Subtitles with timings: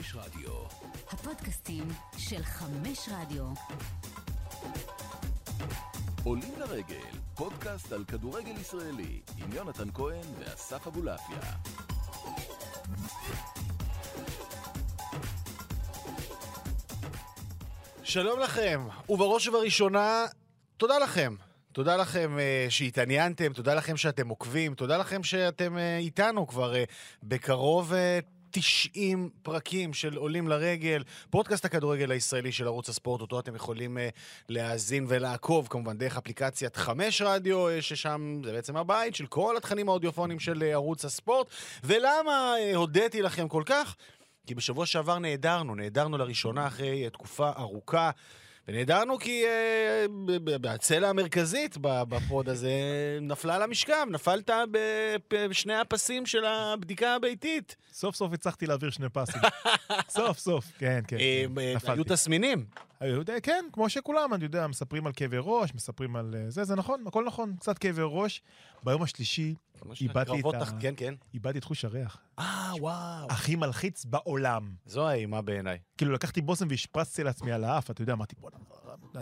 [0.00, 0.50] חמש רדיו.
[1.08, 3.44] הפודקאסטים של חמש רדיו.
[6.24, 11.40] עולים לרגל, פודקאסט על כדורגל ישראלי, עם יונתן כהן ואסף אבולעפיה.
[18.02, 20.24] שלום לכם, ובראש ובראשונה,
[20.76, 21.34] תודה לכם.
[21.72, 26.76] תודה לכם uh, שהתעניינתם, תודה לכם שאתם עוקבים, תודה לכם שאתם uh, איתנו כבר uh,
[27.22, 27.96] בקרוב uh,
[28.50, 34.00] 90 פרקים של עולים לרגל, פודקאסט הכדורגל הישראלי של ערוץ הספורט, אותו אתם יכולים uh,
[34.48, 39.88] להאזין ולעקוב, כמובן דרך אפליקציית חמש רדיו, uh, ששם זה בעצם הבית של כל התכנים
[39.88, 41.46] האודיופונים של uh, ערוץ הספורט.
[41.84, 43.96] ולמה uh, הודיתי לכם כל כך?
[44.46, 48.10] כי בשבוע שעבר נעדרנו, נעדרנו לראשונה אחרי uh, תקופה ארוכה.
[48.72, 50.06] ונעדרנו כי אה,
[50.74, 52.70] הצלע המרכזית בפוד הזה
[53.20, 54.50] נפלה על המשכב, נפלת
[55.32, 57.76] בשני הפסים של הבדיקה הביתית.
[57.92, 59.42] סוף סוף הצלחתי להעביר שני פסים.
[60.08, 61.16] סוף סוף, כן, כן.
[61.16, 62.02] אה, כן, היו נפלתי.
[62.06, 62.64] תסמינים.
[63.00, 66.64] היו, די- כן, כמו שכולם, אני יודע, מספרים על כאבי ראש, מספרים על אה, זה,
[66.64, 68.42] זה נכון, הכל נכון, קצת כאבי ראש.
[68.82, 69.54] ביום השלישי
[70.00, 71.14] איבדתי את ה- כן, כן.
[71.34, 72.18] איבדתי את חוש הריח.
[72.38, 73.26] אה, וואו.
[73.30, 74.72] הכי מלחיץ בעולם.
[74.86, 75.78] זו האימה בעיניי.
[75.98, 78.56] כאילו, לקחתי בושם והשפרצתי לעצמי על האף, אתה יודע, אמרתי, בוא'נה,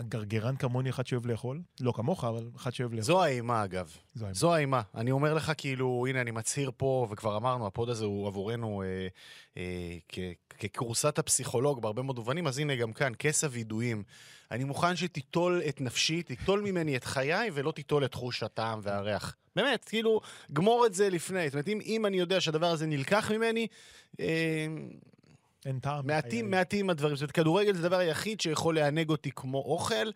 [0.03, 1.61] גרגרן כמוני, אחד שאוהב לאכול.
[1.81, 3.03] לא כמוך, אבל אחד שאוהב לאכול.
[3.05, 3.91] זו האימה, אגב.
[4.15, 4.35] זו האמת.
[4.35, 4.81] זו האימה.
[4.95, 9.07] אני אומר לך, כאילו, הנה, אני מצהיר פה, וכבר אמרנו, הפוד הזה הוא עבורנו אה,
[9.57, 14.03] אה, כ- ככורסת הפסיכולוג בהרבה מאוד מובנים, אז הנה, גם כאן, כס הווידויים.
[14.51, 19.35] אני מוכן שתיטול את נפשי, תיטול ממני את חיי, ולא תיטול את חוש הטעם והריח.
[19.55, 20.21] באמת, כאילו,
[20.53, 21.45] גמור את זה לפני.
[21.45, 23.67] זאת אומרת, אם, אם אני יודע שהדבר הזה נלקח ממני,
[24.19, 24.65] אה,
[25.65, 26.07] אין טעם.
[26.07, 26.51] מעטים.
[26.51, 27.15] מעטים הדברים.
[27.15, 30.09] זאת אומרת, כדורגל זה הדבר היחיד שיכול לענג אותי כמו אוכל,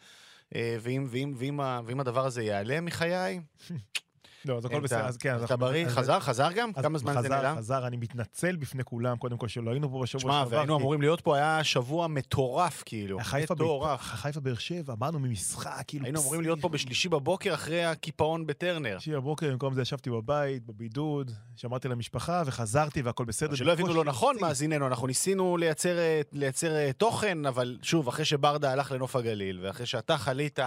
[0.55, 3.39] אה, ואם, ואם, ואם, ה- ואם הדבר הזה ייעלם מחיי,
[4.45, 5.05] לא, אז הכל בסדר.
[5.05, 5.35] אז כן.
[5.43, 5.87] אתה בריא?
[5.87, 6.19] חזר?
[6.19, 6.73] חזר גם?
[6.73, 7.57] כמה זמן זה חזר, נעלם?
[7.57, 10.55] חזר, אני מתנצל בפני כולם, קודם כל שלא היינו פה בשבוע שמע, שעבר.
[10.55, 13.19] והיינו כי- אמורים להיות פה, היה שבוע מטורף, כאילו.
[13.21, 16.05] חיפה, באר שבע, באנו ממשחק, כאילו...
[16.05, 18.99] היינו אמורים להיות פה בשלישי בבוקר אחרי הקיפאון בטרנר.
[18.99, 23.55] שישי בבוקר, במקום זה ישבתי בבית, בבידוד, שמרתי למשפחה וחזרתי והכל בסדר.
[23.55, 24.35] שלא הבינו לא נכון.
[24.41, 25.97] מאזיננו, אנחנו ניסינו לייצר,
[26.31, 30.59] לייצר אה, תוכן, אבל שוב, אחרי שברדה הלך לנוף הגליל, ואחרי שאתה חלית,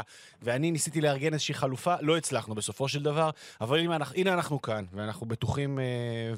[0.43, 3.31] ואני ניסיתי לארגן איזושהי חלופה, לא הצלחנו בסופו של דבר,
[3.67, 5.85] אבל הנה אנחנו, הנה אנחנו כאן, ואנחנו בטוחים אה,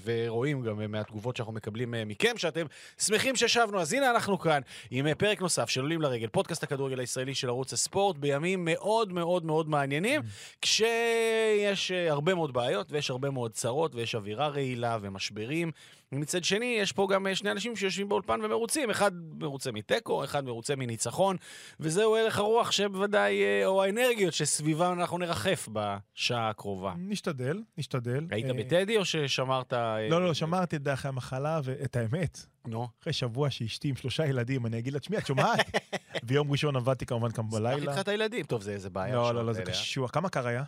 [0.04, 2.66] ורואים גם אה, מהתגובות שאנחנו מקבלים אה, מכם, שאתם
[2.98, 7.00] שמחים שישבנו, אז הנה אנחנו כאן, עם אה, פרק נוסף של עולים לרגל, פודקאסט הכדורגל
[7.00, 10.20] הישראלי של ערוץ הספורט, בימים מאוד מאוד מאוד מעניינים,
[10.62, 15.70] כשיש אה, הרבה מאוד בעיות, ויש הרבה מאוד צרות, ויש אווירה רעילה ומשברים.
[16.12, 18.90] ומצד שני, יש פה גם אה, שני אנשים שיושבים באולפן ומרוצים.
[18.90, 21.36] אחד מרוצה מתיקו, אחד מרוצה מניצחון,
[21.80, 26.94] וזהו ערך הרוח שבוודאי, אה, או האנרגיות שסביבם אנחנו נרחף בשעה הקרובה.
[26.98, 28.26] נשתדל, נשתדל.
[28.30, 29.72] היית אה, בטדי או ששמרת...
[30.10, 32.88] לא, לא, שמרתי את אחרי המחלה, ואת האמת, נו.
[33.02, 35.60] אחרי שבוע שאשתי עם שלושה ילדים, אני אגיד לה, תשמעי, את שומעת?
[36.26, 37.92] ביום ראשון עבדתי כמובן גם בלילה.
[37.92, 38.46] איתך את הילדים.
[38.46, 39.14] טוב, זה זה בעיה.
[39.14, 39.62] לא, לא, לא, זה?
[39.62, 40.10] קשוח.
[40.10, 40.64] כמה קר היה?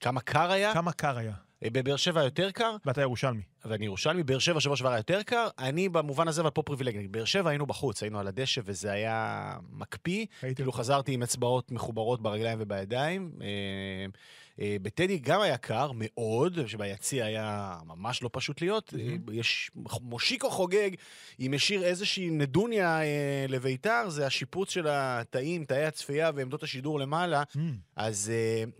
[0.00, 0.74] כמה קר היה?
[0.74, 1.32] כמה קר היה?
[1.64, 3.42] אה, בבאר שבע יותר קר, ואתה ירושלמי.
[3.64, 7.08] ואני ירושלמי, באר שבע שבוע שעבר היה יותר קר, אני במובן הזה, אבל פה פריבילגי.
[7.08, 10.26] באר שבע היינו בחוץ, היינו על הדשא, וזה היה מקפיא.
[10.42, 13.32] הייתי כאילו חזרתי עם אצבעות מחוברות ברגליים ובידיים.
[13.42, 13.46] אה,
[14.60, 18.94] אה, בטדי גם היה קר מאוד, שביציע היה ממש לא פשוט להיות.
[19.32, 19.70] יש
[20.00, 20.90] מושיקו חוגג,
[21.40, 23.00] אם השאיר איזושהי נדוניה
[23.48, 27.42] לביתר, זה השיפוץ של התאים, תאי הצפייה ועמדות השידור למעלה.
[27.96, 28.32] אז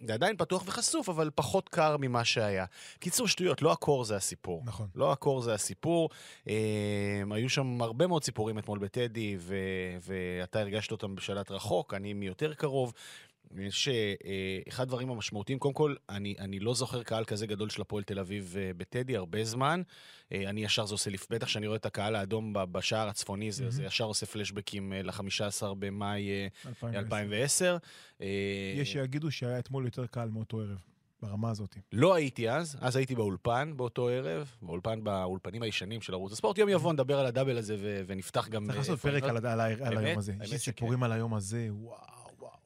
[0.06, 2.64] זה עדיין פתוח וחשוף, אבל פחות קר ממה שהיה.
[2.98, 4.62] קיצור שטויות, לא הקור זה הסיפור.
[4.64, 4.88] נכון.
[4.94, 6.10] לא הקור זה הסיפור.
[6.48, 9.54] אה, היו שם הרבה מאוד סיפורים אתמול בטדי, ו-
[10.00, 12.92] ואתה הרגשת אותם בשלט רחוק, אני מיותר קרוב.
[13.58, 14.14] יש אה,
[14.68, 18.18] אחד הדברים המשמעותיים, קודם כל, אני, אני לא זוכר קהל כזה גדול של הפועל תל
[18.18, 19.82] אביב אה, בטדי הרבה זמן.
[20.32, 23.70] אה, אני ישר זה עושה לי, בטח שאני רואה את הקהל האדום בשער הצפוני, זה,
[23.70, 26.98] זה ישר עושה פלשבקים ל-15 במאי אה, 2010.
[26.98, 27.76] 2010.
[28.20, 28.26] אה,
[28.76, 30.78] יש שיגידו שהיה אתמול יותר קל מאותו ערב,
[31.24, 31.76] ברמה הזאת.
[31.92, 36.58] לא הייתי אז, אז הייתי באולפן באותו ערב, באולפן באולפנים הישנים של ערוץ הספורט.
[36.58, 38.64] יום יבוא נדבר על הדאבל הזה ו- ונפתח גם...
[38.64, 39.22] צריך אה, לעשות פרק.
[39.22, 39.98] על על על?
[39.98, 40.32] היום הזה.
[40.42, 40.58] יש לי.
[40.58, 42.14] סיפורים על היום הזה, וואו.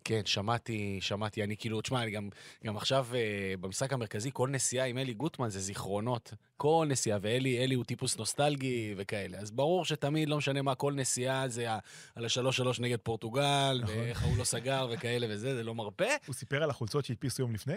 [0.08, 2.28] כן, שמעתי, שמעתי, אני כאילו, תשמע, אני גם,
[2.64, 6.34] גם עכשיו אה, במשחק המרכזי, כל נסיעה עם אלי גוטמן זה זיכרונות.
[6.56, 9.38] כל נסיעה, ואלי אלי הוא טיפוס נוסטלגי וכאלה.
[9.38, 11.66] אז ברור שתמיד, לא משנה מה, כל נסיעה זה
[12.14, 13.96] על השלוש שלוש נגד פורטוגל, נכון.
[13.96, 16.04] ואיך ההוא לא סגר וכאלה וזה, זה לא מרפה.
[16.26, 17.76] הוא סיפר על החולצות שהדפיסו יום לפני?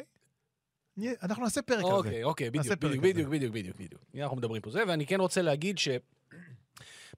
[1.24, 1.92] אנחנו נעשה פרק על זה.
[1.92, 3.04] אוקיי, אוקיי, בדיוק, בדיוק.
[3.04, 4.02] בדיוק, בדיוק, בדיוק, בדיוק.
[4.20, 5.90] אנחנו מדברים פה זה, ואני כן רוצה להגיד ש...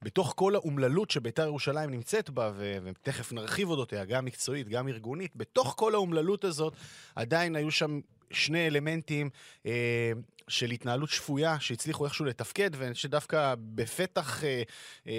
[0.02, 5.36] בתוך כל האומללות שביתר ירושלים נמצאת בה, ו- ותכף נרחיב אודותיה, גם מקצועית, גם ארגונית,
[5.36, 6.74] בתוך כל האומללות הזאת
[7.16, 8.00] עדיין היו שם
[8.32, 9.30] שני אלמנטים
[9.66, 10.12] אה,
[10.48, 14.64] של התנהלות שפויה שהצליחו איכשהו לתפקד, ושדווקא בפתח אה, אה,
[15.08, 15.14] אה,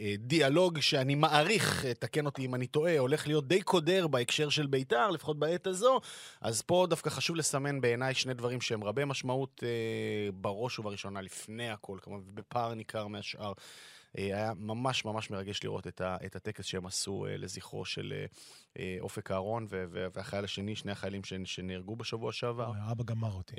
[0.00, 4.48] אה, דיאלוג שאני מעריך, אה, תקן אותי אם אני טועה, הולך להיות די קודר בהקשר
[4.48, 6.00] של בית"ר, לפחות בעת הזו,
[6.40, 11.70] אז פה דווקא חשוב לסמן בעיניי שני דברים שהם רבי משמעות אה, בראש ובראשונה, לפני
[11.70, 13.52] הכל, כמובן, בפער ניכר מהשאר.
[14.18, 18.24] אה, היה ממש ממש מרגש לראות את, ה, את הטקס שהם עשו אה, לזכרו של
[18.78, 22.72] אה, אופק אהרון והחייל השני, שני החיילים שנהרגו בשבוע שעבר.
[22.92, 23.54] אבא גמר אותי.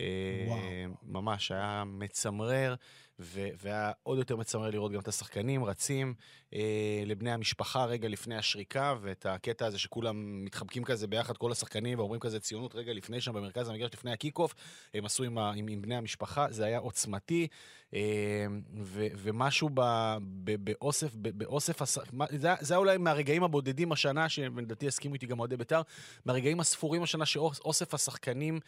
[0.47, 0.59] וואו.
[1.03, 2.75] ממש, היה מצמרר,
[3.19, 6.13] והיה עוד יותר מצמרר לראות גם את השחקנים רצים
[6.53, 11.99] אה, לבני המשפחה רגע לפני השריקה, ואת הקטע הזה שכולם מתחבקים כזה ביחד, כל השחקנים,
[11.99, 14.53] ואומרים כזה ציונות רגע לפני שם במרכז המגרש, לפני ה kick-off,
[14.93, 17.47] הם עשו עם, עם, עם בני המשפחה, זה היה עוצמתי,
[17.93, 18.45] אה,
[18.83, 21.97] ו- ומשהו ב- ב- באוסף, ב- באוסף, הש-
[22.29, 25.81] זה, זה היה אולי מהרגעים הבודדים השנה, שלדעתי יסכימו איתי גם אוהדי בית"ר,
[26.25, 28.59] מהרגעים הספורים השנה שאוסף השחקנים,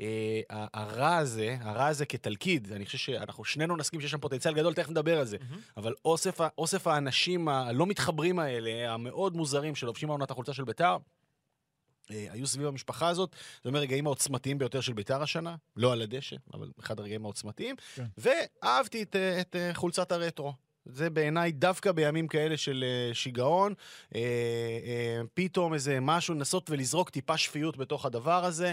[0.00, 4.74] אה, הרע הזה, הרע הזה כתלכיד, אני חושב שאנחנו שנינו נסכים שיש שם פוטנציאל גדול,
[4.74, 5.36] תכף נדבר על זה,
[5.76, 10.96] אבל אוסף, אוסף האנשים הלא מתחברים האלה, המאוד מוזרים שלובשים העונה את החולצה של בית"ר,
[12.10, 16.02] אה, היו סביב המשפחה הזאת, זה אומר הרגעים העוצמתיים ביותר של בית"ר השנה, לא על
[16.02, 18.06] הדשא, אבל אחד הרגעים העוצמתיים, כן.
[18.18, 20.52] ואהבתי את, אה, את אה, חולצת הרטרו.
[20.84, 23.74] זה בעיניי דווקא בימים כאלה של אה, שיגעון,
[24.14, 28.72] אה, אה, פתאום איזה משהו, לנסות ולזרוק טיפה שפיות בתוך הדבר הזה.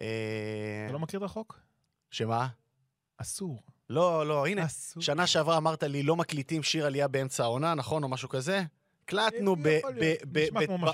[0.00, 0.06] אה,
[0.84, 1.60] אתה לא מכיר את החוק?
[2.10, 2.48] שמה?
[3.16, 3.62] אסור.
[3.90, 5.02] לא, לא, הנה, אסור.
[5.02, 8.02] שנה שעברה אמרת לי, לא מקליטים שיר עלייה באמצע העונה, נכון?
[8.02, 8.62] או משהו כזה?
[9.04, 10.86] הקלטנו כמו.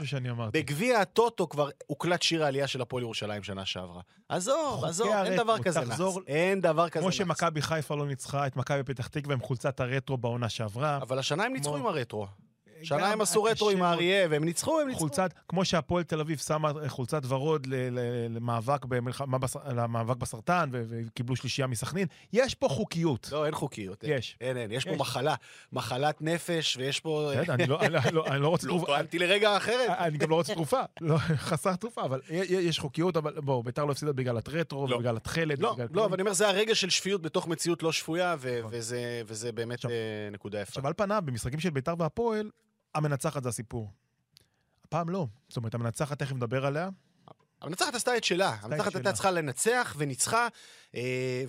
[0.52, 4.00] בגביע הטוטו כבר הוקלט שיר העלייה של הפועל ירושלים שנה שעברה.
[4.28, 5.80] עזוב, עזוב, אין דבר כזה.
[5.80, 7.16] תחזור- אין דבר כזה כמו נאחס.
[7.18, 10.96] שמכבי חיפה לא ניצחה את מכבי פתח תקווה עם חולצת הרטרו בעונה שעברה.
[11.02, 12.26] אבל השנה הם ניצחו כמו- עם הרטרו.
[12.82, 13.82] שנה הם עשו רטרו עם.
[13.82, 15.00] האריה, והם ניצחו, הם ניצחו.
[15.00, 17.66] חולצת, כמו שהפועל תל אביב שמה חולצת ורוד
[18.30, 22.06] למאבק, במלחמה, בס- למאבק בסרטן, וקיבלו שלישייה מסכנין.
[22.32, 23.28] יש פה חוקיות.
[23.32, 24.04] לא, אין חוקיות.
[24.06, 24.36] יש.
[24.40, 24.72] אין, אין.
[24.72, 24.98] יש פה יש.
[24.98, 25.34] מחלה.
[25.72, 27.30] מחלת נפש, ויש פה...
[27.36, 28.86] בסדר, אני לא- אני לא- אני לא רוצה לא, תרופה.
[28.86, 29.90] טוענתי לרגע אחרת.
[29.98, 31.16] אני גם לא רוצה תרופה, לא,
[31.48, 34.94] חסר תרופה, אבל יש חוקיות, אבל בואו, ביתר לא הפסידה בגלל הטרטרו, לא.
[34.96, 35.58] ובגלל התכלת.
[35.58, 36.04] לא, לא.
[36.04, 38.70] אבל אני אומר, זה הרגע של שפיות בתוך מציאות לא שפויה, נכון.
[38.74, 39.90] וזה- וזה באמת אה,
[40.32, 40.68] נקודה יפה.
[40.68, 42.50] עכשיו, על פניו, במשחקים של ביתר והפועל,
[42.94, 43.92] המנצחת זה הסיפור.
[44.84, 45.26] הפעם לא.
[45.48, 46.88] זאת אומרת, המנצחת, תכף נדבר עליה.
[47.62, 48.56] המנצחת עשתה את שלה.
[48.60, 48.94] המנצחת.
[48.94, 50.48] הייתה צריכה לנצח, וניצחה,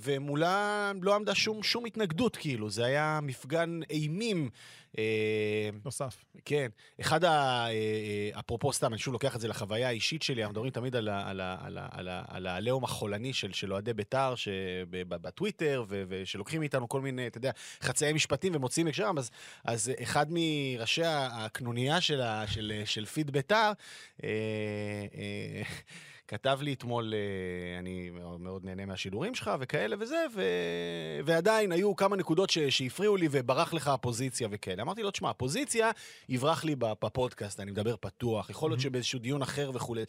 [0.01, 2.69] ומולה לא עמדה שום, שום התנגדות, כאילו.
[2.69, 4.49] זה היה מפגן אימים.
[4.97, 6.25] אה, נוסף.
[6.45, 6.67] כן.
[7.01, 7.29] אחד ה...
[7.29, 10.95] אה, אה, אפרופו סתם, אני שוב לוקח את זה לחוויה האישית שלי, אנחנו מדברים תמיד
[12.27, 14.33] על העליהום החולני של אוהדי בית"ר
[14.89, 17.51] בטוויטר, ושלוקחים מאיתנו כל מיני, אתה יודע,
[17.81, 19.31] חצאי משפטים ומוציאים הקשרם, אז,
[19.65, 23.71] אז אחד מראשי הקנוניה של, ה- של, של פיד בית"ר,
[24.23, 24.29] אה,
[25.15, 25.61] אה,
[26.29, 30.41] כתב לי אתמול, אה, אני מאוד- נהנה מהשידורים שלך וכאלה וזה, ו...
[31.25, 32.59] ועדיין היו כמה נקודות ש...
[32.59, 34.81] שהפריעו לי וברח לך הפוזיציה וכאלה.
[34.83, 35.91] אמרתי לו, תשמע, הפוזיציה
[36.29, 40.03] יברח לי בפ- בפודקאסט, אני מדבר פתוח, יכול להיות שבאיזשהו דיון אחר וכולי.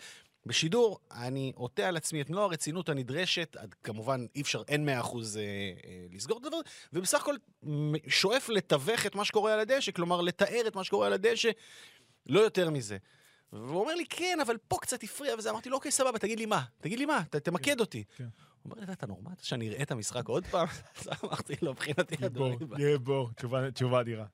[0.47, 5.01] בשידור, אני עוטה על עצמי את מלוא הרצינות הנדרשת, עד, כמובן אי אפשר, אין מאה
[5.01, 5.47] אחוז אה, אה,
[6.13, 6.59] לסגור את הדבר,
[6.93, 7.35] ובסך הכל
[8.09, 11.51] שואף לתווך את מה שקורה על הדשא, כלומר לתאר את מה שקורה על הדשא,
[12.27, 12.97] לא יותר מזה.
[13.53, 15.51] והוא אומר לי, כן, אבל פה קצת הפריע וזה.
[15.51, 16.65] אמרתי לו, אוקיי, סבבה, תגיד לי מה.
[16.81, 18.05] תגיד לי מה, ת, תמקד אותי.
[18.17, 18.29] כן.
[18.63, 19.31] הוא אומר לי, אתה נורמל?
[19.43, 20.69] שאני אראה את המשחק עוד פעם?
[20.99, 22.57] אז אמרתי לו, מבחינתי, אדוני.
[22.79, 23.31] יהיה בור,
[23.73, 24.27] תשובה- אדירה.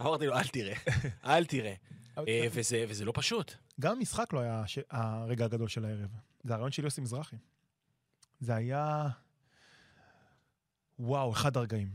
[0.00, 0.74] אמרתי לו, אל תראה,
[1.24, 1.74] אל תראה.
[2.16, 3.54] אבל- אה, וזה וזה לא פשוט.
[3.80, 6.08] גם המשחק לא היה הש- הרגע הגדול של הערב.
[6.44, 7.36] זה הרעיון של יוסי מזרחי.
[8.40, 9.08] זה היה...
[10.98, 11.88] וואו, אחד הרגעים.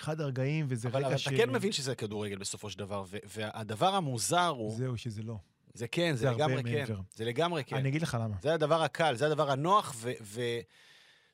[0.00, 1.28] אחד הרגעים, וזה אבל רגע אבל ש...
[1.28, 5.36] אתה כן מבין שזה כדורגל בסופו של דבר, והדבר המוזר הוא, זהו, שזה לא.
[5.74, 6.72] זה כן, זה זה לגמרי כן.
[6.72, 7.00] מעבר.
[7.14, 7.76] זה לגמרי כן.
[7.76, 8.36] אני אגיד לך למה.
[8.42, 10.12] זה הדבר הקל, זה הדבר הנוח, ו...
[10.20, 10.60] ו-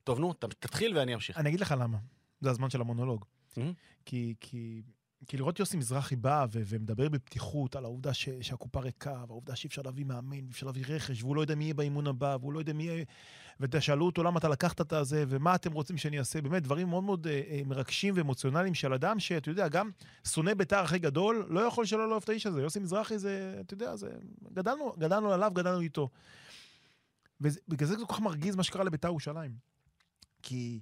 [0.04, 1.36] טוב, נו, תתחיל ואני אמשיך.
[1.38, 1.98] אני אגיד לך למה.
[2.40, 3.24] זה הזמן של המונולוג.
[3.56, 3.72] מהמם.
[4.04, 4.82] כי, כי,
[5.26, 9.68] כי לראות יוסי מזרחי בא ו- ומדבר בפתיחות על העובדה ש- שהקופה ריקה, והעובדה שאי
[9.68, 12.52] אפשר להביא מאמן, ואי אפשר להביא רכש, והוא לא יודע מי יהיה באימון הבא, והוא
[12.52, 13.04] לא יודע מי יהיה...
[13.60, 16.40] ותשאלו אותו למה אתה לקחת את הזה, ומה אתם רוצים שאני אעשה.
[16.42, 19.90] באמת, דברים מאוד מאוד אה, אה, מרגשים ואמוציונליים של אדם שאתה יודע, גם
[20.28, 22.62] שונא בית"ר הכי גדול, לא יכול שלא לאהוב את האיש הזה.
[22.62, 24.10] יוסי מזרחי זה, אתה יודע, זה...
[24.52, 26.08] גדלנו, גדלנו עליו, גדלנו איתו.
[27.40, 29.52] ובגלל זה זה כל כך מרגיז מה שקרה לבית"ר ירושלים.
[30.42, 30.80] כי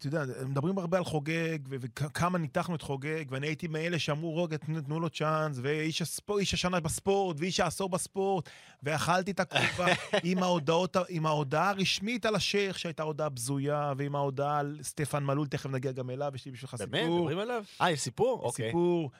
[0.00, 4.56] אתה יודע, מדברים הרבה על חוגג, וכמה ניתחנו את חוגג, ואני הייתי מאלה שאמרו, רגע,
[4.56, 8.48] תנו, לו צ'אנס, ואיש הספור, השנה בספורט, ואיש העשור בספורט,
[8.82, 9.86] ואכלתי את הכובע
[10.24, 15.46] עם, ההודעות, עם ההודעה הרשמית על השייח, שהייתה הודעה בזויה, ועם ההודעה על סטפן מלול,
[15.46, 16.86] תכף נגיע גם אליו, יש לי בשבילך סיפור.
[16.90, 17.10] באמת?
[17.10, 17.64] מדברים עליו?
[17.80, 18.40] אה, יש סיפור?
[18.42, 18.66] אוקיי.
[18.66, 19.10] סיפור,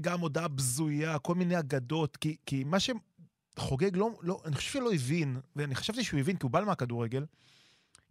[0.00, 4.92] גם הודעה בזויה, כל מיני אגדות, כי, כי מה שחוגג לא, לא, אני חושב שלא
[4.92, 7.24] הבין, ואני חשבתי שהוא הבין, כי הוא בא מהכדורגל,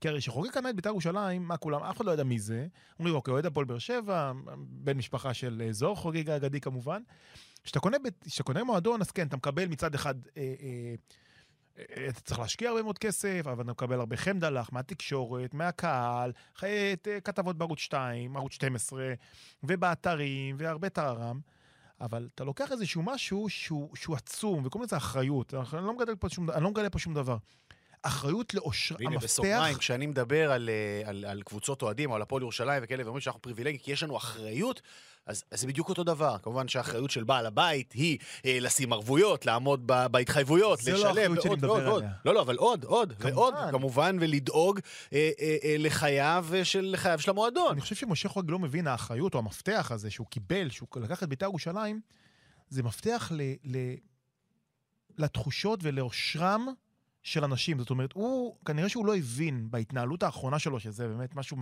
[0.01, 2.67] כי הרי כשחוגג קנה את בית"ר ירושלים, מה כולם, אף אחד לא ידע מי זה.
[2.99, 7.01] אומרים, אוקיי, אוהד הפועל באר שבע, בן משפחה של אה, זוהר חוגג האגדי כמובן.
[7.63, 7.97] כשאתה קונה,
[8.43, 10.95] קונה מועדון, אז כן, אתה מקבל מצד אחד, אה, אה,
[11.79, 16.95] אה, אתה צריך להשקיע הרבה מאוד כסף, אבל אתה מקבל הרבה חמדלח מהתקשורת, מהקהל, חיי,
[17.07, 19.13] אה, כתבות בערוץ 2, ערוץ 12,
[19.63, 21.39] ובאתרים, והרבה טררם.
[22.01, 25.53] אבל אתה לוקח איזשהו משהו שהוא, שהוא עצום, וקוראים לזה אחריות.
[25.53, 27.37] אני לא מגלה פה שום, אני לא מגלה פה שום דבר.
[28.01, 29.23] אחריות לאושר, והנה, המפתח...
[29.23, 33.21] בסוגריים, כשאני מדבר על, אה, על, על קבוצות אוהדים או על הפועל ירושלים וכאלה, ואומרים
[33.21, 34.81] שאנחנו פריבילגיים כי יש לנו אחריות,
[35.27, 36.37] אז, אז זה בדיוק אותו דבר.
[36.43, 41.41] כמובן שהאחריות של בעל הבית היא אה, לשים ערבויות, לעמוד ב, בהתחייבויות, לא לשלם, האחריות
[41.41, 42.03] שאני ועוד ועוד ועוד.
[42.03, 42.15] עליה.
[42.25, 43.35] לא, לא, אבל עוד, עוד, כמובן.
[43.35, 44.79] ועוד, כמובן, ולדאוג
[45.13, 47.71] אה, אה, אה, לחייו אה, של, לחייו של המועדון.
[47.71, 51.29] אני חושב שמשה חוגג לא מבין האחריות או המפתח הזה שהוא קיבל, שהוא לקח את
[51.29, 52.01] בית"ר ירושלים,
[52.69, 53.77] זה מפתח ל, ל,
[55.17, 56.67] לתחושות ולאושרם
[57.27, 57.79] של אנשים.
[57.79, 61.57] זאת אומרת, הוא, כנראה שהוא לא הבין בהתנהלות האחרונה שלו, שזה באמת משהו,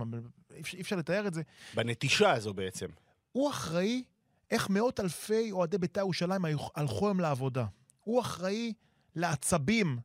[0.74, 1.42] אי אפשר- לתאר את זה,
[1.74, 2.86] בנטישה הזו בעצם.
[3.32, 4.04] הוא אחראי
[4.50, 6.44] איך מאות אלפי אוהדי בית"ר ירושלים
[6.74, 7.66] הלכו היום לעבודה.
[8.00, 8.72] הוא אחראי
[9.14, 9.98] לעצבים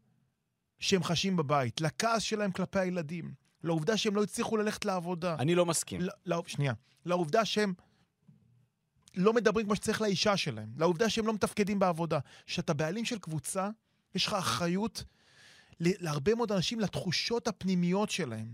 [0.79, 5.35] שהם חשים בבית, לכעס שלהם כלפי הילדים, לעובדה שהם לא הצליחו ללכת לעבודה.
[5.39, 6.01] אני לא מסכים.
[6.01, 6.73] ל- לא, שנייה.
[7.05, 7.73] לעובדה שהם
[9.15, 12.19] לא מדברים כמו שצריך לאישה שלהם, לעובדה שהם לא מתפקדים בעבודה.
[12.45, 13.69] כשאתה בעלים של קבוצה,
[14.15, 15.03] יש לך אחריות
[15.81, 18.47] להרבה מאוד אנשים לתחושות הפנימיות שלהם.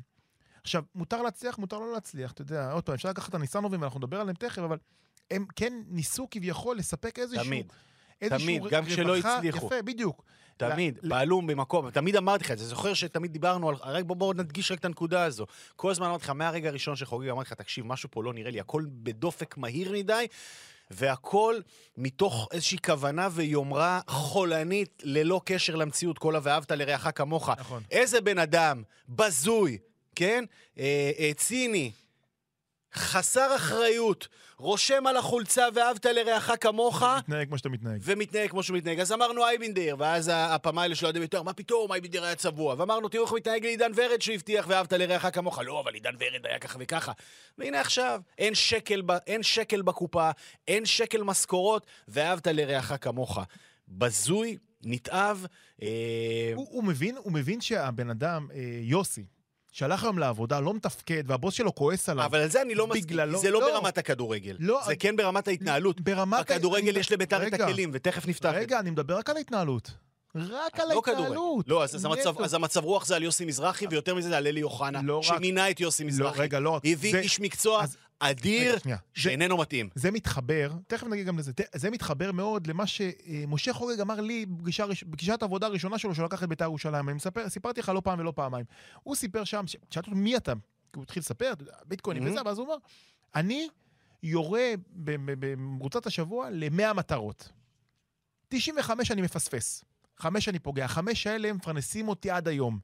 [0.63, 3.99] עכשיו, מותר להצליח, מותר לא להצליח, אתה יודע, עוד פעם, אפשר לקחת את הניסנובים, ואנחנו
[3.99, 4.77] נדבר עליהם תכף, אבל
[5.31, 7.43] הם כן ניסו כביכול לספק איזשהו...
[7.45, 7.73] תמיד.
[8.21, 9.65] איזשהו תמיד, גם כשלא הצליחו.
[9.67, 10.23] יפה, בדיוק.
[10.57, 14.15] תמיד, ל- פעלו במקום, תמיד אמרתי לך את זה, זוכר שתמיד דיברנו על, רק בוא,
[14.15, 15.45] בוא נדגיש רק את הנקודה הזו.
[15.75, 18.59] כל הזמן אמרתי לך, מהרגע הראשון שחוגג, אמרתי לך, תקשיב, משהו פה לא נראה לי,
[18.59, 20.27] הכל בדופק מהיר מדי,
[20.91, 21.59] והכל
[21.97, 27.49] מתוך איזושהי כוונה ויומרה חולנית, ללא קשר למציאות, כל ה"ואהבת לרעך כמוך".
[27.49, 27.83] נכון.
[27.91, 29.77] איזה בן אדם, בזוי,
[30.15, 30.43] כן?
[30.79, 31.91] אה, אה, ציני,
[32.93, 34.27] חסר אחריות,
[34.57, 38.01] רושם על החולצה "ואהבת לרעך כמוך", מתנהג כמו שאתה מתנהג.
[38.03, 38.99] ומתנהג כמו שהוא מתנהג.
[38.99, 42.75] אז אמרנו אייבינדר, ואז הפעם האלה של אוהדי בית"ר, מה פתאום, אייבינדר היה צבוע.
[42.77, 45.59] ואמרנו, תראו איך הוא מתנהג לעידן ורד שהבטיח ואהבת לרעך כמוך.
[45.59, 47.11] לא, אבל עידן ורד היה ככה וככה.
[47.57, 50.31] והנה עכשיו, אין שקל, ב, אין שקל בקופה,
[50.67, 53.39] אין שקל משכורות, ואהבת לרעך כמוך.
[53.87, 55.45] בזוי, נתעב,
[55.81, 59.25] אה, הוא, הוא, מבין, הוא מבין שהבן אדם, אה, יוסי,
[59.77, 62.25] שהלך היום לעבודה, לא מתפקד, והבוס שלו כועס עליו.
[62.25, 63.03] אבל על זה אני לא מסכים.
[63.03, 63.71] בגללו- זה לא לא.
[63.73, 64.55] ברמת הכדורגל.
[64.59, 66.01] לא, זה כן ברמת ההתנהלות.
[66.01, 66.39] ברמת...
[66.39, 68.55] בכדורגל אני- יש לבית"ר את הכלים, ותכף נפתח את.
[68.55, 69.91] רגע, אני מדבר רק על ההתנהלות.
[70.35, 71.01] רק על לא.
[71.07, 71.65] ההתנהלות.
[71.67, 72.41] לא, אז, אז, המצב.
[72.41, 75.23] אז המצב רוח זה על יוסי מזרחי, ויותר מזה זה על אלי אוחנה, לא רק-
[75.23, 76.39] שמינה את יוסי לא, מזרחי.
[76.41, 76.81] רגע, לא רק.
[76.85, 78.97] הביא זה- איש מקצוע אז- אדיר, שנייה.
[79.15, 79.89] זה- שאיננו מתאים.
[79.95, 84.85] זה מתחבר, תכף נגיד גם לזה, זה מתחבר מאוד למה שמשה חוגג אמר לי בפגישה,
[84.87, 87.09] בפגישת העבודה הראשונה שלו, שהוא לקח את בית"ר ירושלים.
[87.09, 88.65] אני מספר, סיפרתי לך לא פעם ולא פעמיים.
[89.03, 90.53] הוא סיפר שם, שאלתי אותו מי אתה?
[90.95, 91.53] הוא התחיל לספר,
[91.85, 92.29] ביטקוינים Mhm.
[92.31, 92.77] וזה, ואז הוא אומר,
[93.35, 93.67] אני
[94.23, 97.49] יורה במרוצת השבוע ל-100 מטרות.
[98.49, 99.83] 95 אני מפספס,
[100.17, 102.79] חמש אני פוגע, החמש האלה מפרנסים אותי עד היום.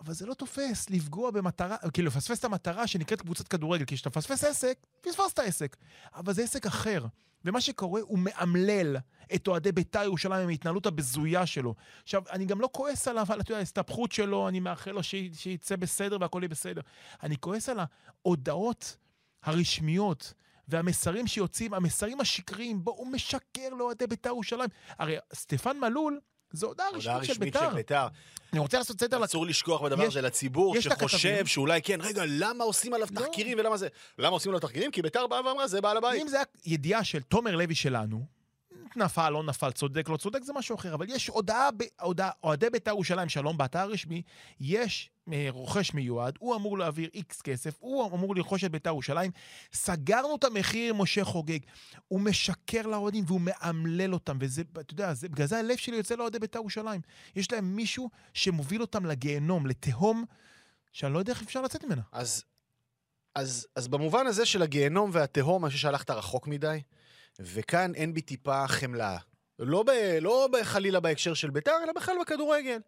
[0.00, 4.08] אבל זה לא תופס לפגוע במטרה, כאילו לפספס את המטרה שנקראת קבוצת כדורגל, כי כשאתה
[4.08, 5.76] מפספס עסק, פספסת עסק.
[6.14, 7.06] אבל זה עסק אחר.
[7.44, 8.96] ומה שקורה, הוא מאמלל
[9.34, 11.74] את אוהדי בית"ר ירושלים עם ההתנהלות הבזויה שלו.
[12.02, 16.16] עכשיו, אני גם לא כועס עליו, על ההסתבכות שלו, אני מאחל לו שי- שיצא בסדר
[16.20, 16.80] והכל יהיה בסדר.
[17.22, 17.78] אני כועס על
[18.24, 18.96] ההודעות
[19.42, 20.32] הרשמיות
[20.68, 24.70] והמסרים שיוצאים, המסרים השקריים, בו הוא משקר לאוהדי בית"ר ירושלים.
[24.98, 26.20] הרי סטפן מלול,
[26.52, 27.68] זו הודעה רשמית של רשמית בית"ר.
[27.70, 28.06] של בית"ר.
[28.52, 30.80] אני רוצה לעשות סדר אסור לשכוח בדבר יש- הזה לציבור.
[30.80, 33.20] שחושב שאולי כן, רגע, למה עושים עליו לא.
[33.20, 33.88] תחקירים ולמה זה?
[34.18, 34.90] למה עושים עליו תחקירים?
[34.90, 36.22] כי בית"ר באה ואמרה, זה בעל הבית.
[36.22, 38.26] אם זה היה ידיעה של תומר לוי שלנו,
[38.96, 40.94] נפל, לא נפל, צודק, לא צודק, זה משהו אחר.
[40.94, 41.68] אבל יש הודעה,
[42.00, 44.22] הודעה אוהדי בית"ר ירושלים, שלום, באתר הרשמי,
[44.60, 49.30] יש אה, רוכש מיועד, הוא אמור להעביר איקס כסף, הוא אמור לרכוש את בית"ר ירושלים.
[49.72, 51.58] סגרנו את המחיר משה חוגג.
[52.08, 56.14] הוא משקר לאוהדים והוא מאמלל אותם, וזה, אתה יודע, זה, בגלל זה הלב שלי יוצא
[56.14, 57.00] לאוהדי בית"ר ירושלים.
[57.36, 60.24] יש להם מישהו שמוביל אותם לגיהנום, לתהום,
[60.92, 62.02] שאני לא יודע איך אפשר לצאת ממנה.
[62.12, 62.44] אז,
[63.34, 66.80] אז, אז במובן הזה של הגיהנום והתהום, אני חושב שהלכת רחוק מדי,
[67.40, 69.18] וכאן אין בי טיפה חמלה.
[69.58, 69.90] לא, ב,
[70.20, 72.78] לא ב- חלילה בהקשר של בית"ר, אלא בכלל בכדורגל.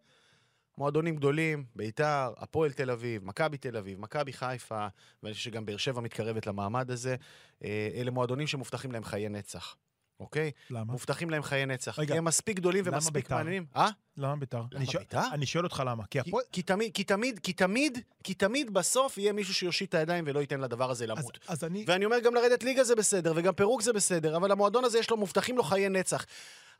[0.77, 4.87] מועדונים גדולים, ביתר, הפועל תל אביב, מכבי תל אביב, מכבי חיפה,
[5.23, 7.15] ואני חושב שגם באר שבע מתקרבת למעמד הזה,
[7.63, 9.75] אה, אלה מועדונים שמובטחים להם חיי נצח,
[10.19, 10.51] אוקיי?
[10.69, 10.91] למה?
[10.91, 11.99] מובטחים להם חיי נצח.
[11.99, 13.31] רגע, כי הם מספיק גדולים ומספיק?
[13.31, 13.65] מעניינים.
[13.75, 13.89] אה?
[14.17, 14.61] למה ביתר?
[14.71, 15.21] למה שואל- ביתר?
[15.31, 16.03] אני שואל אותך למה.
[16.05, 16.43] כי כי, הפועל...
[16.51, 20.39] כי, תמיד, כי תמיד, כי תמיד, כי תמיד בסוף יהיה מישהו שיושיט את הידיים ולא
[20.39, 21.39] ייתן לדבר הזה אז- למות.
[21.47, 21.83] אז אני...
[21.87, 25.09] ואני אומר, גם לרדת ליגה זה בסדר, וגם פירוק זה בסדר, אבל המועדון הזה יש
[25.09, 26.25] לו, מובטחים לו חיי נצח.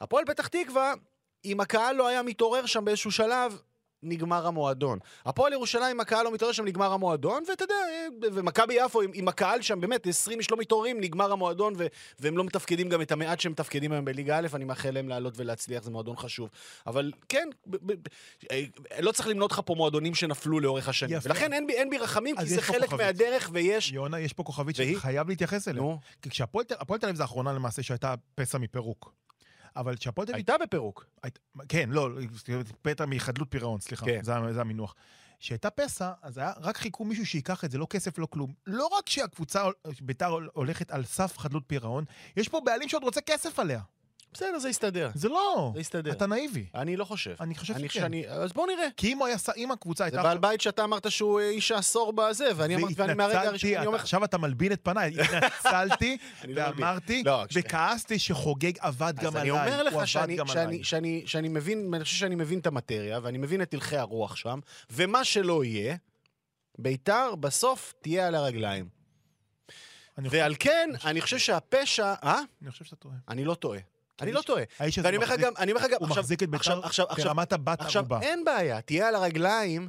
[0.02, 0.94] הפועל פתח תקווה,
[1.46, 3.62] אם הקהל לא היה מתעורר שם באיזשהו שלב,
[4.04, 5.00] נגמר המועדון.
[5.26, 7.76] הפועל ירושלים, הקהל לא מתעורר שם, נגמר המועדון, ואתה יודע,
[8.34, 11.88] ומכבי יפו, אם, אם הקהל שם, באמת, 20 איש לא מתעוררים, נגמר המועדון, ו,
[12.20, 15.34] והם לא מתפקדים גם את המעט שהם מתפקדים היום בליגה א', אני מאחל להם לעלות
[15.38, 16.50] ולהצליח, זה מועדון חשוב.
[16.88, 18.08] אבל כן, ב, ב,
[18.52, 18.64] אה,
[19.00, 21.18] לא צריך למנות לך פה מועדונים שנפלו לאורך השנים.
[21.18, 21.30] יפה.
[21.30, 23.06] ולכן אין בי, אין בי רחמים, כי זה חלק כוכבית.
[23.06, 23.92] מהדרך, ויש...
[23.92, 24.98] יונה, יש פה כוכבית והיא?
[24.98, 25.82] שחייב להתייחס אליה.
[25.82, 29.14] נו, כי כשהפועל תל הפועל תל אביב זה האחרונה למעשה שהייתה פסע מפירוק.
[29.80, 30.46] אבל כשהפועל תל אביב...
[30.50, 31.06] הייתה בפירוק.
[31.24, 32.10] היית- כן, לא,
[32.82, 34.20] פתע מחדלות פירעון, סליחה, כן.
[34.24, 34.96] זה, זה המינוח.
[35.40, 38.54] כשהייתה פסע, אז היה, רק חיכו מישהו שייקח את זה, לא כסף, לא כלום.
[38.68, 39.64] לא רק שהקבוצה,
[40.02, 42.04] ביתר הולכת על סף חדלות פירעון,
[42.38, 43.82] יש פה בעלים שעוד רוצה כסף עליה.
[44.34, 45.10] בסדר, זה יסתדר.
[45.14, 46.12] זה לא, זה יסתדר.
[46.12, 46.66] אתה נאיבי.
[46.76, 47.36] אני לא חושב.
[47.40, 48.00] אני חושב אני שכן.
[48.00, 48.88] שאני- אז בוא נראה.
[48.98, 50.24] כי אם היה, אם הקבוצה זה הייתה...
[50.24, 53.86] בעל בית שאתה אמרת שהוא אה, איש העשור בזה, ואני אמרתי, ואני מהרגע הראשון, אני
[53.86, 53.98] אומר.
[53.98, 56.18] עכשיו אתה מלבין את פניי, התנצלתי
[56.48, 56.62] לא.
[56.62, 59.52] ואמרתי, לא, וכעסתי שחוגג עבד גם אז עליי.
[59.52, 60.84] אני אומר לך שאני, שאני, עליי.
[60.84, 64.60] שאני, שאני מבין, אני חושב שאני מבין את המטריה, ואני מבין את הלכי הרוח שם,
[64.90, 65.96] ומה שלא יהיה,
[66.78, 68.90] ביתר בסוף תהיה על הרגליים.
[70.18, 72.14] ועל כן, אני חושב שהפשע...
[72.24, 72.40] אה?
[72.62, 73.16] אני חושב שאתה טועה.
[73.30, 73.80] אני לא טועה.
[74.22, 74.64] אני לא טועה.
[74.80, 76.54] האיש הזה ואני אומר לך מחזיק- גם, אני אומר לך גם, הוא עכשיו, מחזיק את
[76.54, 78.20] עכשיו, ביתר עכשיו, עכשיו, ברמת הבת עכשיו, ערובה.
[78.28, 79.88] אין בעיה, תהיה על הרגליים,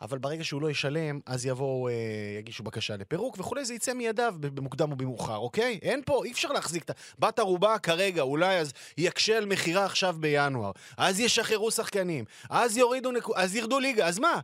[0.00, 1.92] אבל ברגע שהוא לא ישלם, אז יבואו, אה,
[2.38, 5.78] יגישו בקשה לפירוק וכולי, זה יצא מידיו ב- במוקדם או במאוחר, אוקיי?
[5.82, 6.92] אין פה, אי אפשר להחזיק את ה...
[7.18, 13.12] בת ערובה כרגע, אולי אז יקשה על מכירה עכשיו בינואר, אז ישחררו שחקנים, אז יורידו
[13.12, 13.36] נקו...
[13.36, 14.40] אז ירדו ליגה, אז מה?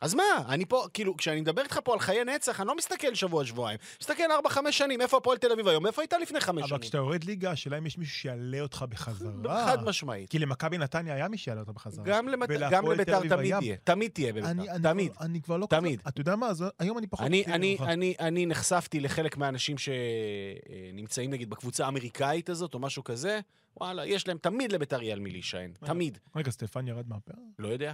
[0.00, 0.22] אז מה?
[0.48, 3.78] אני פה, כאילו, כשאני מדבר איתך פה על חיי נצח, אני לא מסתכל שבוע-שבועיים.
[4.00, 5.86] מסתכל ארבע, חמש שנים, איפה הפועל תל אביב היום?
[5.86, 6.80] איפה הייתה לפני חמש אבל שנים?
[6.80, 9.66] כשאתה יורד ליגה, השאלה אם יש מישהו שיעלה אותך בחזרה.
[9.66, 10.30] חד משמעית.
[10.30, 12.04] כי למכבי נתניה היה מי שיעלה אותה בחזרה.
[12.04, 12.48] גם, למת...
[12.70, 13.76] גם לביתר תמיד היה- יהיה.
[13.84, 14.78] תמיד תהיה בביתר.
[14.82, 15.12] תמיד.
[15.12, 15.66] כבר, אני כבר לא...
[15.70, 16.00] תמיד.
[16.08, 16.46] אתה יודע מה?
[16.46, 17.26] אז היום אני פחות...
[17.26, 17.76] אני, אני.
[17.80, 23.40] אני, אני נחשפתי לחלק מהאנשים שנמצאים נגיד בקבוצה האמריקאית הזאת, או משהו כזה,
[23.76, 25.72] וואלה, יש להם, תמיד לביתר יהיה על מי להישען.
[25.84, 26.18] תמיד.
[26.36, 27.36] רגע, סטפן ירד מהפרק?
[27.58, 27.92] לא יודע.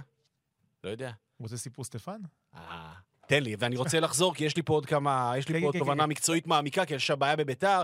[0.87, 1.11] לא יודע.
[1.39, 2.21] רוצה סיפור סטפן?
[2.55, 2.93] אה,
[3.27, 5.65] תן לי, ואני רוצה לחזור, כי יש לי פה עוד כמה, יש כן, לי פה
[5.65, 6.09] עוד כן, תובנה כן.
[6.09, 7.81] מקצועית מעמיקה, כי יש שם בעיה בביתר.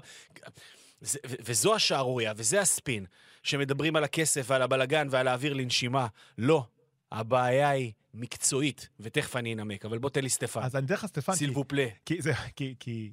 [1.45, 3.05] וזו השערורייה, וזה הספין,
[3.43, 6.07] שמדברים על הכסף ועל הבלגן ועל האוויר לנשימה.
[6.37, 6.65] לא,
[7.11, 10.61] הבעיה היא מקצועית, ותכף אני אנמק, אבל בוא תן לי סטפן.
[10.61, 11.87] אז אני אתן לך סטפן, כי- סילבו פלה.
[12.05, 12.33] כי זה...
[12.55, 12.75] כי...
[12.79, 13.11] כי...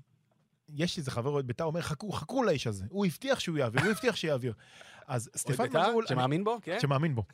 [0.75, 2.85] יש איזה חבר אוהד בית"ר, אומר, חכו, חכו לאיש הזה.
[2.91, 4.55] הוא הבטיח שהוא יעביר, הוא הבטיח שיעביר.
[5.07, 6.05] אז סטפן בית"ר, מלול...
[6.09, 6.79] אני- שמאמין בו, כן?
[6.81, 7.25] שמאמין בו.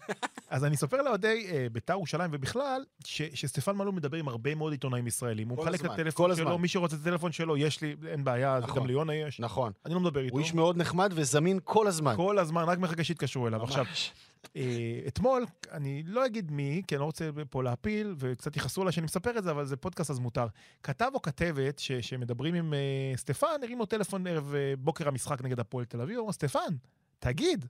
[0.48, 4.72] אז אני אספר לאוהדי אה, בית"ר ירושלים ובכלל, ש- שסטפן מלול מדבר עם הרבה מאוד
[4.72, 5.48] עיתונאים ישראלים.
[5.48, 6.44] הוא מחלק את הזמן, הטלפון הזמן.
[6.46, 8.76] שלו, מי שרוצה את הטלפון שלו, יש לי, אין בעיה, נכון.
[8.80, 9.40] גם ליונה יש.
[9.40, 9.72] נכון.
[9.86, 10.32] אני לא מדבר איתו.
[10.32, 12.16] הוא איש מאוד נחמד וזמין כל הזמן.
[12.16, 13.62] כל הזמן, רק מחכה שיתקשרו אליו.
[13.62, 14.12] עכשיו, ממש.
[14.56, 14.62] אה,
[15.08, 19.04] אתמול, אני לא אגיד מי, כי אני לא רוצה פה להפיל, וקצת יכעסו עליי שאני
[19.04, 20.46] מספר את זה, אבל זה פודקאסט אז מותר.
[20.82, 22.78] כתב או כתבת ש- שמדברים עם אה,
[23.16, 26.74] סטפן, הרים לו טלפון ערב אה, בוקר המשחק נגד הפועל תל אביב, הוא אומר, סטפן,
[27.18, 27.66] תגיד,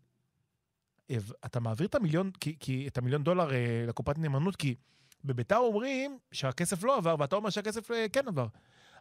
[1.45, 4.75] אתה מעביר את המיליון, כי, כי, את המיליון דולר אה, לקופת נאמנות, כי
[5.25, 8.47] בביתר אומרים שהכסף לא עבר, ואתה אומר שהכסף אה, כן עבר.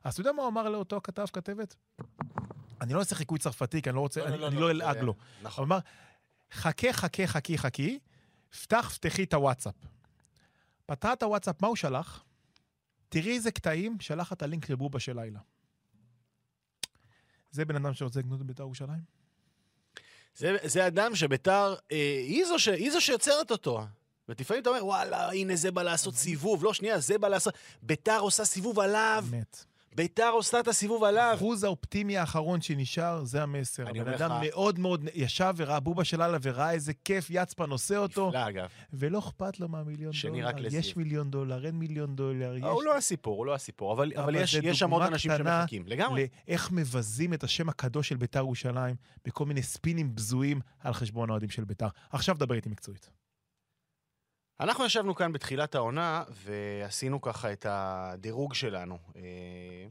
[0.04, 1.76] אז אתה יודע מה הוא אמר לאותו כתב, כתבת?
[2.82, 5.12] אני לא אעשה חיקוי צרפתי, כי אני לא רוצה, אני, אני לא אלעג לו.
[5.12, 5.66] הוא נכון.
[5.66, 5.80] אמר,
[6.52, 8.00] חכה, חכה, חכי, חכי,
[8.64, 9.76] פתח, פתחי את הוואטסאפ.
[10.86, 12.24] פתחה את הוואטסאפ, מה הוא שלח?
[13.10, 15.40] תראי איזה קטעים, שלח את הלינק לבובה של לילה.
[17.52, 19.15] זה בן אדם שרוצה לקנות בבית"ר ירושלים?
[20.36, 22.46] זה, זה אדם שביתר, אה, היא,
[22.78, 23.82] היא זו שיוצרת אותו.
[24.30, 26.64] ולפעמים אתה אומר, וואלה, הנה זה בא לעשות סיבוב.
[26.64, 27.54] לא, שנייה, זה בא לעשות...
[27.82, 29.26] ביתר עושה סיבוב עליו.
[29.34, 29.66] אמת.
[29.96, 31.24] ביתר עושה את הסיבוב עליו.
[31.32, 33.88] האחוז האופטימי האחרון שנשאר, זה המסר.
[33.90, 37.70] אני הבן אדם לך- מאוד מאוד ישב וראה בובה של לילה וראה איזה כיף יצפן
[37.70, 38.68] עושה אותו, נפלא, אגב.
[38.94, 40.48] ולא אכפת לו מהמיליון שני דולר.
[40.48, 40.80] רק לזיו.
[40.80, 42.58] יש מיליון דולר, אין מיליון דולר.
[42.58, 42.64] יש...
[42.64, 43.94] הוא לא הסיפור, הוא לא הסיפור.
[43.94, 45.84] אבל, אבל, אבל יש, יש שם עוד אנשים שמחכים.
[45.88, 46.28] לגמרי.
[46.48, 51.50] לאיך מבזים את השם הקדוש של ביתר ירושלים בכל מיני ספינים בזויים על חשבון האוהדים
[51.50, 51.88] של ביתר.
[52.12, 53.10] עכשיו דבר איתי מקצועית.
[54.60, 59.22] אנחנו ישבנו כאן בתחילת העונה, ועשינו ככה את הדירוג שלנו, אה,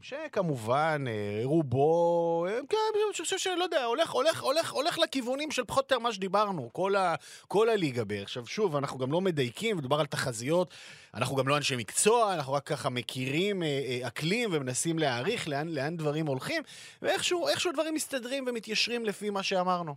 [0.01, 5.63] שכמובן, אה, רובו, אה, כן, אני חושב שלא יודע, הולך, הולך, הולך, הולך לכיוונים של
[5.63, 7.15] פחות או יותר מה שדיברנו, כל, ה,
[7.47, 8.23] כל הליגה בערך.
[8.23, 10.71] עכשיו, שוב, אנחנו גם לא מדייקים, מדובר על תחזיות,
[11.13, 13.63] אנחנו גם לא אנשי מקצוע, אנחנו רק ככה מכירים
[14.07, 16.63] אקלים ומנסים להעריך לאן, לאן דברים הולכים,
[17.01, 19.95] ואיכשהו איכשהו דברים מסתדרים ומתיישרים לפי מה שאמרנו.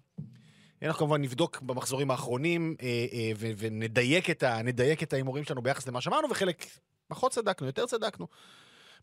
[0.82, 6.66] אנחנו כמובן נבדוק במחזורים האחרונים אה, אה, ונדייק את ההימורים שלנו ביחס למה שאמרנו, וחלק
[7.08, 8.26] פחות צדקנו, יותר צדקנו.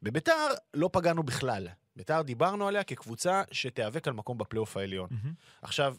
[0.03, 1.67] בביתר לא פגענו בכלל.
[1.95, 5.09] ביתר דיברנו עליה כקבוצה שתיאבק על מקום בפלייאוף העליון.
[5.61, 5.95] עכשיו,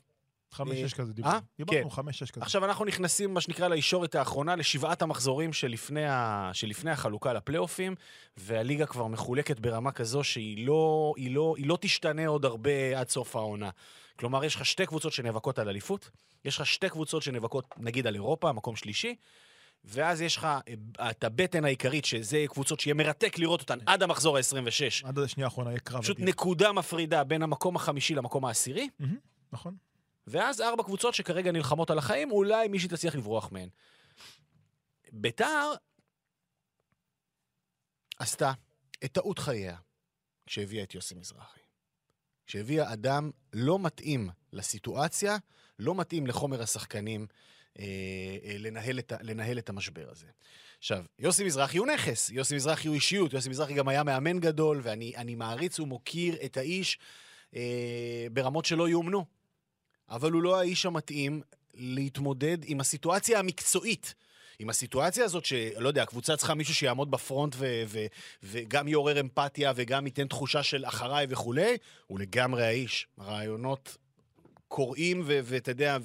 [0.53, 1.15] חמש-שש כזה אה?
[1.15, 1.41] דיברנו.
[1.59, 1.97] דיברנו כן.
[1.97, 2.45] חמש-שש כזה.
[2.45, 6.51] עכשיו אנחנו נכנסים, מה שנקרא, לישורת האחרונה, לשבעת המחזורים שלפני, ה...
[6.53, 7.95] שלפני החלוקה לפלייאופים,
[8.37, 13.09] והליגה כבר מחולקת ברמה כזו שהיא לא, היא לא, היא לא תשתנה עוד הרבה עד
[13.09, 13.71] סוף העונה.
[14.19, 16.11] כלומר, יש לך שתי קבוצות שנאבקות על אליפות,
[16.45, 19.17] יש לך שתי קבוצות שנאבקות, נגיד, על אירופה, מקום שלישי,
[19.85, 24.37] ואז יש לך אה, את הבטן העיקרית, שזה קבוצות שיהיה מרתק לראות אותן עד המחזור
[24.37, 25.09] ה-26.
[25.09, 26.03] עד השנייה האחרונה יהיה קרב.
[26.03, 26.17] פשוט.
[26.21, 28.89] נקודה מפרידה בין המקום החמישי למקום העשירי,
[29.53, 29.77] נכון.
[30.27, 33.69] ואז ארבע קבוצות שכרגע נלחמות על החיים, אולי מישהי תצליח לברוח מהן.
[35.13, 35.73] ביתר
[38.19, 38.53] עשתה
[39.05, 39.77] את טעות חייה
[40.47, 41.61] כשהביאה את יוסי מזרחי.
[42.47, 45.37] כשהביאה אדם לא מתאים לסיטואציה,
[45.79, 47.27] לא מתאים לחומר השחקנים
[47.79, 47.85] אה,
[48.45, 50.27] אה, לנהל, את, לנהל את המשבר הזה.
[50.79, 54.81] עכשיו, יוסי מזרחי הוא נכס, יוסי מזרחי הוא אישיות, יוסי מזרחי גם היה מאמן גדול,
[54.83, 56.99] ואני אני מעריץ ומוקיר את האיש
[57.57, 59.25] אה, ברמות שלא יאומנו.
[60.09, 61.43] אבל הוא לא האיש המתאים
[61.75, 64.15] להתמודד עם הסיטואציה המקצועית.
[64.59, 67.57] עם הסיטואציה הזאת שלא יודע, הקבוצה צריכה מישהו שיעמוד בפרונט
[68.43, 73.07] וגם יעורר אמפתיה וגם ייתן תחושה של אחריי וכולי, הוא לגמרי האיש.
[73.19, 73.97] הרעיונות
[74.69, 75.99] קוראים ואתה יודע,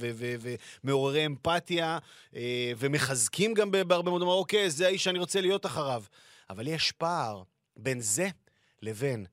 [0.83, 1.97] ומעוררי אמפתיה
[2.35, 6.03] אה, ומחזקים גם בהרבה מאוד, אוקיי, זה האיש שאני רוצה להיות אחריו.
[6.49, 7.43] אבל יש פער
[7.77, 8.29] בין זה
[8.81, 9.25] לבין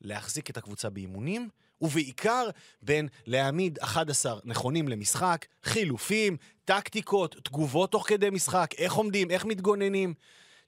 [0.00, 1.48] להחזיק את הקבוצה באימונים,
[1.80, 2.48] ובעיקר
[2.82, 10.14] בין להעמיד 11 נכונים למשחק, חילופים, טקטיקות, תגובות תוך כדי משחק, איך עומדים, איך מתגוננים.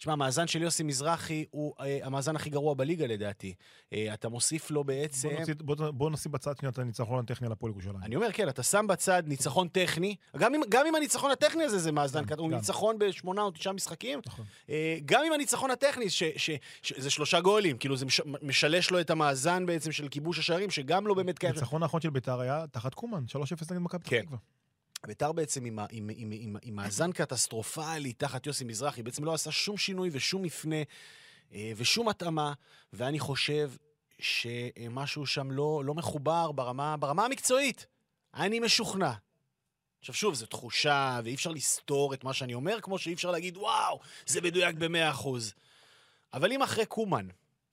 [0.00, 3.54] תשמע, המאזן של יוסי מזרחי הוא אה, המאזן הכי גרוע בליגה לדעתי.
[3.92, 5.28] אה, אתה מוסיף לו בעצם...
[5.28, 7.96] בוא נוציא- בוא- בוא נשים בצד שנייה את הניצחון הטכני על הפועל ירושלים.
[8.02, 11.78] אני אומר, כן, אתה שם בצד ניצחון טכני, גם אם, גם אם הניצחון הטכני הזה
[11.78, 12.54] זה מאזן, גם, הוא גם.
[12.56, 14.44] ניצחון בשמונה או תשעה משחקים, נכון.
[14.70, 16.50] אה, גם עם הניצחון הטכני, ש, ש,
[16.82, 20.70] ש, זה שלושה גולים, כאילו זה מש, משלש לו את המאזן בעצם של כיבוש השערים,
[20.70, 21.44] שגם לא באמת.
[21.44, 23.36] הניצחון האחרון של ביתר היה תחת קומן, 3-0
[23.70, 24.22] נגד מכבי פתח כן.
[24.22, 24.38] תקווה.
[25.06, 29.50] ביתר בעצם עם, עם, עם, עם, עם מאזן קטסטרופלי תחת יוסי מזרחי, בעצם לא עשה
[29.50, 30.82] שום שינוי ושום מפנה
[31.52, 32.52] אה, ושום התאמה,
[32.92, 33.70] ואני חושב
[34.18, 37.86] שמשהו שם לא, לא מחובר ברמה, ברמה המקצועית.
[38.34, 39.12] אני משוכנע.
[40.00, 43.56] עכשיו שוב, זו תחושה, ואי אפשר לסתור את מה שאני אומר, כמו שאי אפשר להגיד,
[43.56, 45.54] וואו, זה מדויק במאה אחוז.
[46.32, 47.28] אבל אם אחרי קומן,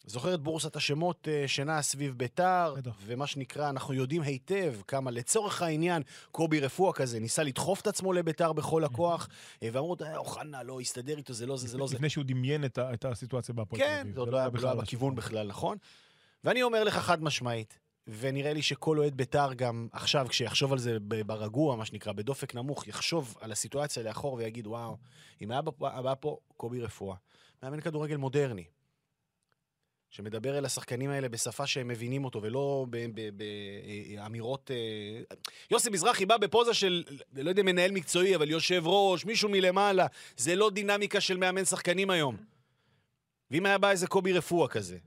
[0.08, 2.76] זוכר את בורסת השמות אה, שנעה סביב ביתר.
[3.06, 8.14] ומה שנקרא, אנחנו יודעים היטב כמה לצורך העניין קובי רפואה כזה ניסה לדחוף את עצמו
[8.14, 9.28] לביתר בכל הכוח,
[9.64, 11.96] אה, ואמרו, "אה, אוחנה, לא, יסתדר איתו, זה לא זה, זה לא זה.
[11.96, 14.14] לפני שהוא דמיין את הסיטואציה בהפועל תל כן, אביב.
[14.14, 14.76] זה עוד לא היה לא היה.
[14.76, 15.78] בכיוון בכלל, נכון?
[16.44, 20.98] ואני אומר לך חד משמעית, ונראה לי שכל אוהד בית"ר גם עכשיו, כשיחשוב על זה
[21.26, 24.98] ברגוע, מה שנקרא, בדופק נמוך, יחשוב על הסיטואציה לאחור ויגיד, וואו,
[25.42, 27.16] אם היה היה פה קובי רפואה,
[27.64, 28.64] מאמן כדורגל מודרני,
[30.10, 32.86] שמדבר אל השחקנים האלה בשפה שהם מבינים אותו, ולא
[34.16, 34.72] באמירות...
[34.72, 35.36] אה,
[35.72, 37.04] יוסי מזרחי בא בפוזה של,
[37.36, 40.06] לא יודע, מנהל מקצועי, אבל יושב ראש, מישהו מלמעלה.
[40.38, 42.38] זה לא דינמיקה של מאמן שחקנים היום.
[43.52, 44.98] ואם היה בא איזה קובי רפואה כזה,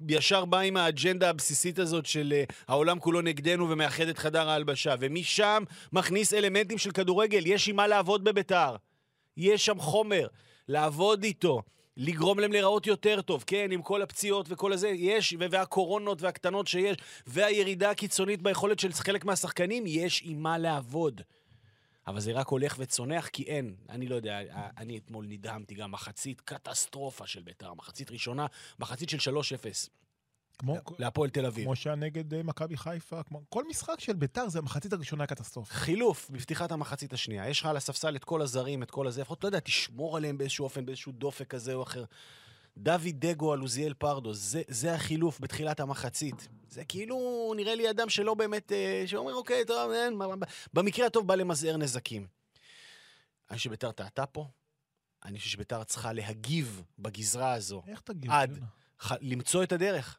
[0.00, 4.94] וישר בא עם האג'נדה הבסיסית הזאת של uh, העולם כולו נגדנו ומאחד את חדר ההלבשה,
[5.00, 8.76] ומשם מכניס אלמנטים של כדורגל, יש עם מה לעבוד בביתר.
[9.36, 10.26] יש שם חומר,
[10.68, 11.62] לעבוד איתו,
[11.96, 16.96] לגרום להם להיראות יותר טוב, כן, עם כל הפציעות וכל הזה, יש, והקורונות והקטנות שיש,
[17.26, 21.20] והירידה הקיצונית ביכולת של חלק מהשחקנים, יש עם מה לעבוד.
[22.06, 23.74] אבל זה רק הולך וצונח, כי אין.
[23.88, 24.40] אני לא יודע,
[24.78, 28.46] אני אתמול נדהמתי גם, מחצית קטסטרופה של ביתר, מחצית ראשונה,
[28.78, 29.88] מחצית של 3-0
[30.58, 31.64] כמו- להפועל תל אביב.
[31.64, 35.74] כמו שהיה נגד אה, מכבי חיפה, כמו כל משחק של ביתר זה המחצית הראשונה קטסטרופה.
[35.74, 37.48] חילוף בפתיחת המחצית השנייה.
[37.48, 40.38] יש לך על הספסל את כל הזרים, את כל הזה, לפחות, לא יודע, תשמור עליהם
[40.38, 42.04] באיזשהו אופן, באיזשהו דופק כזה או אחר.
[42.78, 46.48] דוד דגו על עוזיאל פרדו, זה, זה החילוף בתחילת המחצית.
[46.70, 47.16] זה כאילו
[47.56, 50.18] נראה לי אדם שלא באמת, אה, שאומר, אוקיי, טוב, אין,
[50.74, 52.26] במקרה הטוב בא למזער נזקים.
[53.50, 54.46] אני חושב שביתר טעתה פה,
[55.24, 58.30] אני חושב שביתר צריכה להגיב בגזרה הזו, איך תגיד?
[58.30, 58.58] עד.
[59.00, 60.18] ח- למצוא את הדרך.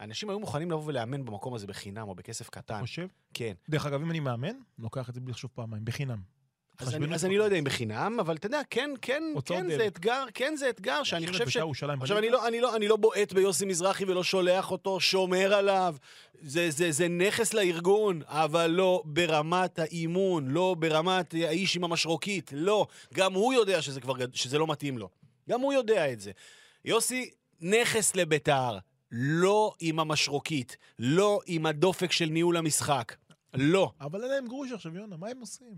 [0.00, 2.80] אנשים היו מוכנים לבוא ולאמן במקום הזה בחינם או בכסף קטן.
[2.80, 3.06] חושב?
[3.34, 3.52] כן.
[3.68, 6.38] דרך אגב, אם אני מאמן, לוקח את זה בלי לחשוב פעמיים, בחינם.
[6.78, 7.24] אז אני, אז.
[7.24, 9.86] אני לא יודע אם בחינם, אבל אתה יודע, כן, כן, כן, זה דלק.
[9.86, 11.46] אתגר, כן, זה אתגר, שאני חושב ש...
[11.46, 12.30] בית"ר ירושלים עכשיו, אני?
[12.30, 15.96] לא, אני, לא, אני לא בועט ביוסי מזרחי ולא שולח אותו, שומר עליו.
[16.40, 22.86] זה, זה, זה נכס לארגון, אבל לא ברמת האימון, לא ברמת האיש עם המשרוקית, לא.
[23.14, 25.08] גם הוא יודע שזה, כבר, שזה לא מתאים לו.
[25.48, 26.30] גם הוא יודע את זה.
[26.84, 27.30] יוסי,
[27.60, 28.78] נכס לביתר,
[29.10, 33.14] לא עם המשרוקית, לא עם הדופק של ניהול המשחק.
[33.54, 33.92] לא.
[34.00, 35.74] אבל אין להם גרוש עכשיו, יונה, מה הם עושים?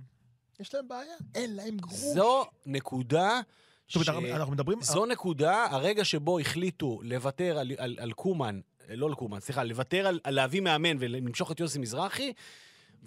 [0.60, 1.94] יש להם בעיה, אין להם גרוש.
[2.14, 3.40] זו נקודה...
[3.88, 4.78] זאת ש- אומרת, אנחנו- אנחנו מדברים...
[4.82, 10.06] זו נקודה, הרגע שבו החליטו לוותר על, על, על קומן, לא על קומן, סליחה, לוותר
[10.06, 12.32] על, על להביא מאמן ולמשוך את יוסי מזרחי,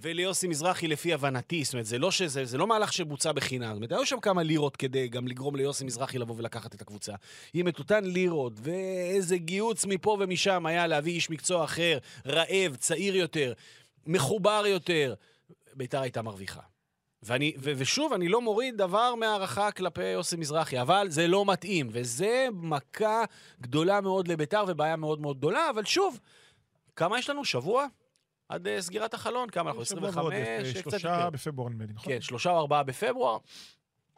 [0.01, 3.67] וליוסי מזרחי לפי הבנתי, זאת אומרת, זה לא, שזה, זה לא מהלך שבוצע בחינם.
[3.67, 7.13] זאת אומרת, היו שם כמה לירות כדי גם לגרום ליוסי מזרחי לבוא ולקחת את הקבוצה.
[7.53, 13.15] עם את אותן לירות, ואיזה גיוץ מפה ומשם היה להביא איש מקצוע אחר, רעב, צעיר
[13.15, 13.53] יותר,
[14.07, 15.13] מחובר יותר,
[15.73, 16.61] ביתר הייתה מרוויחה.
[17.23, 21.89] ואני, ו, ושוב, אני לא מוריד דבר מהערכה כלפי יוסי מזרחי, אבל זה לא מתאים,
[21.91, 23.23] וזה מכה
[23.61, 26.19] גדולה מאוד לביתר ובעיה מאוד מאוד גדולה, אבל שוב,
[26.95, 27.45] כמה יש לנו?
[27.45, 27.87] שבוע?
[28.53, 29.49] עד uh, סגירת החלון?
[29.49, 29.85] כמה אנחנו?
[29.85, 30.15] שבוע 25?
[30.17, 31.29] ועוד, אה, קצת שלושה.
[31.29, 32.13] בפברואר נדמה לי, נכון?
[32.13, 33.37] כן, שלושה או ארבעה בפברואר.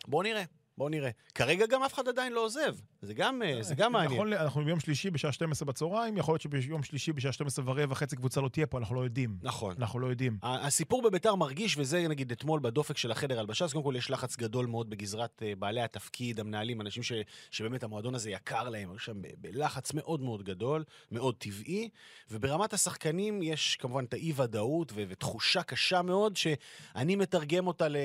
[0.07, 0.43] בואו נראה,
[0.77, 1.09] בואו נראה.
[1.35, 4.13] כרגע גם אף אחד עדיין לא עוזב, זה גם, אה, זה גם מעניין.
[4.13, 8.15] נכון, אנחנו ביום שלישי בשעה 12 בצהריים, יכול להיות שביום שלישי בשעה 12 ורבע חצי
[8.15, 9.37] קבוצה לא תהיה פה, אנחנו לא יודעים.
[9.41, 9.75] נכון.
[9.79, 10.37] אנחנו לא יודעים.
[10.43, 14.37] הסיפור בביתר מרגיש, וזה נגיד אתמול בדופק של החדר הלבשה, אז קודם כל יש לחץ
[14.37, 17.11] גדול מאוד בגזרת אה, בעלי התפקיד, המנהלים, אנשים ש,
[17.51, 21.89] שבאמת המועדון הזה יקר להם, היו שם בלחץ מאוד מאוד גדול, מאוד טבעי,
[22.31, 27.97] וברמת השחקנים יש כמובן את האי-ודאות ו- ותחושה קשה מאוד, שאני מתרגם אותה ל-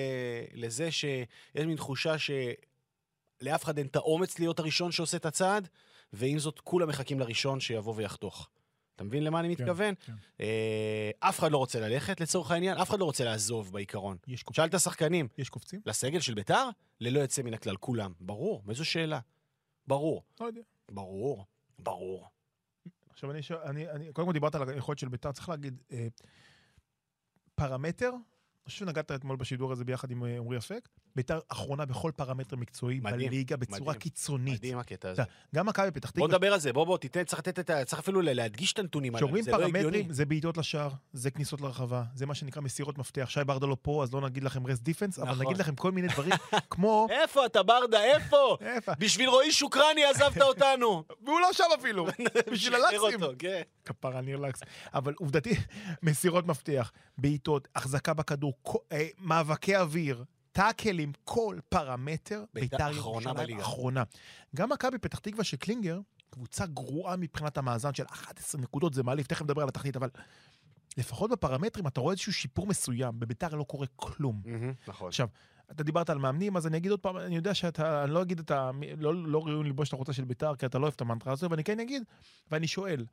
[0.55, 1.27] לזה שיש
[1.67, 2.15] מין תחושה
[3.43, 5.69] שלאף אחד אין את האומץ להיות הראשון שעושה את הצעד,
[6.13, 8.49] ועם זאת כולם מחכים לראשון שיבוא ויחתוך.
[8.97, 9.95] אתה מבין למה אני כן, מתכוון?
[10.01, 10.13] כן.
[10.41, 14.17] אה, אף אחד לא רוצה ללכת לצורך העניין, אף אחד לא רוצה לעזוב בעיקרון.
[14.29, 15.81] יש קופ- שאל את השחקנים, יש קופצים?
[15.87, 16.69] לסגל של ביתר?
[17.01, 18.13] ללא יוצא מן הכלל, כולם.
[18.21, 19.21] ברור, איזו שאלה.
[19.87, 20.61] ברור, לא יודע.
[20.91, 21.45] ברור,
[21.79, 22.29] ברור.
[23.11, 26.07] עכשיו, אני, אני, אני, קודם כל דיברת על היכולת של ביתר, צריך להגיד, אה,
[27.55, 28.19] פרמטר, אני
[28.65, 33.01] חושב שנגעת אתמול בשידור הזה ביחד עם אה, עמרי אפק, ביתר אחרונה בכל פרמטר מקצועי
[33.01, 33.99] מדהים, בליגה בצורה מדהים.
[34.01, 34.59] קיצונית.
[34.59, 35.23] מדהים הקטע הזה.
[35.55, 37.85] גם מכבי פתח בוא תקווה, נדבר על זה, בוא בוא, תיתן, צריך לתת ה...
[37.85, 39.83] צריך אפילו להדגיש את הנתונים האלה, כשאומרים זה לא הגיוני.
[39.83, 43.31] פרמטרים, זה בעיטות לשער, זה כניסות לרחבה, זה מה שנקרא מסירות מפתח.
[43.31, 45.47] שי ברדה לא פה, אז לא נגיד לכם רסט דיפנס, אבל נכון.
[45.47, 46.33] נגיד לכם כל מיני דברים,
[46.71, 47.07] כמו...
[47.11, 48.57] איפה אתה, ברדה, איפה?
[48.99, 51.05] בשביל רועי שוקרני עזבת אותנו.
[51.25, 52.07] והוא לא שם אפילו,
[52.53, 53.21] בשביל הלקסים.
[53.39, 53.63] כן.
[53.85, 54.61] כפרה ניר לקס.
[54.95, 55.55] אבל עובדתי,
[56.03, 58.55] מסירות מפתח, בעיטות, החזקה בכדור,
[58.93, 63.63] אה, מאבקי אוויר, טאקלים, כל פרמטר, ביתר אחרונה ירושלים בליגה.
[63.63, 64.03] אחרונה.
[64.57, 69.27] גם מכבי פתח תקווה של קלינגר, קבוצה גרועה מבחינת המאזן של 11 נקודות, זה מעליב,
[69.27, 70.09] תכף נדבר על התחתית, אבל
[70.97, 74.43] לפחות בפרמטרים אתה רואה איזשהו שיפור מסוים, בביתר לא קורה כלום.
[74.89, 75.09] נכון.
[75.09, 75.29] עכשיו,
[75.71, 78.39] אתה דיברת על מאמנים, אז אני אגיד עוד פעם, אני יודע שאתה, אני לא אגיד
[78.39, 78.71] את ה...
[78.99, 81.51] לא, לא ראוי ללבוש את החולצה של ביתר, כי אתה לא אוהב את המנטרה הזו,
[81.51, 82.03] ואני כן אגיד,
[82.51, 83.07] ואני שואל,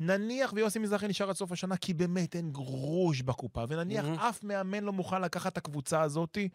[0.00, 4.18] נניח ויוסי מזרחי נשאר עד סוף השנה, כי באמת אין גרוש בקופה, ונניח מהמם.
[4.18, 6.48] אף מאמן לא מוכן לקחת את הקבוצה הזאתי,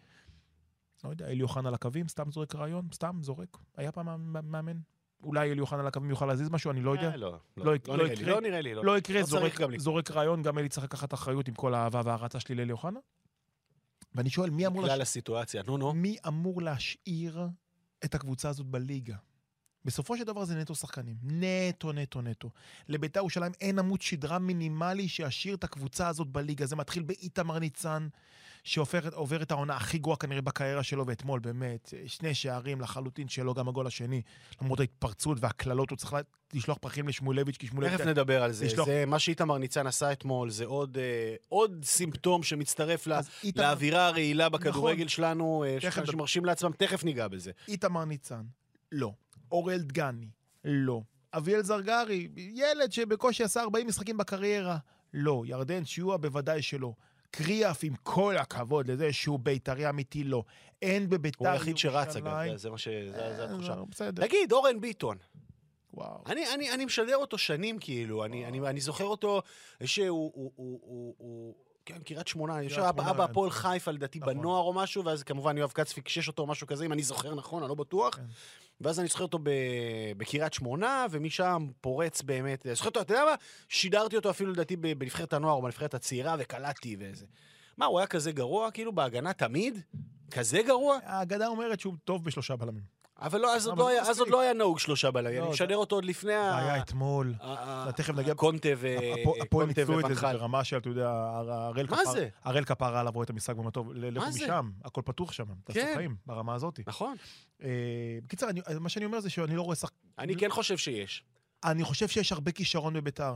[1.05, 3.57] לא יודע, אלי אוחנה על הקווים, סתם זורק רעיון, סתם זורק.
[3.77, 4.07] היה פעם
[4.51, 4.77] מאמן-?
[5.23, 7.11] אולי אלי אוחנה על הקווים יוכל להזיז משהו, אני לא יודע.
[7.11, 8.33] אה, לא, לא לא, יקרה- לא נראה לי, יקרה.
[8.35, 8.85] לא נראה לי, לא.
[8.85, 9.25] לא יקרה, לא
[9.77, 12.99] זורק, רעיון, גם אלי צריך לקחת אחריות עם כל האהבה וההערצה שלי לאלי אוחנה.
[14.15, 14.99] ואני שואל, מי אמור, לש...
[14.99, 15.93] הסיטואציה, נו נו.
[15.93, 17.47] מי אמור להשאיר
[18.05, 19.15] את הקבוצה הזאת בליגה?
[19.85, 21.15] בסופו של דבר זה נטו שחקנים.
[21.23, 22.49] נטו, נטו, נטו.
[22.89, 26.65] לביתר ירושלים אין עמוד שדרה מינימלי שישאיר את הקבוצה הזאת בליגה.
[26.65, 28.07] זה מתחיל באיתמר ניצן,
[28.65, 28.99] שעובר
[29.41, 33.87] את העונה הכי גרועה כנראה בקריירה שלו, ואתמול באמת, שני שערים לחלוטין שלו, גם הגול
[33.87, 34.21] השני.
[34.61, 36.15] למרות ההתפרצות והקללות, הוא צריך
[36.53, 37.97] לשלוח פרחים לשמואלביץ', כי שמואלביץ'...
[37.97, 38.65] תכף נדבר על זה.
[38.65, 43.29] לשלוח- זה מה שאיתמר ניצן עשה אתמול, זה עוד, אה, עוד סימפטום שמצטרף ל- אז
[43.43, 45.07] איתמר- לאווירה הרעילה בכדורגל נכון.
[45.09, 46.17] שלנו, אה, תכף שאנשים נדבר.
[46.17, 47.51] מרשים לעצמם, תכף ניגע בזה.
[47.67, 48.41] איתמר ניצן,
[48.91, 49.11] לא.
[49.51, 50.27] אוראל דגני,
[50.65, 51.01] לא.
[51.33, 54.77] אביאל זרגרי, ילד שבקושי עשה 40 משחקים בקריירה,
[55.13, 55.43] לא.
[55.45, 56.93] ירדן שיוע, בוודאי שלא.
[57.31, 60.43] קריאף, עם כל הכבוד לזה שהוא בית"רי אמיתי, לא.
[60.81, 62.87] אין בביתר הוא היחיד שרץ, אגב, ירושלים- זה- מה ש...
[62.87, 63.75] זה זה אה, התחושה.
[63.89, 64.27] בסדר.
[64.27, 65.17] תגיד, אורן ביטון,
[65.93, 66.23] וואו.
[66.25, 69.41] אני, אני, אני משדר אותו שנים, כאילו, אני, אני, אני זוכר אותו,
[69.83, 73.19] שהוא, הוא, הוא, הוא, הוא, כן, קריית שמונה, יושב אבא כן.
[73.19, 74.33] הפועל חיפה, לדעתי, נכון.
[74.33, 77.35] בנוער או משהו, ואז כמובן יואב כץ פיקשש אותו או משהו כזה, אם אני זוכר
[77.35, 78.15] נכון, אני לא בטוח.
[78.15, 78.23] כן.
[78.81, 79.39] ואז אני זוכר אותו
[80.17, 83.35] בקריית שמונה, ומשם פורץ באמת, זוכר אותו, אתה יודע מה?
[83.69, 87.25] שידרתי אותו אפילו לדעתי בנבחרת הנוער או בנבחרת הצעירה, וקלטתי ואיזה.
[87.77, 89.81] מה, הוא היה כזה גרוע, כאילו, בהגנה תמיד?
[90.31, 90.97] כזה גרוע?
[91.03, 92.94] האגדה אומרת שהוא טוב בשלושה בלמים.
[93.21, 94.29] אבל לא, אז עוד לא זה היה- אז עוד.
[94.29, 96.51] לא היה נהוג שלושה בלמים, לא, אני משדר אותו עוד לפני ה...
[96.51, 97.33] זה היה אתמול.
[97.95, 98.87] תכף נגיע- קונטה ו...
[99.21, 100.21] הפו- הפועל ניצלו את זה.
[100.21, 101.09] ברמה של, אתה יודע,
[101.47, 102.29] הראל מה כפר- זה?
[102.43, 103.93] הראל כפרה עליו רואה את המשחק במה טוב.
[103.93, 104.31] ל- לכו מה?
[104.35, 105.43] משם, הכל פתוח שם.
[105.63, 105.93] תעשו כן.
[105.95, 106.79] חיים ברמה הזאת.
[106.87, 107.15] נכון.
[107.63, 107.69] אה,
[108.23, 108.47] בקיצר,
[108.79, 109.91] מה שאני אומר זה שאני לא רואה שחק...
[110.19, 111.23] אני כן חושב שיש.
[111.63, 113.35] אני חושב שיש הרבה כישרון בביתר.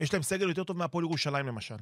[0.00, 1.74] יש להם סגל יותר טוב מהפועל ירושלים למשל.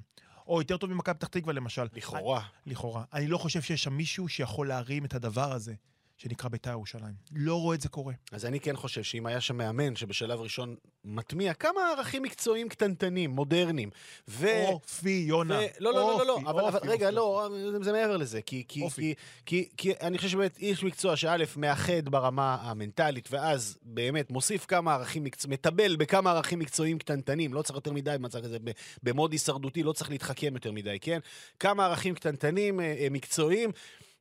[0.47, 1.87] או יותר טוב ממכבי פתח תקווה למשל.
[1.95, 2.43] לכאורה.
[2.67, 3.05] לכאורה.
[3.13, 5.75] אני לא חושב שיש שם מישהו שיכול להרים את הדבר הזה.
[6.19, 7.15] שנקרא בית"ר ירושלים.
[7.33, 8.15] לא רואה את זה קורה.
[8.33, 13.31] אז אני כן חושב שאם היה שם מאמן שבשלב ראשון מטמיע כמה ערכים מקצועיים קטנטנים,
[13.31, 13.91] מודרניים,
[14.29, 14.47] ו...
[14.67, 15.59] אופי, יונה.
[15.59, 15.63] ו...
[15.81, 17.17] לא, לא, לא, לא, אופי, לא, אבל, אבל אופי, רגע, אופי.
[17.17, 19.15] לא, זה, מעבר לזה, כי, כי, אופי.
[19.47, 24.67] כי, כי, כי אני חושב שבאמת איש מקצוע שא' מאחד ברמה המנטלית, ואז באמת מוסיף
[24.67, 25.47] כמה ערכים, מקצ...
[25.47, 28.59] מטבל בכמה ערכים מקצועיים קטנטנים, לא צריך יותר מדי במצב כזה,
[29.03, 31.19] במוד הישרדותי לא צריך להתחכם יותר מדי, כן?
[31.61, 33.71] כמה ערכים קטנטנים, אה, אה, מקצועיים.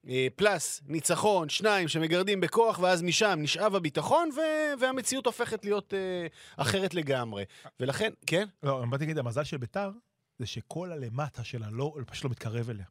[0.10, 6.28] אה, פלוס ניצחון, שניים שמגרדים בכוח, ואז משם נשאב הביטחון, ו- והמציאות הופכת להיות אה,
[6.58, 7.44] אחרת לגמרי.
[7.80, 8.48] ולכן, כן?
[8.64, 9.92] לא, אני באתי להגיד, המזל של ביתר
[10.40, 12.86] זה שכל הלמטה שלה לא, פשוט לא מתקרב אליה.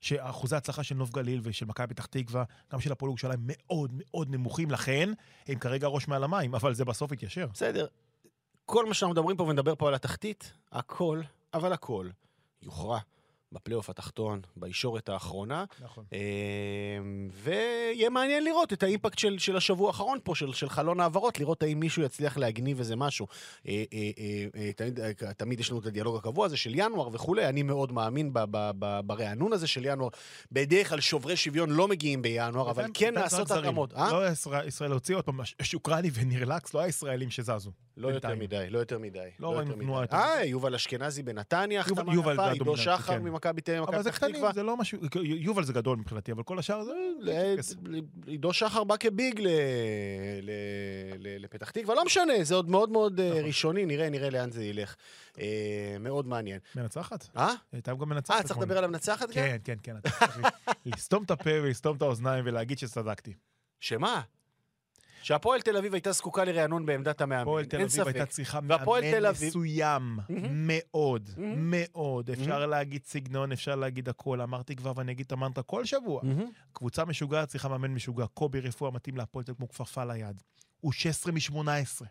[0.00, 4.30] שאחוזי ההצלחה של נוף גליל ושל מכבי פתח תקווה, גם של הפועל ירושלים, מאוד מאוד
[4.30, 5.12] נמוכים, לכן
[5.48, 7.46] הם כרגע ראש מעל המים, אבל זה בסוף יתיישר.
[7.52, 7.86] בסדר.
[8.66, 11.20] כל מה שאנחנו מדברים פה ונדבר פה על התחתית, הכל,
[11.54, 12.08] אבל הכל,
[12.62, 12.98] יוכרע
[13.52, 16.04] בפלייאוף התחתון, בישורת האחרונה, נכון.
[16.12, 16.18] אה,
[17.32, 21.62] ויהיה מעניין לראות את האימפקט של, של השבוע האחרון פה, של, של חלון העברות, לראות
[21.62, 23.26] האם מישהו יצליח להגניב איזה משהו.
[23.68, 23.84] אה,
[24.54, 25.00] אה, תמיד,
[25.36, 28.70] תמיד יש לנו את הדיאלוג הקבוע הזה של ינואר וכולי, אני מאוד מאמין ב- ב-
[28.78, 30.08] ב- ברענון הזה של ינואר.
[30.52, 33.14] בדרך כלל שוברי שוויון לא מגיעים בינואר, אבל כן
[33.46, 33.60] זרים.
[33.60, 33.92] התאמות.
[33.92, 37.70] לא ישראל, ישראל הוציא עוד פעם, שוקרני ונרלקס, לא הישראלים שזזו.
[38.00, 38.34] לא יותר.
[38.34, 39.28] מדי, לא יותר מדי.
[39.40, 39.84] לא ראינו מדי.
[39.84, 43.22] תנועה יותר אה, יובל אשכנזי בנתניה, החתמה יובל יפה, עידו שחר כן.
[43.22, 44.52] ממכבי תל אביב, אבל מכבי פתח תקווה.
[44.52, 46.92] זה לא משהו, יובל זה גדול מבחינתי, אבל כל השאר זה...
[47.56, 47.76] טקס.
[48.26, 49.40] עידו שחר בא כביג
[51.38, 53.44] לפתח תקווה, לא משנה, זה עוד מאוד מאוד אה, נכון.
[53.44, 54.96] ראשוני, נראה, נראה לאן זה ילך.
[55.40, 56.58] אה, מאוד מעניין.
[56.76, 57.28] מנצחת?
[57.36, 57.54] אה?
[57.72, 58.36] הייתה גם מנצחת.
[58.36, 58.60] אה, צריך.
[58.60, 59.34] לדבר על המנצחת גם?
[59.34, 59.96] כן, כן, כן.
[60.86, 63.34] לסתום את הפה ולסתום את האוזניים ולהגיד שצדקתי.
[63.80, 64.20] שמה?
[65.22, 68.30] שהפועל תל אביב הייתה זקוקה לרענון בעמדת המאמן, הפועל תל אין אביב הייתה ספק.
[68.30, 68.80] צריכה מאמן
[69.26, 70.18] אביב- מסוים,
[70.50, 71.30] מאוד.
[71.56, 72.30] מאוד.
[72.30, 74.40] אפשר להגיד סגנון, אפשר להגיד הכל.
[74.40, 76.22] אמרתי כבר ואני אגיד את המנטרה כל שבוע.
[76.72, 78.26] קבוצה משוגעת צריכה מאמן משוגע.
[78.26, 80.42] קובי רפואה מתאים להפועל תל אביב כמו כפפה ליד.
[80.80, 82.06] הוא 16 מ-18.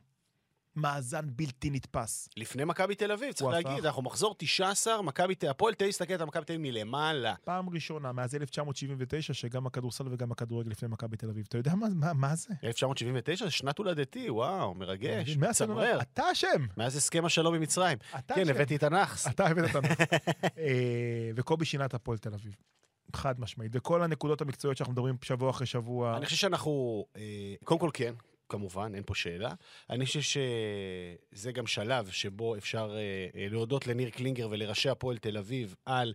[0.81, 2.29] מאזן בלתי נתפס.
[2.37, 3.85] לפני מכבי תל אביב, צריך להגיד, הפך.
[3.85, 7.33] אנחנו מחזור 19, מכבי תל הפועל תל אביב, תסתכלת על מכבי תל אביב מלמעלה.
[7.43, 11.45] פעם ראשונה מאז 1979 שגם הכדורסל וגם הכדורגל לפני מכבי תל אביב.
[11.49, 12.53] אתה יודע מה, מה, מה זה?
[12.63, 16.01] 1979 זה שנת הולדתי, וואו, מרגש, מצמרר.
[16.01, 16.65] אתה אשם.
[16.77, 17.97] מאז הסכם השלום עם מצרים.
[18.19, 18.49] אתה כן.
[18.49, 19.27] הבאתי את הנאחס.
[19.27, 20.07] אתה הבאת את הנאחס.
[20.57, 22.53] אה, וקובי שינה את הפועל תל אביב.
[23.15, 23.71] חד משמעית.
[23.75, 26.17] וכל הנקודות המקצועיות שאנחנו מדברים שבוע אחרי שבוע.
[26.17, 28.13] אני חושב שאנחנו, אה, קודם כל כן,
[28.49, 29.53] כמובן, אין פה שאלה.
[29.89, 35.75] אני חושב שזה גם שלב שבו אפשר אה, להודות לניר קלינגר ולראשי הפועל תל אביב
[35.85, 36.13] על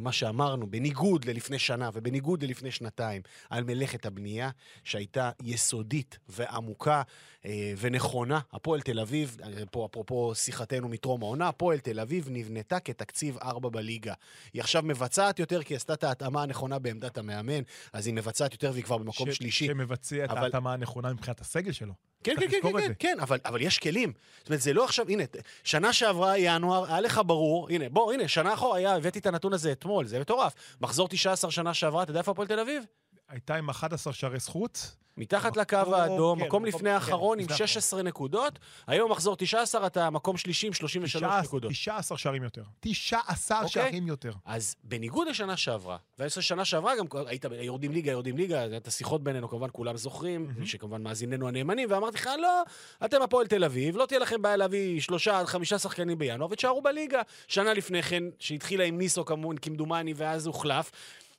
[0.00, 4.50] מה שאמרנו, בניגוד ללפני שנה ובניגוד ללפני שנתיים, על מלאכת הבנייה,
[4.84, 7.02] שהייתה יסודית ועמוקה
[7.46, 8.40] אה, ונכונה.
[8.52, 13.68] הפועל תל אביב, אה, פה אפרופו שיחתנו מטרום העונה, הפועל תל אביב נבנתה כתקציב 4
[13.68, 14.14] בליגה.
[14.52, 18.70] היא עכשיו מבצעת יותר כי עשתה את ההתאמה הנכונה בעמדת המאמן, אז היא מבצעת יותר
[18.72, 19.66] והיא כבר במקום ש- שלישי.
[19.66, 22.11] שמבצע את אבל- ההתאמה הנכונה מבחינת הסגל שלו.
[22.24, 22.92] כן, כן, כן, כן.
[22.98, 24.12] כן, אבל, אבל יש כלים.
[24.38, 25.22] זאת אומרת, זה לא עכשיו, הנה,
[25.64, 29.52] שנה שעברה, ינואר, היה לך ברור, הנה, בוא, הנה, שנה אחורה היה, הבאתי את הנתון
[29.52, 30.54] הזה אתמול, זה מטורף.
[30.80, 32.84] מחזור 19 שנה שעברה, אתה יודע איפה הפועל תל אביב?
[33.32, 34.96] הייתה עם 11 שערי זכות.
[35.16, 37.66] מתחת לקו מקום- האדום, כן, מקום לפני כן, האחרון עם לפני האחרון.
[37.66, 38.58] 16 נקודות.
[38.86, 41.70] היום מחזור 19, אתה מקום שלישי עם 33 19 נקודות.
[41.72, 42.62] 19 שערים יותר.
[42.80, 43.68] 19 אוקיי.
[43.70, 44.32] שערים יותר.
[44.44, 48.86] אז בניגוד לשנה שעברה, ואני חושב ששנה שעברה גם היית יורדים ליגה, יורדים ליגה, את
[48.88, 52.62] השיחות בינינו כמובן כולם זוכרים, שכמובן מאזיננו הנאמנים, ואמרתי לך, לא,
[53.04, 56.82] אתם הפועל תל אביב, לא תהיה לכם בעיה להביא שלושה עד חמישה שחקנים בינואר, ותשארו
[56.82, 57.20] בליגה.
[57.48, 60.90] שנה לפני כן, שהתחילה עם ניסו כמובן, כמדומני, ואז הוחלף.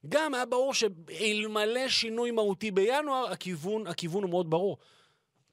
[0.10, 4.78] גם היה ברור שאלמלא שינוי מהותי בינואר, הכיוון, הכיוון הוא מאוד ברור.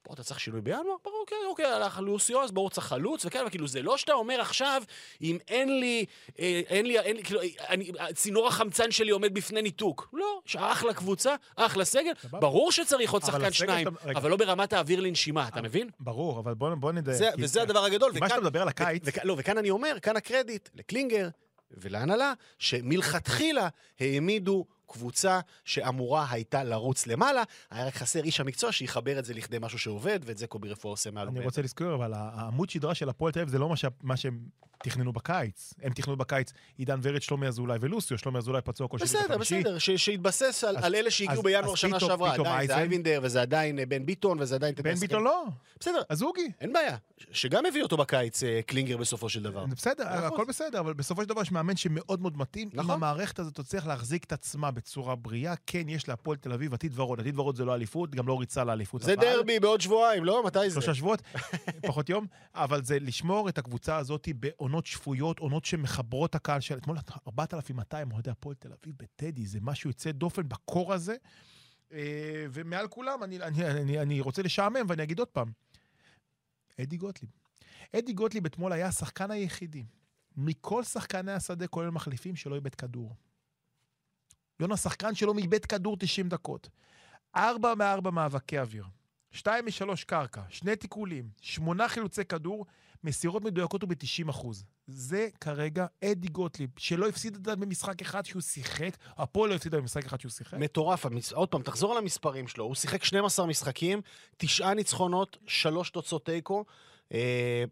[0.03, 0.95] פה אתה צריך שינוי בינואר?
[1.03, 4.13] ברור, כן, אוקיי, הלך לוסיו, אז ברור צריך חלוץ, וכן, אבל כאילו, זה לא שאתה
[4.13, 4.83] אומר עכשיו,
[5.21, 6.05] אם אין לי,
[6.39, 10.09] אה, אין לי, אין לי, כאילו, אני, צינור החמצן שלי עומד בפני ניתוק.
[10.13, 12.39] לא, אחלה קבוצה, אחלה סגל, סבבה.
[12.39, 14.19] ברור שצריך עוד שחקן שניים, אתה- רגע.
[14.19, 15.89] אבל לא ברמת האוויר לנשימה, אתה מבין?
[15.99, 17.17] ברור, אבל בוא בוא נדייק.
[17.17, 18.11] זה, כי- וזה הדבר הגדול.
[18.19, 21.29] מה שאתה מדבר על הקיץ, וכ- לא, וכאן אני אומר, כאן הקרדיט לקלינגר
[21.77, 23.67] ולהנהלה, שמלכתחילה
[23.99, 29.57] העמידו קבוצה שאמורה הייתה לרוץ למעלה, היה רק חסר איש המקצוע שיחבר את זה לכדי
[29.61, 31.45] משהו שעובד, ואת זה קובי רפואה עושה מעל אני ומעבר.
[31.45, 34.39] רוצה לזכור, אבל העמוד שדרה של הפועל תל אביב זה לא מה שה- מה שהם
[34.83, 35.73] תכננו בקיץ.
[35.81, 39.37] הם תכננו בקיץ עידן ורד, שלומי אזולאי ולוסיו, שלומי אזולאי פצוע כל שני בסדר.
[39.37, 42.33] בסדר, ש- שיתבסס על, על אלה שהגיעו בינואר שנה שעברה.
[42.33, 44.75] עדיין זה אייבינדר, וזה עדיין אה, בן ביטון, וזה עדיין...
[44.75, 45.43] בן ביטון לא,
[45.79, 46.51] בסדר, אז אוגי.
[46.61, 46.97] אין בעיה.
[47.31, 49.65] שגם הביא אותו בקיץ אה, קלינגר בסופו של דבר.
[49.65, 50.07] בסדר.
[50.07, 52.69] הכל בסדר, אבל בסופו של דבר יש מאמן שמאוד מאוד מתאים.
[52.73, 52.91] אם נכון.
[52.91, 57.19] המערכת הזאת תצליח להחזיק את עצמה בצורה בריאה, כן, יש להפועל תל אביב עתיד ורוד.
[57.19, 59.01] עתיד ורוד זה לא אליפות, גם לא ריצה לאליפות.
[59.01, 60.43] זה דרבי בעוד שבועיים, לא?
[60.45, 60.73] מתי זה?
[60.73, 61.21] שלושה שבועות,
[61.87, 64.27] פחות יום, אבל זה לשמור את הקבוצה הזאת
[64.71, 66.77] בעונות שפויות, עונות שמחברות הקהל של...
[66.77, 71.15] אתמול 4,200 אוהדי הפועל תל אביב בטדי, זה משהו יוצא דופן בקור הזה.
[71.93, 75.51] אה, ומעל כולם, אני, אני, אני, אני רוצה לשעמם ואני אגיד עוד פעם,
[76.81, 77.31] אדי גוטליב.
[77.95, 79.85] אדי גוטליב אתמול היה השחקן היחידי
[80.37, 83.15] מכל שחקני השדה, כולל מחליפים, שלא איבד כדור.
[84.59, 86.69] יונה שחקן שלא מאיבד כדור 90 דקות.
[87.35, 88.85] ארבע מארבע מאבקי אוויר.
[89.31, 92.65] שתיים משלוש קרקע, שני תיקולים, שמונה חילוצי כדור,
[93.03, 94.63] מסירות מדויקות וב-90 אחוז.
[94.87, 99.77] זה כרגע אדי גוטליב, שלא הפסיד את זה במשחק אחד שהוא שיחק, הפועל לא הפסידה
[99.77, 100.57] במשחק אחד שהוא שיחק.
[100.57, 101.05] מטורף.
[101.05, 101.33] המס...
[101.33, 102.63] עוד פעם, תחזור על המספרים שלו.
[102.63, 104.01] הוא שיחק 12 משחקים,
[104.37, 106.65] תשעה ניצחונות, שלוש תוצאות תיקו.
[107.13, 107.63] אה,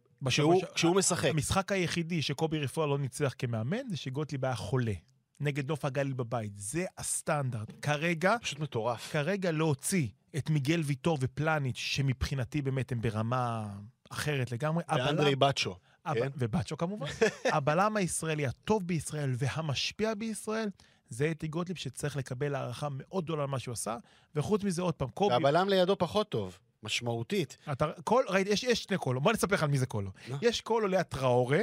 [0.76, 1.30] כשהוא משחק.
[1.30, 4.94] המשחק היחידי שקובי רפואה לא ניצח כמאמן, זה שגוטליב היה חולה.
[5.40, 6.52] נגד נוף הגליל בבית.
[6.56, 7.72] זה הסטנדרט.
[7.82, 9.12] כרגע, פשוט מטורף.
[9.12, 10.08] כרגע להוציא
[10.38, 13.68] את מיגל ויטור ופלניץ', שמבחינתי באמת הם ברמה
[14.10, 14.84] אחרת לגמרי.
[14.90, 15.76] ואנדרי בצ'ו.
[16.14, 16.28] כן.
[16.38, 17.08] ובצ'ו כמובן.
[17.56, 20.70] הבלם הישראלי הטוב בישראל והמשפיע בישראל,
[21.10, 23.98] זה אתי גוטליב שצריך לקבל הערכה מאוד גדולה על מה שהוא עשה.
[24.36, 25.34] וחוץ מזה, עוד פעם, קובי...
[25.34, 27.58] והבלם לידו פחות טוב, משמעותית.
[27.72, 30.12] אתה, קול, ראית, יש, יש שני קולו, בוא נספר לך על מי זה קולו.
[30.42, 31.62] יש קולו ליד טראורה,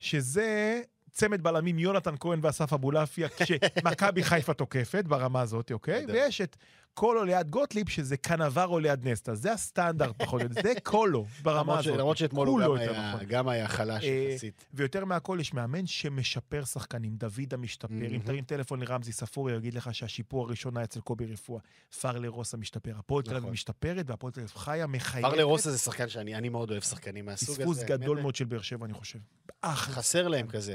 [0.00, 6.06] שזה צמד בלמים יונתן כהן ואסף אבולעפיה, כשמכבי חיפה תוקפת ברמה הזאת, אוקיי?
[6.08, 6.56] ויש את
[6.94, 9.34] קולו ליד גוטליב, שזה קנברו ליד נסטה.
[9.34, 10.62] זה הסטנדרט, פחות או יותר.
[10.62, 11.96] זה קולו ברמה הזאת.
[11.98, 13.26] למרות שאתמול הוא גם היה- נכון.
[13.28, 14.64] גם היה חלש אה, יחסית.
[14.74, 17.16] ויותר מהכל, יש מאמן שמשפר שחקנים.
[17.16, 17.94] דוד המשתפר.
[18.14, 18.20] אם.
[18.24, 21.60] תרים טלפון לרמזי ספורי, הוא יגיד לך שהשיפור הראשון היה אצל קובי רפואה.
[22.00, 22.92] פרלה רוסה משתפר.
[22.98, 23.52] הפועל תל אביב נכון.
[23.52, 25.30] משתפרת, והפועל תל אביב חיה, מחייבת.
[25.30, 27.62] פרלה רוסה זה שחקן שאני אני מאוד אוהב שחקנים מהסוג הזה.
[27.62, 28.20] פספוס גדול.
[28.20, 29.18] מאוד של באר שבע, אני חושב.
[29.66, 30.74] חסר להם כזה.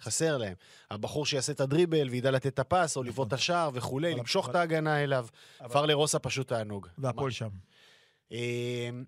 [0.00, 0.54] חסר להם.
[0.90, 4.54] הבחור שיעשה את הדריבל וידע לתת את הפס, או לבעוט את השער וכולי, למשוך את
[4.54, 5.26] ההגנה אליו.
[5.68, 6.88] פרלה רוסה פשוט תענוג.
[6.98, 7.50] והפועל שם.
[8.30, 9.04] אמ,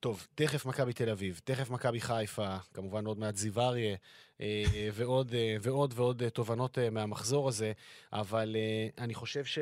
[0.00, 3.96] טוב, תכף מכבי תל אביב, תכף מכבי חיפה, כמובן עוד מעט זיו אריה,
[4.40, 7.72] אה, ועוד, אה, ועוד ועוד אה, תובנות אה, מהמחזור הזה,
[8.12, 9.58] אבל אה, אני חושב ש...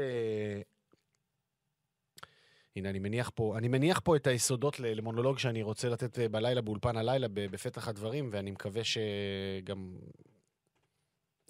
[2.76, 6.60] הנה, אני מניח פה, אני מניח פה את היסודות למונולוג שאני רוצה לתת אה, בלילה,
[6.60, 9.96] באולפן הלילה, בפתח הדברים, ואני מקווה שגם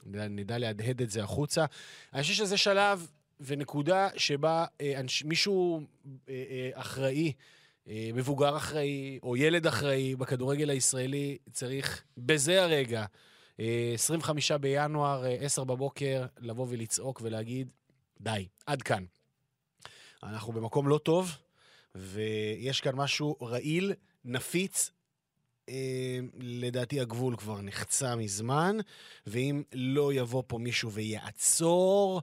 [0.07, 1.65] נדע להדהד את זה החוצה.
[2.13, 3.11] אני חושב שזה שלב
[3.41, 5.81] ונקודה שבה אה, אנש, מישהו
[6.29, 7.33] אה, אה, אחראי,
[8.15, 13.05] מבוגר אחראי, או ילד אחראי בכדורגל הישראלי, צריך בזה הרגע,
[13.61, 17.71] אה, 25 בינואר, אה, 10 בבוקר, לבוא ולצעוק ולהגיד,
[18.21, 19.05] די, עד כאן.
[20.23, 21.37] אנחנו במקום לא טוב,
[21.95, 23.93] ויש כאן משהו רעיל,
[24.25, 24.91] נפיץ.
[25.69, 28.77] אה, לדעתי הגבול כבר נחצה מזמן,
[29.27, 32.23] ואם לא יבוא פה מישהו ויעצור,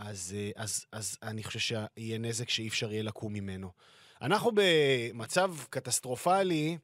[0.00, 3.70] אז, אה, אז, אז אני חושב שיהיה נזק שאי אפשר יהיה לקום ממנו.
[4.22, 6.78] אנחנו במצב קטסטרופלי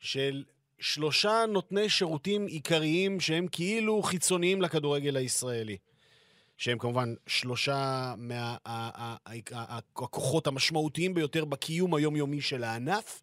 [0.00, 0.44] של
[0.78, 5.76] שלושה נותני שירותים עיקריים שהם כאילו חיצוניים לכדורגל הישראלי.
[6.56, 8.14] שהם כמובן שלושה
[9.26, 13.22] מהכוחות המשמעותיים ביותר בקיום היומיומי של הענף,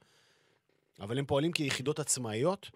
[0.99, 2.69] אבל הם פועלים כיחידות עצמאיות,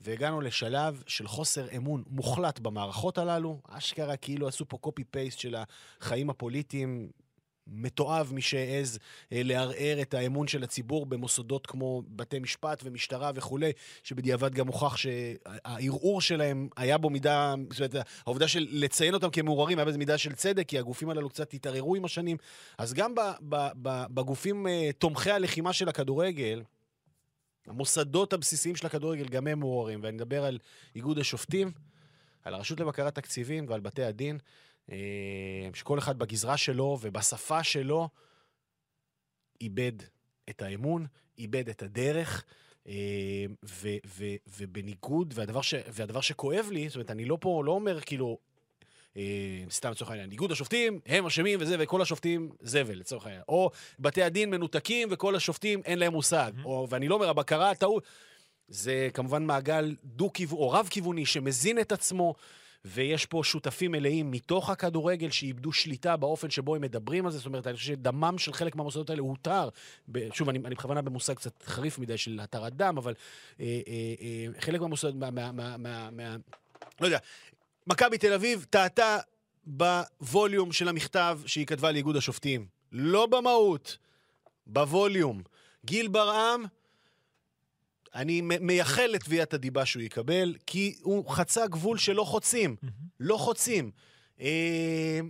[0.00, 3.60] והגענו לשלב של חוסר אמון מוחלט במערכות הללו.
[3.68, 5.56] אשכרה כאילו עשו פה קופי-פייסט של
[6.00, 7.10] החיים הפוליטיים.
[7.72, 8.98] מתועב מי שהעז
[9.32, 13.72] אה, לערער את האמון של הציבור במוסדות כמו בתי משפט ומשטרה וכולי,
[14.02, 19.78] שבדיעבד גם הוכח שהערעור שלהם היה בו מידה, זאת אומרת, העובדה של לציין אותם כמעורערים
[19.78, 22.36] היה בזה מידה של צדק, כי הגופים הללו קצת התערערו עם השנים.
[22.78, 23.14] אז גם
[24.14, 26.62] בגופים אה, תומכי הלחימה של הכדורגל,
[27.66, 30.58] המוסדות הבסיסיים של הכדורגל גם הם מעורערים, ואני מדבר על
[30.94, 31.72] איגוד השופטים,
[32.42, 34.38] על הרשות לבקרת תקציבים ועל בתי הדין,
[34.90, 38.08] אה, שכל אחד בגזרה שלו ובשפה שלו
[39.60, 39.92] איבד
[40.50, 41.06] את האמון,
[41.38, 42.44] איבד את הדרך,
[42.86, 44.24] אה, ו, ו,
[44.58, 48.38] ובניגוד, והדבר, ש, והדבר שכואב לי, זאת אומרת, אני לא פה, לא אומר כאילו,
[49.70, 53.42] סתם לצורך העניין, איגוד השופטים, הם אשמים וזה, וכל השופטים זבל, לצורך העניין.
[53.48, 56.52] או בתי הדין מנותקים וכל השופטים אין להם מושג.
[56.56, 56.64] Mhm.
[56.64, 58.04] או, ואני לא אומר, הבקרה, הטעות,
[58.68, 62.34] זה כמובן מעגל דו-כיווני, או רב-כיווני, שמזין את עצמו.
[62.84, 67.38] ויש פה שותפים מלאים מתוך הכדורגל שאיבדו שליטה באופן שבו הם מדברים על זה.
[67.38, 69.68] זאת אומרת, אני חושב שדמם של חלק מהמוסדות האלה הותר.
[70.32, 73.14] שוב, אני, אני בכוונה במושג קצת חריף מדי של התרת דם, אבל
[73.60, 76.36] אה, אה, אה, חלק מהמוסדות, מה, מה, מה, מה, מה...
[77.00, 77.18] לא יודע,
[77.86, 79.18] מכבי תל אביב טעתה
[79.66, 82.66] בווליום של המכתב שהיא כתבה לאיגוד השופטים.
[82.92, 83.98] לא במהות,
[84.66, 85.42] בווליום.
[85.84, 86.64] גיל ברעם,
[88.14, 92.76] אני מייחל לתביעת הדיבה שהוא יקבל, כי הוא חצה גבול שלא חוצים.
[93.20, 93.90] לא חוצים.
[94.40, 95.20] אה,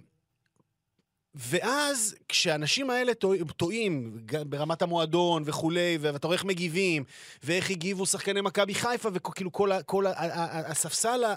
[1.35, 7.05] ואז כשהאנשים האלה טוע- טועים, ברמת המועדון וכולי, ואתה רואה איך מגיבים,
[7.43, 11.35] ואיך הגיבו שחקני מכבי חיפה, וכאילו כל, כל הספסל, ה-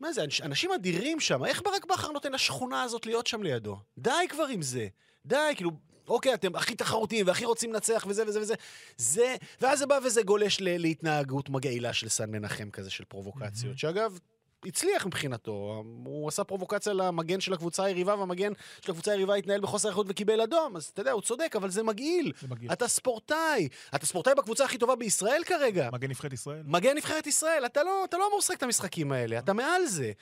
[0.00, 3.76] מה זה, אנש- אנשים אדירים שם, איך ברק בכר נותן לשכונה הזאת להיות שם לידו?
[3.98, 4.88] די כבר עם זה.
[5.26, 5.70] די, כאילו,
[6.08, 8.54] אוקיי, אתם הכי תחרותיים והכי רוצים לנצח וזה וזה וזה.
[8.96, 13.78] זה, ואז זה בא וזה גולש ל- להתנהגות מגעילה של סן מנחם כזה, של פרובוקציות,
[13.78, 14.18] שאגב...
[14.66, 19.88] הצליח מבחינתו, הוא עשה פרובוקציה למגן של הקבוצה היריבה, והמגן של הקבוצה היריבה התנהל בחוסר
[19.88, 22.32] איכות וקיבל אדום, אז אתה יודע, הוא צודק, אבל זה מגעיל.
[22.40, 22.72] זה מגעיל.
[22.72, 25.88] אתה ספורטאי, אתה ספורטאי בקבוצה הכי טובה בישראל כרגע.
[25.92, 26.62] מגן נבחרת ישראל.
[26.64, 30.12] מגן נבחרת ישראל, אתה לא, אתה לא אמור לשחק את המשחקים האלה, אתה מעל זה.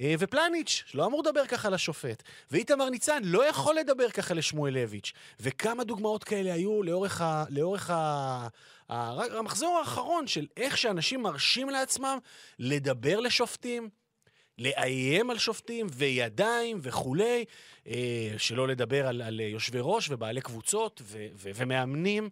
[0.00, 2.22] אה, ופלניץ', לא אמור לדבר ככה לשופט.
[2.50, 5.12] ואיתמר ניצן לא יכול לדבר ככה לשמואלביץ'.
[5.40, 7.96] וכמה דוגמאות כאלה היו לאורך, ה, לאורך ה,
[8.88, 12.18] ה, המחזור האחרון של איך שאנשים מרשים לעצמם
[12.58, 13.88] לדבר לשופטים,
[14.58, 17.44] לאיים על שופטים, וידיים וכולי,
[17.86, 22.28] אה, שלא לדבר על, על יושבי ראש ובעלי קבוצות ו, ו, ומאמנים.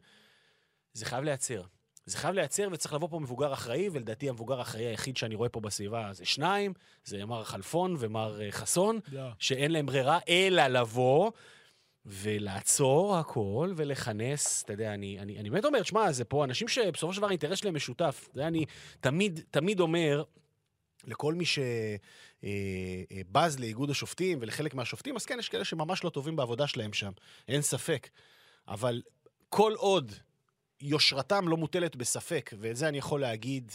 [0.93, 1.63] זה חייב להיעצר.
[2.09, 5.61] זה חייב להיעצר וצריך לבוא פה מבוגר אחראי, ולדעתי המבוגר האחראי היחיד שאני רואה פה
[5.61, 6.73] בסביבה זה שניים,
[7.05, 9.23] זה מר חלפון ומר אה, חסון, יא.
[9.39, 11.31] שאין להם ברירה אלא לבוא
[12.07, 17.13] ולעצור הכל ולכנס, אתה יודע, אני, אני, אני באמת אומר, שמע, זה פה אנשים שבסופו
[17.13, 18.29] של דבר האינטרס שלהם משותף.
[18.35, 18.65] יודע, אני
[19.01, 20.23] תמיד, תמיד אומר
[21.05, 21.45] לכל מי
[22.43, 27.13] שבז לאיגוד השופטים ולחלק מהשופטים, אז כן, יש כאלה שממש לא טובים בעבודה שלהם שם,
[27.49, 28.09] אין ספק.
[28.69, 29.03] אבל
[29.49, 30.13] כל עוד
[30.81, 33.73] יושרתם לא מוטלת בספק, ואת זה אני יכול להגיד,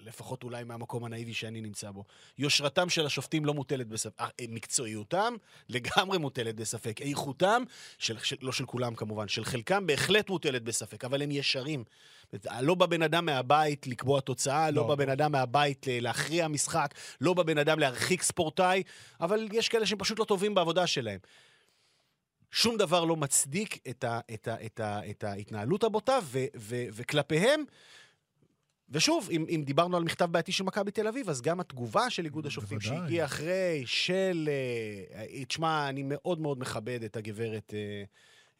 [0.00, 2.04] לפחות אולי מהמקום הנאיבי שאני נמצא בו,
[2.38, 5.34] יושרתם של השופטים לא מוטלת בספק, אה, מקצועיותם
[5.68, 7.62] לגמרי מוטלת בספק, איכותם,
[7.98, 11.84] של, של, לא של כולם כמובן, של חלקם בהחלט מוטלת בספק, אבל הם ישרים.
[12.60, 14.88] לא בא בן אדם מהבית לקבוע תוצאה, לא, לא.
[14.88, 18.82] בא בן אדם מהבית להכריע משחק, לא בא בן אדם להרחיק ספורטאי,
[19.20, 21.18] אבל יש כאלה שהם פשוט לא טובים בעבודה שלהם.
[22.54, 26.84] שום דבר לא מצדיק את, ה, את, ה, את, ה, את ההתנהלות הבוטה, ו, ו,
[26.92, 27.64] וכלפיהם,
[28.90, 32.24] ושוב, אם, אם דיברנו על מכתב בעייתי של מכבי תל אביב, אז גם התגובה של
[32.24, 32.80] איגוד השופטים.
[32.80, 34.48] שהגיעה אחרי של...
[35.14, 37.74] אה, תשמע, אני מאוד מאוד מכבד את הגברת...
[37.74, 38.04] אה,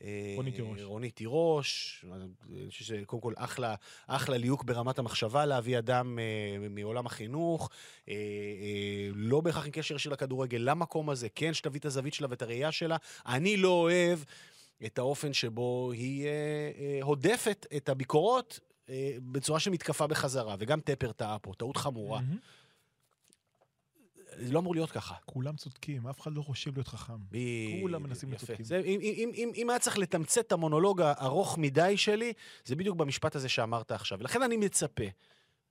[0.05, 0.81] אה, רונית תירוש.
[0.83, 2.05] רונית תירוש.
[2.13, 3.75] אני חושב שקודם כל אחלה,
[4.07, 7.71] אחלה ליהוק ברמת המחשבה להביא אדם אה, מעולם החינוך,
[8.09, 12.27] אה, אה, לא בהכרח עם קשר ישיר לכדורגל, למקום הזה, כן, שתביא את הזווית שלה
[12.31, 12.97] ואת הראייה שלה.
[13.27, 14.19] אני לא אוהב
[14.87, 16.31] את האופן שבו היא אה,
[16.79, 22.21] אה, הודפת את הביקורות אה, בצורה של מתקפה בחזרה, וגם טפר טעה פה, טעות חמורה.
[22.21, 22.39] מהמם.
[24.39, 25.14] זה לא אמור להיות ככה.
[25.24, 27.12] כולם צודקים, אף אחד לא חושב להיות חכם.
[27.30, 28.41] בדיוק, כולם מנסים להיות.
[28.41, 28.64] צודקים.
[28.64, 32.32] זה, אם, אם, אם, אם היה צריך לתמצת את המונולוג הארוך מדי שלי,
[32.64, 34.18] זה בדיוק במשפט הזה שאמרת עכשיו.
[34.18, 35.05] ולכן אני מצפה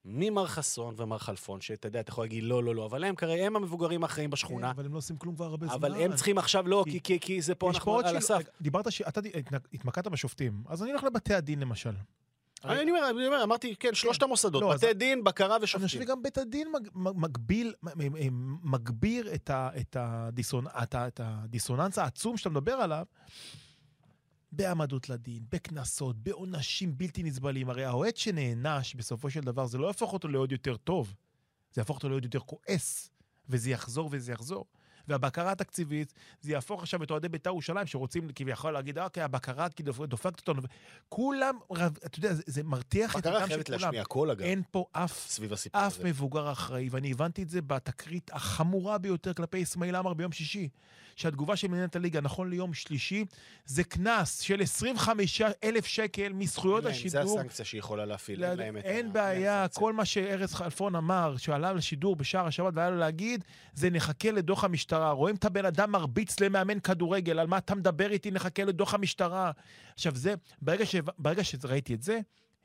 [0.05, 3.43] ממר חסון ומר חלפון, שאתה יודע, אתה יכול להגיד לא, לא, לא, אבל הם כרגע,
[3.43, 5.75] הם המבוגרים האחראים בשכונה, כן, אבל הם לא עושים כלום כבר הרבה זמן.
[5.75, 8.41] אבל הם צריכים עכשיו, לא, כי- כי, כי, זה פה אנחנו על הסף.
[8.61, 9.01] דיברת ש...
[9.01, 9.21] אתה
[9.73, 11.93] התמקדת בשופטים, אז אני הולך לבתי הדין למשל.
[12.65, 16.07] אני אומר, אני אומר, אמרתי, כן, שלושת המוסדות, לא, בתי דין, בקרה אני חושב ושופטים.
[16.07, 17.73] שגם בית הדין מגביל,
[18.63, 23.05] מגביר את, הדיסוננס העצום שאתה מדבר עליו
[24.51, 27.69] בהעמדות לדין, בקנסות, בעונשים בלתי נסבלים.
[27.69, 31.13] הרי האוהד שנענש, בסופו של דבר, זה לא יהפוך אותו לעוד יותר טוב,
[31.73, 33.09] זה יהפוך אותו לעוד יותר כועס,
[33.49, 34.65] וזה יחזור וזה יחזור.
[35.07, 40.05] והבקרה התקציבית, זה יהפוך עכשיו את אוהדי בית"ר ירושלים, שרוצים כביכול להגיד, אוקיי, הבקרה כאילו
[40.05, 40.61] דופקת אותנו.
[41.09, 44.03] כולם, רב- אתה יודע, זה, זה מרתיח את הדם של כולם.
[44.03, 45.27] קול, אגב, אין פה אף
[45.75, 45.99] אף.
[46.03, 50.69] מבוגר אחראי, ואני הבנתי את זה בתקרית החמורה ביותר כלפי אסמאעיל עמר ביום שישי.
[51.15, 53.25] שהתגובה של מנהלת הליגה, נכון ליום שלישי,
[53.65, 57.39] זה קנס של 25 אלף שקל מזכויות אין להם, זה השידור.
[57.39, 59.65] הסנקציה שהיא יכולה להפעיל, אין להם את ה- אין בעיה.
[59.73, 63.43] כל מה שארז חלפון אמר, שעלה לשידור בשער השבת והיה לו להגיד,
[63.73, 65.11] זה נחכה לדוח המשטרה.
[65.11, 69.51] רואים את הבן אדם מרביץ למאמן כדורגל, על מה אתה מדבר איתי, נחכה לדוח המשטרה.
[69.93, 70.95] עכשיו זה, ברגע, ש...
[71.17, 72.19] ברגע שראיתי את זה,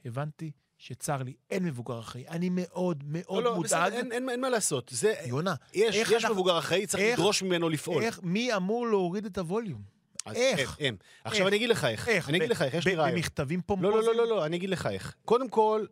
[0.04, 2.28] הבנתי שצר לי, אין מבוגר אחראי.
[2.28, 3.92] אני מאוד מאוד לא, לא, בסדר, מודאג.
[3.92, 4.90] אין- אין אין מה לעשות.
[4.94, 8.02] זה, יונה, יש איך יש אנחנו- מבוגר אחראי, צריך איך- לדרוש ממנו לפעול.
[8.02, 9.82] איך, מי אמור להוריד את הווליום?
[10.26, 10.76] אז איך?
[10.80, 10.96] הם, הם.
[11.24, 11.48] עכשיו איך?
[11.48, 12.08] אני אגיד לך איך.
[12.08, 12.28] איך?
[12.28, 13.14] אני אגיד ב- לך איך, יש לי רעיון.
[13.16, 13.94] במכתבים לא, פומפוזיים?
[13.96, 15.14] לא, לא, לא, לא, אני אגיד לך איך.
[15.24, 15.84] קודם כל,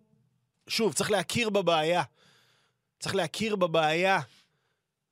[0.68, 2.02] שוב, צריך להכיר בבעיה.
[3.00, 4.20] צריך להכיר בבעיה.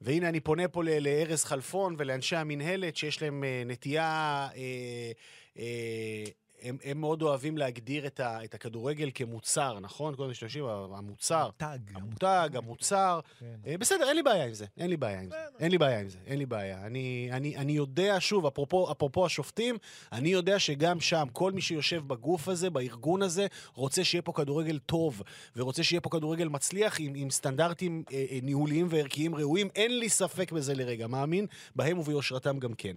[0.00, 4.48] והנה, אני פונה פה ל- לארז חלפון ולאנשי המינהלת, שיש להם אה, נטייה...
[4.56, 5.12] אה,
[5.58, 6.24] אה,
[6.64, 10.16] הם, הם מאוד אוהבים להגדיר את, ה, את הכדורגל כמוצר, נכון?
[10.16, 11.50] כל משתמשים, המוצר.
[11.56, 11.78] תג.
[11.94, 13.20] המותג, המוצר.
[13.40, 13.46] כן.
[13.66, 14.66] אה, בסדר, אין לי בעיה עם זה.
[14.78, 15.36] אין לי בעיה עם זה.
[15.60, 16.18] אין לי בעיה עם זה.
[16.26, 16.86] אין לי בעיה.
[16.86, 19.78] אני, אני, אני יודע, שוב, אפרופו, אפרופו השופטים,
[20.12, 24.78] אני יודע שגם שם, כל מי שיושב בגוף הזה, בארגון הזה, רוצה שיהיה פה כדורגל
[24.78, 25.22] טוב,
[25.56, 29.68] ורוצה שיהיה פה כדורגל מצליח עם, עם סטנדרטים אה, אה, ניהוליים וערכיים ראויים.
[29.74, 31.06] אין לי ספק בזה לרגע.
[31.06, 31.46] מאמין
[31.76, 32.94] בהם וביושרתם גם כן.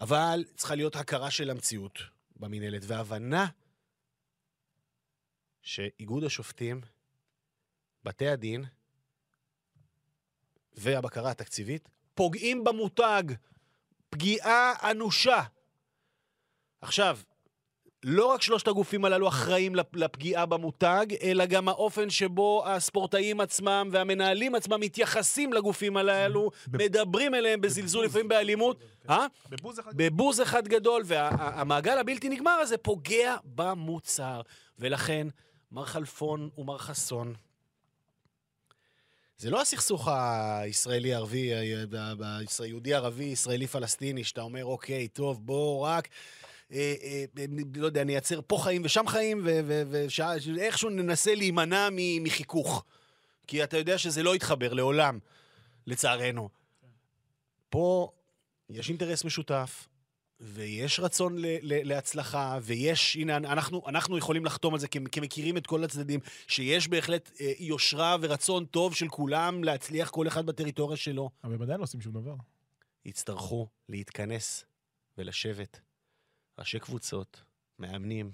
[0.00, 3.46] אבל צריכה להיות הכרה של המציאות במינהלת, והבנה
[5.62, 6.80] שאיגוד השופטים,
[8.04, 8.64] בתי הדין,
[10.72, 13.22] והבקרה התקציבית פוגעים במותג
[14.10, 15.42] פגיעה אנושה.
[16.80, 17.18] עכשיו,
[18.04, 23.88] לא רק שלושת הגופים הללו אחראים לפ- לפגיעה במותג, אלא גם האופן שבו הספורטאים עצמם
[23.92, 28.76] והמנהלים עצמם מתייחסים לגופים הללו, מדברים אליהם בזלזול, לפעמים באלימות.
[29.10, 29.26] אה?
[29.50, 29.90] בבוז אחד.
[29.94, 34.40] בבוז אחד גדול, והמעגל הבלתי נגמר הזה פוגע במוצר.
[34.78, 35.26] ולכן,
[35.72, 37.34] מר חלפון ומר חסון,
[39.38, 41.50] זה לא הסכסוך הישראלי-ערבי,
[42.58, 46.08] היהודי-ערבי, ישראלי-פלסטיני, שאתה אומר, אוקיי, טוב, בוא רק,
[46.72, 47.24] אה, אה,
[47.74, 49.40] לא יודע, נייצר פה חיים ושם חיים,
[50.46, 52.84] ואיכשהו ננסה להימנע מ- מחיכוך.
[53.46, 55.18] כי אתה יודע שזה לא יתחבר לעולם,
[55.86, 56.48] לצערנו.
[57.68, 58.10] פה
[58.70, 59.86] יש אינטרס משותף,
[60.40, 65.56] ויש רצון ל- ל- להצלחה, ויש, הנה, אנחנו, אנחנו יכולים לחתום על זה כ- כמכירים
[65.56, 70.96] את כל הצדדים, שיש בהחלט אה, יושרה ורצון טוב של כולם להצליח כל אחד בטריטוריה
[70.96, 71.30] שלו.
[71.44, 72.34] אבל הם עדיין לא עושים שום דבר.
[73.04, 74.64] יצטרכו להתכנס
[75.18, 75.80] ולשבת
[76.60, 77.42] ראשי קבוצות,
[77.78, 78.30] מאמנים,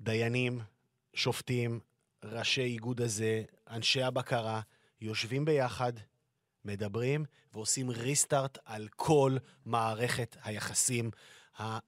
[0.00, 0.60] דיינים,
[1.14, 1.80] שופטים,
[2.24, 4.60] ראשי איגוד הזה, אנשי הבקרה,
[5.00, 5.92] יושבים ביחד,
[6.64, 11.10] מדברים ועושים ריסטארט על כל מערכת היחסים
[11.60, 11.78] אה,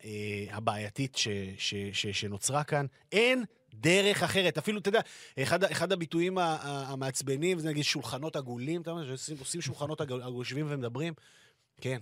[0.50, 1.28] הבעייתית ש,
[1.58, 2.86] ש, ש, שנוצרה כאן.
[3.12, 3.44] אין
[3.74, 4.58] דרך אחרת.
[4.58, 5.00] אפילו, אתה יודע,
[5.42, 11.14] אחד, אחד הביטויים המעצבנים זה נגיד שולחנות עגולים, אתה יודע, עושים שולחנות עגול- יושבים ומדברים.
[11.80, 11.98] כן.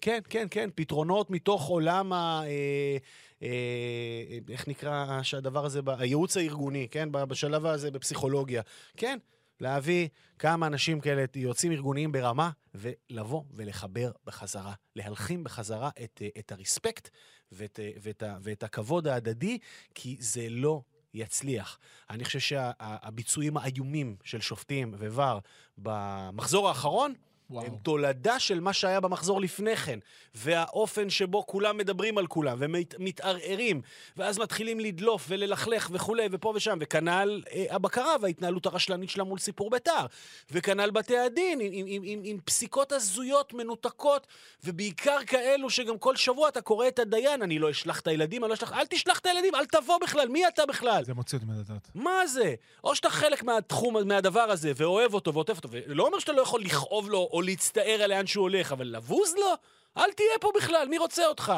[0.00, 2.42] כן, כן, כן, פתרונות מתוך עולם ה...
[2.46, 2.96] אה,
[3.42, 5.80] אה, איך נקרא שהדבר הזה?
[5.98, 7.08] הייעוץ הארגוני, כן?
[7.12, 8.62] בשלב הזה בפסיכולוגיה.
[8.96, 9.18] כן,
[9.60, 16.52] להביא כמה אנשים כאלה, יועצים ארגוניים ברמה, ולבוא ולחבר בחזרה, להלחים בחזרה את, אה, את
[16.52, 17.08] הרספקט
[17.52, 19.58] ואת, אה, ואת, ואת הכבוד ההדדי,
[19.94, 20.82] כי זה לא
[21.14, 21.78] יצליח.
[22.10, 25.40] אני חושב שהביצועים האיומים של שופטים וVAR
[25.78, 27.14] במחזור האחרון,
[27.50, 27.66] וואו.
[27.66, 29.98] הם תולדה של מה שהיה במחזור לפני כן,
[30.34, 33.80] והאופן שבו כולם מדברים על כולם, ומתערערים,
[34.16, 39.70] ואז מתחילים לדלוף וללכלך וכולי, ופה ושם, וכנ"ל אה, הבקרה וההתנהלות הרשלנית שלה מול סיפור
[39.70, 40.06] בית"ר,
[40.50, 44.26] וכנ"ל בתי הדין, עם, עם, עם, עם, עם פסיקות הזויות, מנותקות,
[44.64, 48.48] ובעיקר כאלו שגם כל שבוע אתה קורא את הדיין, אני לא אשלח את הילדים, אני
[48.48, 51.04] לא אשלח, אל תשלח את הילדים, אל תבוא בכלל, מי אתה בכלל?
[51.04, 51.90] זה מוציא אותי מהדעת.
[51.94, 52.54] מה זה?
[52.84, 56.60] או שאתה חלק מהתחום, מהדבר הזה, ואוהב אותו ועוטף אותו, ולא אומר שאתה לא יכול
[56.60, 59.54] לכאוב לו או להצטער על לאן שהוא הולך, אבל לבוז לו?
[59.96, 61.52] אל תהיה פה בכלל, מי רוצה אותך?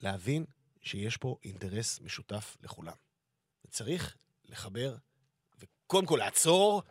[0.00, 0.44] להבין
[0.82, 2.92] שיש פה אינטרס משותף לכולם.
[3.70, 4.96] צריך לחבר,
[5.60, 6.82] וקודם כל לעצור,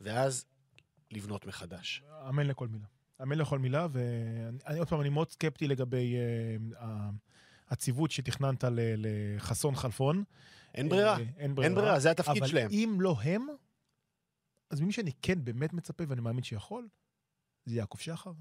[0.00, 0.44] ואז
[1.10, 2.02] לבנות מחדש.
[2.28, 2.86] אמן לכל מילה.
[3.22, 6.16] אמן לכל מילה, ואני עוד פעם, אני מאוד סקפטי לגבי
[6.76, 6.86] אה,
[7.68, 10.24] הציוות שתכננת לחסון חלפון.
[10.74, 11.16] אין ברירה.
[11.16, 11.68] אה, אין ברירה.
[11.68, 12.70] אין ברירה, זה התפקיד אבל שלהם.
[12.70, 13.46] אם לא הם,
[14.74, 16.88] אז ממי שאני כן באמת מצפה ואני מאמין שיכול,
[17.64, 18.32] זה יעקב שחר,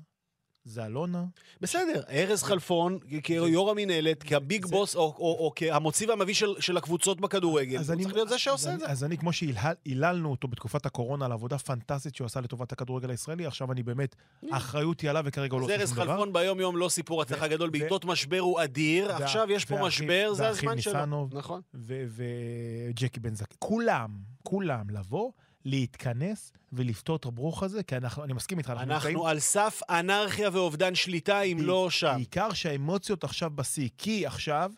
[0.66, 1.26] זה אלונה.
[1.62, 8.14] בסדר, ארז חלפון, כיו"ר המינהלת, כביג בוס, או, כהמוציא והמביא של, הקבוצות בכדורגל, הוא צריך
[8.14, 8.88] להיות זה שעושה אז את זה.
[8.88, 13.46] אז אני, כמו שהיללנו אותו בתקופת הקורונה על עבודה פנטסטית שהוא עשה לטובת הכדורגל הישראלי,
[13.46, 14.16] עכשיו אני באמת,
[14.52, 16.12] האחריות היא עליו וכרגע הוא לא אז עושה ארז שום דבר.
[16.14, 20.48] חלפון ביום-יום לא סיפור הצלחה גדול, בעיתות משבר הוא אדיר, עכשיו יש פה משבר, זה
[20.48, 20.94] הזמן שלו.
[20.94, 21.38] ניסנוב.
[21.38, 21.62] נכון.
[21.74, 23.56] וג'קי בן זקן.
[23.60, 24.10] כולם,
[24.44, 25.32] כולם לבוא,
[25.66, 29.16] להתכנס ולפתור את הברוך הזה, כי אנחנו, אני מסכים איתך, אנחנו נמצאים...
[29.16, 32.14] אנחנו על סף אנרכיה ואובדן שליטה, אם ב- לא שם.
[32.16, 34.72] בעיקר שהאמוציות עכשיו בשיא, כי עכשיו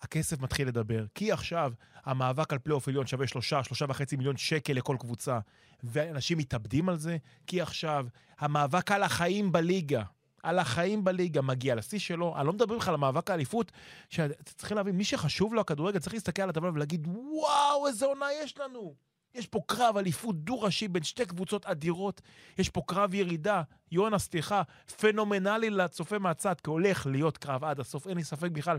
[0.00, 1.72] הכסף מתחיל לדבר, כי עכשיו
[2.04, 5.38] המאבק על פלייאוף עליון שווה שלושה, שלושה וחצי מיליון שקל לכל קבוצה,
[5.82, 7.16] ואנשים מתאבדים על זה,
[7.46, 8.06] כי עכשיו
[8.38, 10.02] המאבק על החיים בליגה,
[10.42, 12.36] על החיים בליגה מגיע לשיא שלו.
[12.36, 13.72] אני לא מדבר בכלל על מאבק האליפות,
[14.10, 18.58] שצריכים להבין, מי שחשוב לו הכדורגל צריך להסתכל על הטבלה ולהגיד, וואו, איזה עונה יש
[18.58, 18.94] לנו.
[19.34, 22.20] יש פה קרב אליפות דו-ראשי בין שתי קבוצות אדירות,
[22.58, 23.62] יש פה קרב ירידה,
[23.92, 24.62] יונה, סליחה,
[24.96, 28.78] פנומנלי לצופה מהצד, כי הולך להיות קרב עד הסוף, אין לי ספק בכלל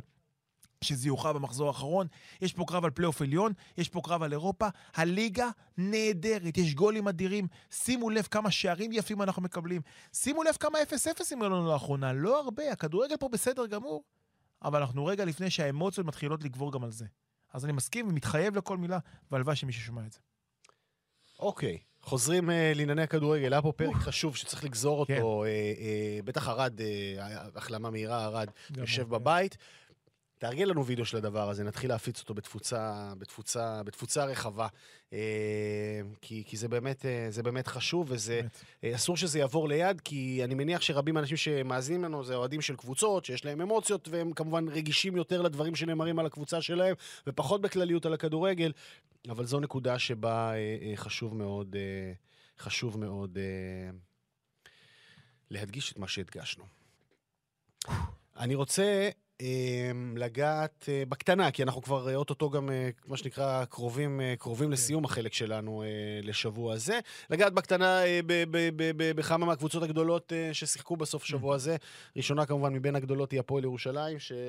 [0.84, 2.08] שזה יוכרע במחזור האחרון.
[2.41, 4.68] יש פה קרב על פלייאוף עליון, יש פה קרב על אירופה.
[4.95, 7.47] הליגה נהדרת, יש גולים אדירים.
[7.72, 9.82] שימו לב כמה שערים יפים אנחנו מקבלים.
[10.14, 14.04] שימו לב כמה 0-0 היו לנו לאחרונה, לא הרבה, הכדורגל פה בסדר גמור,
[14.62, 17.06] אבל אנחנו רגע לפני שהאמוציות מתחילות לגבור גם על זה.
[17.54, 18.99] אז אני מסכים ומתחייב לכל מילה,
[19.32, 20.20] והלוואי שמי ששומע את זה.
[21.44, 25.16] אוקיי, חוזרים אה, לענייני הכדורגל, היה פה פרק חשוב שצריך לגזור כן.
[25.16, 29.10] אותו, אה, אה, בטח ארד, אה, החלמה מהירה, ארד, יושב כן.
[30.44, 34.68] תארגן לנו וידאו של הדבר הזה, נתחיל להפיץ אותו בתפוצה, בתפוצה, בתפוצה רחבה.
[35.14, 38.64] אה, כי, כי זה, באמת, אה, זה באמת חשוב, וזה באמת.
[38.84, 42.76] אה, אסור שזה יעבור ליד, כי אני מניח שרבים מהאנשים שמאזינים לנו זה אוהדים של
[42.76, 46.96] קבוצות, שיש להם אמוציות, והם כמובן רגישים יותר לדברים שנאמרים על הקבוצה שלהם,
[47.28, 48.72] ופחות בכלליות על הכדורגל,
[49.30, 50.54] אבל זו נקודה שבה
[50.96, 51.76] חשוב מאוד...
[52.60, 53.38] חשוב מאוד
[55.52, 56.64] להדגיש את מה שהדגשנו.
[58.38, 59.10] אני רוצה
[60.16, 65.06] לגעת אה, בקטנה, כי אנחנו כבר אה, אוטוטו גם, אה, מה שנקרא, קרובים, קרובים לסיום
[65.06, 65.84] החלק שלנו
[66.24, 67.00] לשבוע הזה.
[67.30, 68.02] לגעת בקטנה
[69.16, 71.76] בכמה מהקבוצות הגדולות ששיחקו בסוף שבוע הזה.
[72.16, 74.32] ראשונה כמובן מבין הגדולות היא הפועל ירושלים, ש...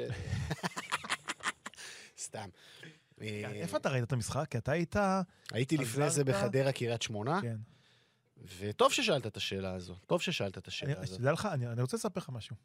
[2.18, 2.49] סתם.
[3.20, 4.47] אה, איפה אתה ראית את המשחק?
[4.51, 4.97] כי אתה היית...
[5.53, 6.24] הייתי לפני זה?
[6.24, 7.57] בחדרה, קריית שמונה, כן.
[8.59, 9.95] וטוב ששאלת את השאלה הזו.
[10.07, 11.18] טוב ששאלת את השאלה הזאת.
[11.18, 12.57] תדע לך, אני רוצה לספר לך משהו.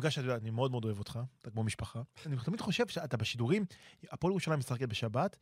[0.00, 2.02] בגלל שאתה יודע, אני מאוד מאוד אוהב אותך, אתה כמו משפחה.
[2.26, 3.64] אני תמיד חושב שאתה בשידורים,
[4.10, 5.36] הפועל ירושלים משחקת בשבת,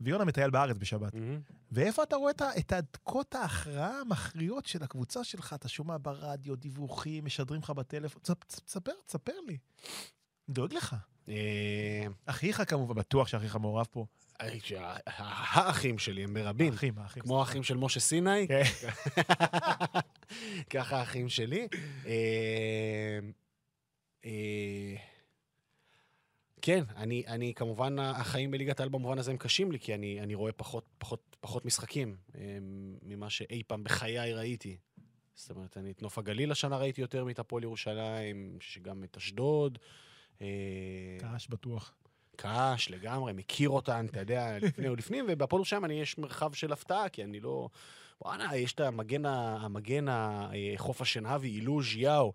[0.00, 1.14] ויונה מטייל בארץ בשבת.
[1.14, 1.40] מהמם.
[1.72, 5.52] ואיפה אתה רואה את הדקות ההכרעה המכריעות של הקבוצה שלך?
[5.52, 8.22] אתה שומע ברדיו, דיווחים, משדרים לך בטלפון.
[8.22, 9.56] תספ- תספר, תספר לי.
[10.48, 10.96] דואג לך.
[11.28, 11.34] אה,
[12.26, 14.06] אחיך כמובן, בטוח שאחיך מעורב פה.
[14.64, 16.72] שה- האחים שלי הם ברבים.
[16.72, 17.22] האחים, האחים.
[17.22, 18.62] כמו האחים של משה סיני, כן.
[20.70, 21.68] ככה האחים שלי.
[24.24, 24.96] אה,
[26.62, 30.34] כן, אני, אני כמובן, החיים בליגת העל במובן הזה הם קשים לי, כי אני, אני
[30.34, 32.58] רואה פחות, פחות, פחות משחקים אה,
[33.02, 34.76] ממה שאי פעם בחיי ראיתי.
[35.34, 39.78] זאת אומרת, אני את נוף הגליל השנה ראיתי יותר מאת הפועל ירושלים, שגם את אשדוד.
[40.40, 40.46] אה,
[41.18, 41.94] קש בטוח.
[42.36, 47.08] קש לגמרי, מכיר אותן, אתה יודע, לפני ולפנים, ובפועל ירושלים אני יש מרחב של הפתעה,
[47.08, 47.68] כי אני לא...
[48.22, 50.06] וואלה, יש את המגן, המגן
[50.76, 52.32] חוף השנהבי, אילוז' יאו.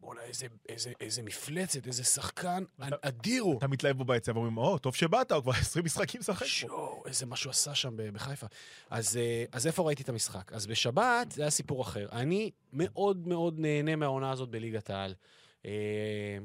[0.00, 3.58] בואנה, איזה, איזה, איזה מפלצת, איזה שחקן, אתה- אדיר הוא.
[3.58, 6.44] אתה מתלהב בו ביציע ואומרים, או, טוב שבאת, הוא כבר 20 משחקים משחק פה.
[6.46, 8.46] שואו, איזה משהו עשה שם בחיפה.
[8.90, 10.52] אז, אה, אז איפה ראיתי את המשחק?
[10.52, 12.08] אז בשבת זה היה סיפור אחר.
[12.12, 15.14] אני מאוד מאוד נהנה מהעונה הזאת בליגת העל.
[15.66, 15.70] אה,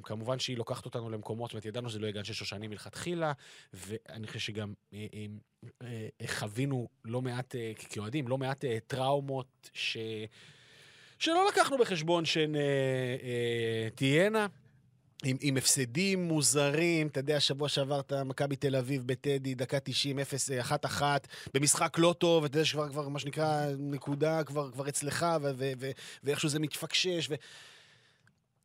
[0.04, 3.32] כמובן שהיא לוקחת אותנו למקומות, זאת אומרת, ידענו שזה לא יהיה גן של שושנים מלכתחילה,
[3.74, 4.98] ואני חושב שגם אה,
[6.28, 7.56] חווינו לא מעט,
[7.90, 9.98] כאוהדים, לא מעט טראומות ש...
[11.20, 14.48] שלא לקחנו בחשבון שהן אה, אה, תהיינה.
[15.24, 20.20] עם, עם הפסדים מוזרים, אתה יודע, שבוע שעבר אתה מכבי תל אביב בטדי, דקה 90,
[20.20, 24.90] 0, 1 1, במשחק לא טוב, אתה יודע שכבר, כבר, מה שנקרא, נקודה כבר, כבר
[24.90, 25.92] אצלך, ו- ו- ו-
[26.24, 27.28] ואיכשהו זה מתפקשש.
[27.30, 27.36] ו...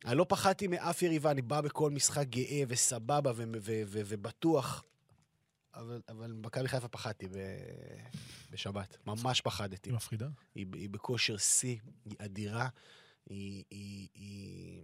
[0.05, 3.31] אני לא פחדתי מאף יריבה, אני בא בכל משחק גאה וסבבה
[3.87, 4.83] ובטוח,
[5.75, 7.31] אבל, אבל מכבי חיפה פחדתי ב-
[8.51, 9.89] בשבת, ממש פחדתי.
[9.89, 10.27] היא מפחידה.
[10.55, 12.69] היא, היא בכושר שיא, היא אדירה.
[13.29, 14.81] היא, היא, היא...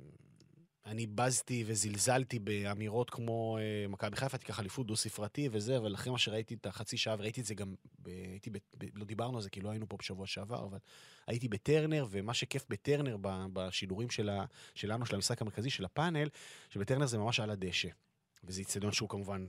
[0.85, 6.17] אני בזתי וזלזלתי באמירות כמו אה, מכבי חיפה תיקח אליפות דו-ספרתי וזה, אבל אחרי מה
[6.17, 9.43] שראיתי את החצי שעה, וראיתי את זה גם, ב, הייתי ב, ב, לא דיברנו על
[9.43, 10.77] זה כי לא היינו פה בשבוע שעבר, אבל
[11.27, 14.29] הייתי בטרנר, ומה שכיף בטרנר, ב, בשידורים של
[14.75, 16.29] שלנו, של המשחק המרכזי, של הפאנל,
[16.69, 17.89] שבטרנר זה ממש על הדשא.
[18.43, 19.45] וזה איצטדיון שהוא כמובן,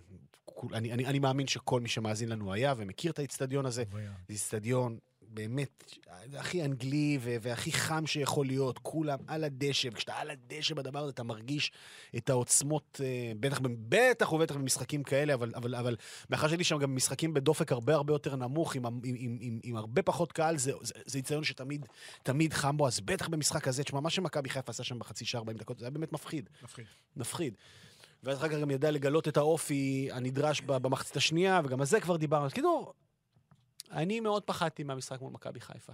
[0.73, 3.85] אני, אני, אני מאמין שכל מי שמאזין לנו היה ומכיר את האיצטדיון הזה.
[4.29, 4.99] זה איצטדיון
[5.33, 5.85] באמת
[6.33, 11.11] הכי אנגלי ו- והכי חם שיכול להיות, כולם על הדשא, וכשאתה על הדשא בדבר הזה
[11.11, 11.73] אתה מרגיש
[12.17, 15.97] את העוצמות, אה, בטח, בטח ובטח במשחקים כאלה, אבל, אבל, אבל
[16.31, 19.77] מאחר שהייתי שם גם משחקים בדופק הרבה הרבה יותר נמוך, עם, עם, עם, עם, עם
[19.77, 21.87] הרבה פחות קהל, זה, זה, זה איצטדיון שתמיד
[22.23, 25.39] תמיד חם בו, אז בטח במשחק הזה, תשמע, מה שמכבי חיפה עשה שם בחצי שעה
[25.39, 26.49] 40 דקות, זה היה באמת מפחיד.
[26.63, 26.87] מפחיד.
[27.17, 27.55] מפחיד.
[28.23, 32.17] ואז אחר כך גם ידע לגלות את האופי הנדרש במחצית השנייה, וגם על זה כבר
[32.17, 32.47] דיברנו.
[32.47, 32.93] אז כאילו,
[33.91, 35.93] אני מאוד פחדתי מהמשחק מול מכבי חיפה.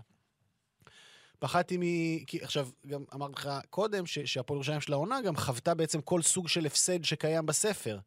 [1.38, 1.82] פחדתי מ...
[2.24, 6.48] כי עכשיו, גם אמרתי לך קודם, שהפועל ירושלים של העונה גם חוותה בעצם כל סוג
[6.48, 7.98] של הפסד שקיים בספר.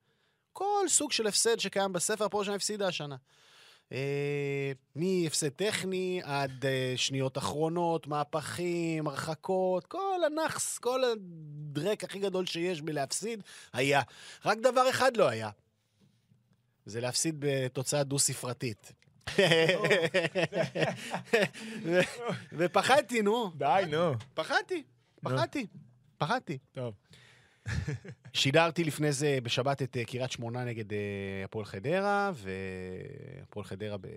[0.54, 3.16] כל סוג של הפסד שקיים בספר, הפועל ירושלים הפסידה השנה.
[3.92, 12.46] אה, מהפסד טכני עד אה, שניות אחרונות, מהפכים, הרחקות, כל הנאחס, כל הדרק הכי גדול
[12.46, 14.02] שיש בלהפסיד, היה.
[14.46, 15.50] רק דבר אחד לא היה,
[16.86, 18.92] זה להפסיד בתוצאה דו-ספרתית.
[22.58, 24.14] ופחדתי, נו, די, נו.
[24.34, 24.84] פחדתי.
[25.22, 25.68] פחדתי,
[26.18, 26.58] פחדתי.
[26.72, 26.94] טוב.
[28.34, 30.98] שידרתי לפני זה בשבת את אה, קריית שמונה נגד אה,
[31.46, 34.08] הפועל חדרה, והפועל חדרה ב...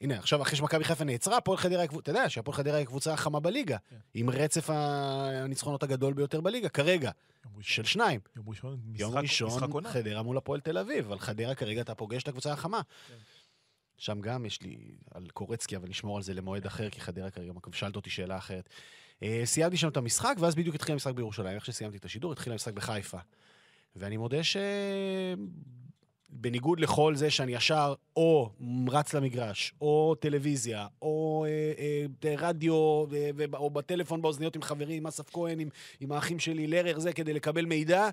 [0.00, 3.12] הנה, עכשיו אחרי שמכבי חיפה נעצרה, הפועל חדרה, קבוצה- אתה יודע שהפועל חדרה היא הקבוצה
[3.12, 3.96] החמה בליגה, כן.
[4.14, 7.10] עם רצף הניצחונות הגדול ביותר בליגה, כרגע.
[7.60, 8.20] של שניים.
[8.36, 9.88] יום ראשון, יום משחק- ראשון, משחק עונה.
[9.92, 12.80] חדרה מול הפועל תל אביב, אבל חדרה כרגע אתה פוגש את הקבוצה החמה.
[13.08, 13.14] כן.
[13.98, 14.76] שם גם יש לי
[15.14, 18.68] על קורצקי, אבל נשמור על זה למועד אחר, כי חדרה כרגע, שאלת אותי שאלה אחרת.
[19.22, 21.54] אה, סיימתי שם את המשחק, ואז בדיוק התחיל המשחק בירושלים.
[21.54, 23.18] איך שסיימתי את השידור, התחיל המשחק בחיפה.
[23.96, 24.56] ואני מודה ש...
[26.32, 28.50] בניגוד לכל זה שאני ישר או
[28.88, 31.72] רץ למגרש, או טלוויזיה, או אה,
[32.24, 35.68] אה, רדיו, אה, ו- או בטלפון באוזניות עם חברים, עם אסף כהן, עם,
[36.00, 38.08] עם האחים שלי, לרר זה, כדי לקבל מידע,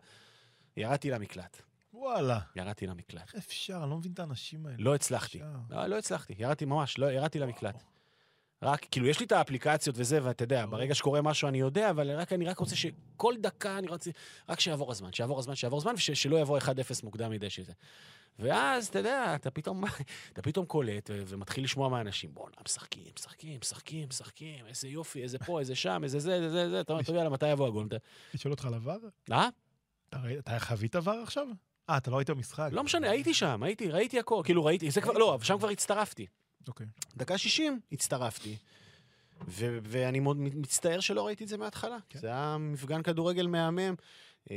[0.78, 1.62] ירדתי למקלט.
[1.93, 2.39] וואלה.
[2.55, 3.36] ירדתי למקלט.
[3.36, 3.80] איך אפשר?
[3.82, 4.78] אני לא מבין את האנשים האלה.
[4.80, 5.38] לא הצלחתי.
[5.38, 5.47] אפשר.
[5.70, 6.34] לא, לא הצלחתי.
[6.38, 7.84] ירדתי ממש, לא, ירדתי למקלט.
[8.62, 12.12] רק, כאילו, יש לי את האפליקציות וזה, ואתה יודע, ברגע שקורה משהו אני יודע, אבל
[12.12, 14.12] רק, אני רק רוצה שכל דקה אני רוצה,
[14.49, 16.64] רק שיעבור הזמן, שיעבור הזמן, שיעבור הזמן, ושלא יבוא 1-0
[17.03, 17.74] מוקדם מדי שזה.
[18.39, 19.84] ואז, אתה יודע, אתה פתאום,
[20.34, 25.39] אתה פתאום קולט ו- ומתחיל לשמוע מהאנשים, בואנה, משחקים, משחקים, משחקים, משחקים, איזה יופי, איזה
[25.39, 27.88] פה, איזה שם, איזה זה, איזה זה, זה, אתה אומר, טוב, יאללה, מתי יבוא הגול?
[27.88, 27.95] אתה-
[28.34, 28.97] לשאול אותך על עבר?
[29.32, 29.49] אה?
[30.39, 31.47] אתה חווית עבר עכשיו?
[31.89, 32.70] אה, אתה לא היית במשחק.
[32.72, 36.26] לא משנה, הייתי שם, הייתי, ראיתי הכל, כאילו ראיתי, זה כבר, לא, שם כבר הצטרפתי.
[36.68, 36.88] אוקיי.
[37.18, 38.55] דקה 60 הצטרפתי.
[39.47, 41.97] ו- ואני מאוד מצטער שלא ראיתי את זה מההתחלה.
[42.10, 42.20] כן.
[42.20, 43.95] זה היה מפגן כדורגל מהמם.
[44.51, 44.55] אה,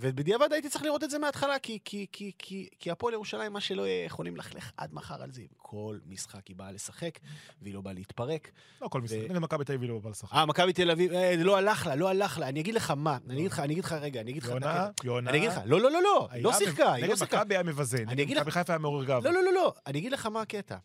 [0.00, 3.60] ובדיעבד הייתי צריך לראות את זה מההתחלה, כי, כי, כי, כי, כי הפועל ירושלים, מה
[3.60, 5.42] שלא יהיה, יכולים ללכלך עד מחר על זה.
[5.56, 7.18] כל משחק היא באה לשחק,
[7.62, 8.50] והיא לא באה להתפרק.
[8.82, 9.18] לא כל משחק.
[9.28, 10.32] נגד מכבי תל אביב לא בא לשחק.
[10.32, 12.48] אה, מכבי תל אביב, אה, לא הלך לה, לא הלך לה.
[12.48, 14.48] אני אגיד לך מה, אני אגיד לך, אני אגיד לך רגע, אני אגיד לך...
[14.48, 14.88] יונה.
[15.04, 15.30] יונה.
[15.30, 17.36] אני אגיד לך, לא, לא, לא, לא, לא שיחקה, היא לא נגד שיחקה.
[17.36, 18.04] מכבי היה מבזה.
[18.06, 19.30] נגד מכבי חיפה היה מעורר גאווה.
[19.30, 20.76] לא, לא, לא, לא, אני אגיד לך מה הקטע.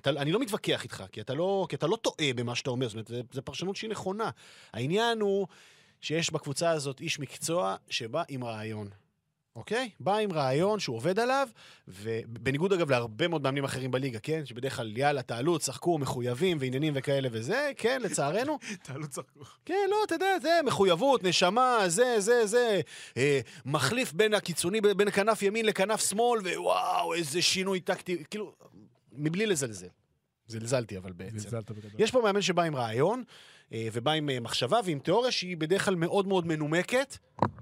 [0.00, 2.88] אתה, אני לא מתווכח איתך, כי אתה לא, כי אתה לא טועה במה שאתה אומר,
[2.88, 4.30] זאת אומרת, זו- פרשנות שהיא נכונה.
[4.72, 5.46] העניין הוא
[6.00, 8.88] שיש בקבוצה הזאת איש מקצוע שבא עם רעיון.
[9.56, 9.90] אוקיי?
[10.00, 11.48] בא עם רעיון שהוא עובד עליו,
[11.88, 14.46] ובניגוד אגב להרבה מאוד מאמנים אחרים בליגה, כן?
[14.46, 18.58] שבדרך כלל יאללה, תעלו, צחקו, מחויבים ועניינים וכאלה וזה, כן, לצערנו.
[18.86, 19.40] תעלו צחקו.
[19.64, 22.80] כן, לא, אתה יודע, זה מחויבות, נשמה, זה, זה, זה.
[23.16, 28.52] אה, מחליף בין הקיצוני, בין כנף ימין לכנף שמאל, ווואו, איזה שינוי טקטי, כאילו,
[29.12, 29.88] מבלי לזלזל.
[30.46, 31.38] זלזלתי אבל בעצם.
[31.38, 31.90] זלזלת בגדול.
[31.98, 33.22] יש פה מאמן שבא עם רעיון,
[33.72, 37.16] אה, ובא עם אה, מחשבה ועם תיאוריה שהיא בדרך כלל מאוד מאוד מנומקת,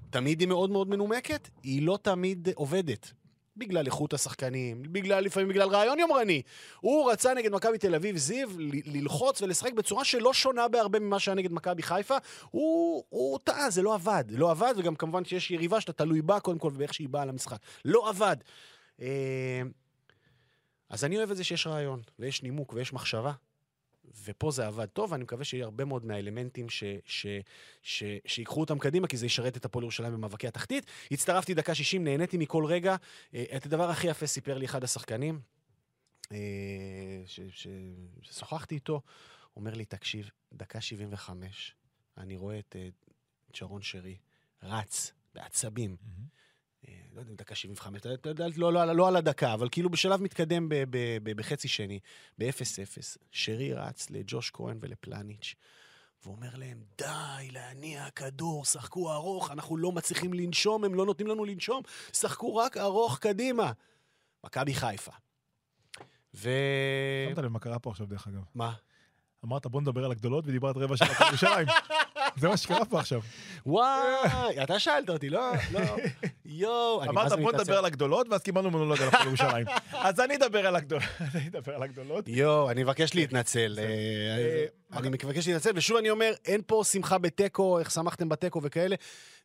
[0.09, 3.11] תמיד היא מאוד מאוד מנומקת, היא לא תמיד אה, עובדת.
[3.57, 6.41] בגלל איכות השחקנים, בגלל, לפעמים בגלל רעיון יומרני.
[6.79, 11.19] הוא רצה נגד מכבי תל אביב, זיו, ל- ללחוץ ולשחק בצורה שלא שונה בהרבה ממה
[11.19, 12.17] שהיה נגד מכבי חיפה.
[12.51, 14.23] הוא, הוא טעה, זה לא עבד.
[14.29, 17.57] לא עבד, וגם כמובן שיש יריבה שאתה תלוי בה קודם כל ובאיך שהיא באה למשחק.
[17.85, 18.35] לא עבד.
[20.89, 23.33] אז אני אוהב את זה שיש רעיון, ויש נימוק, ויש מחשבה.
[24.23, 27.27] ופה זה עבד טוב, ואני מקווה שיהיה הרבה מאוד מהאלמנטים ש, ש,
[27.81, 30.85] ש, שיקחו אותם קדימה, כי זה ישרת את הפועל ירושלים במאבקי התחתית.
[31.11, 32.95] הצטרפתי דקה 60, נהניתי מכל רגע.
[33.33, 35.39] אה, את הדבר הכי יפה סיפר לי אחד השחקנים,
[36.31, 39.01] אה, ששוחחתי איתו,
[39.55, 41.75] אומר לי, תקשיב, דקה 75,
[42.17, 42.89] אני רואה את אה,
[43.53, 44.17] שרון שרי
[44.63, 45.95] רץ בעצבים.
[46.01, 46.38] אה,
[47.13, 50.21] לא יודע אם דקה 75, אתה יודע, לא, לא, לא על הדקה, אבל כאילו בשלב
[50.21, 51.99] מתקדם ב- ב- ב- בחצי שני,
[52.37, 55.55] ב-0-0, שרי רץ לג'וש כהן ולפלניץ',
[56.25, 61.45] ואומר להם, די להניע כדור, שחקו ארוך, אנחנו לא מצליחים לנשום, הם לא נותנים לנו
[61.45, 63.71] לנשום, שחקו רק ארוך קדימה.
[64.43, 65.11] מכבי חיפה.
[66.33, 66.49] ו...
[67.29, 68.43] שמת לב מה קרה פה עכשיו, דרך אגב.
[68.55, 68.73] מה?
[69.45, 71.67] אמרת בוא נדבר על הגדולות ודיברת רבע שעה על ירושלים.
[72.37, 73.21] זה מה שקרה פה עכשיו.
[73.65, 75.79] וואי, אתה שאלת אותי, לא, לא.
[76.45, 77.51] יואו, אמרת זה בוא.
[77.51, 79.65] נדבר על הגדולות, ואז קיבלנו מונולוג על הפועל ירושלים.
[79.91, 80.75] אז אני אדבר על
[81.83, 82.27] הגדולות.
[82.27, 83.71] יואו, אני מבקש להתנצל.
[83.71, 83.83] בסדר.
[83.83, 88.61] אה, אה, אני מבקש להתנצל, ושוב אני אומר, אין פה שמחה בתיקו, איך שמחתם בתיקו
[88.63, 88.95] וכאלה.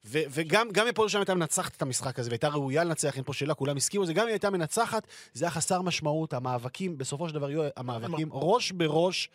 [0.05, 3.77] וגם הפועל ירושלים הייתה מנצחת את המשחק הזה, והייתה ראויה לנצח, אין פה שאלה, כולם
[3.77, 7.63] הסכימו לזה, גם אם הייתה מנצחת, זה היה חסר משמעות, המאבקים, בסופו של דבר יהיו
[7.77, 9.31] המאבקים ראש בראש.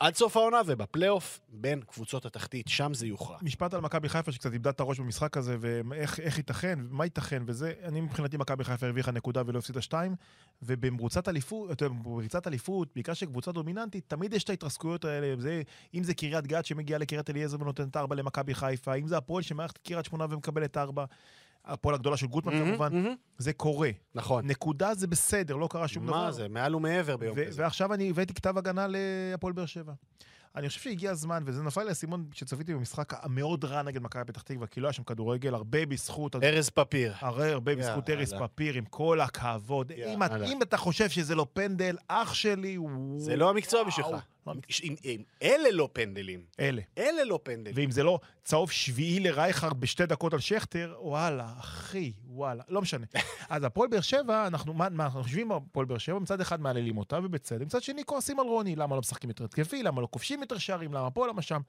[0.00, 3.38] עד סוף העונה ובפלייאוף בין קבוצות התחתית, שם זה יוכרע.
[3.42, 7.42] משפט על מכבי חיפה שקצת איבדה את הראש במשחק הזה, ואיך איך ייתכן, מה ייתכן,
[7.46, 10.14] וזה, אני מבחינתי מכבי חיפה הרוויחה נקודה ולא הפסידה שתיים,
[10.62, 15.62] ובמרוצת אליפות, במריצת אליפות, בעיקר שקבוצה דומיננטית, תמיד יש את ההתרסקויות האלה, זה,
[15.94, 19.78] אם זה קריית גת שמגיעה לקריית אליעזר ונותנת ארבע למכבי חיפה, אם זה הפועל שמערכת
[19.78, 21.04] קריית שמונה ומקבלת ארבע,
[21.66, 23.16] הפועל הגדולה של גוטמן כמובן, מהמם, מהמם.
[23.38, 23.90] זה קורה.
[24.14, 24.46] נכון.
[24.46, 26.16] נקודה זה בסדר, לא קרה שום דבר.
[26.24, 27.62] מה זה, מעל ומעבר ביום ו- כזה.
[27.62, 29.92] ועכשיו אני הבאתי כתב הגנה להפועל באר שבע.
[30.56, 34.42] אני חושב שהגיע הזמן, וזה נפל לי האסימון כשצפיתי במשחק המאוד רע נגד מכבי פתח
[34.42, 36.36] תקווה, כי לא היה שם כדורגל, הרבה בזכות...
[36.36, 37.12] ארז פפיר.
[37.18, 38.20] הרי הרבה בזכות יאללה.
[38.20, 39.92] ארז פפיר, עם כל הכבוד.
[39.92, 40.46] אם, את- יאללה.
[40.46, 42.78] אם אתה חושב שזה לא פנדל, אח שלי.
[43.16, 44.08] זה לא המקצוע בשבילך.
[45.04, 46.40] אם- אלה לא פנדלים.
[46.60, 46.82] אלה.
[46.98, 47.74] אלה לא פנדלים.
[47.76, 53.06] ואם זה לא צהוב שביעי לרייכרד בשתי דקות על שכטר, וואלה, אחי, וואלה, לא משנה.
[53.48, 56.60] אז הפועל באר שבע, אנחנו, מה, מה, אנחנו יושבים עם הפועל באר שבע, מצד אחד
[56.60, 60.08] מעללים אותה, ובצדק, מצד שני כועסים על רוני, למה לא משחקים יותר התקפי, למה לא
[60.10, 61.60] כובשים יותר שערים, למה פה, למה שם.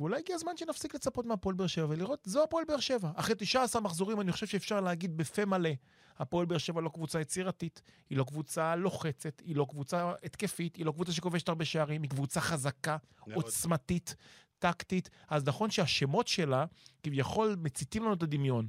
[0.00, 3.10] ואולי הגיע הזמן שנפסיק לצפות מהפועל באר שבע ולראות, זו הפועל באר שבע.
[3.14, 5.70] אחרי 19 מחזורים, אני חושב שאפשר להגיד בפה מלא,
[6.18, 10.86] הפועל באר שבע לא קבוצה יצירתית, היא לא קבוצה לוחצת, היא לא קבוצה התקפית, היא
[10.86, 12.96] לא קבוצה שכובשת הרבה שערים, היא קבוצה חזקה,
[13.26, 13.34] מאוד.
[13.44, 14.14] עוצמתית,
[14.58, 15.10] טקטית.
[15.28, 16.64] אז נכון שהשמות שלה
[17.02, 18.68] כביכול מציתים לנו את הדמיון.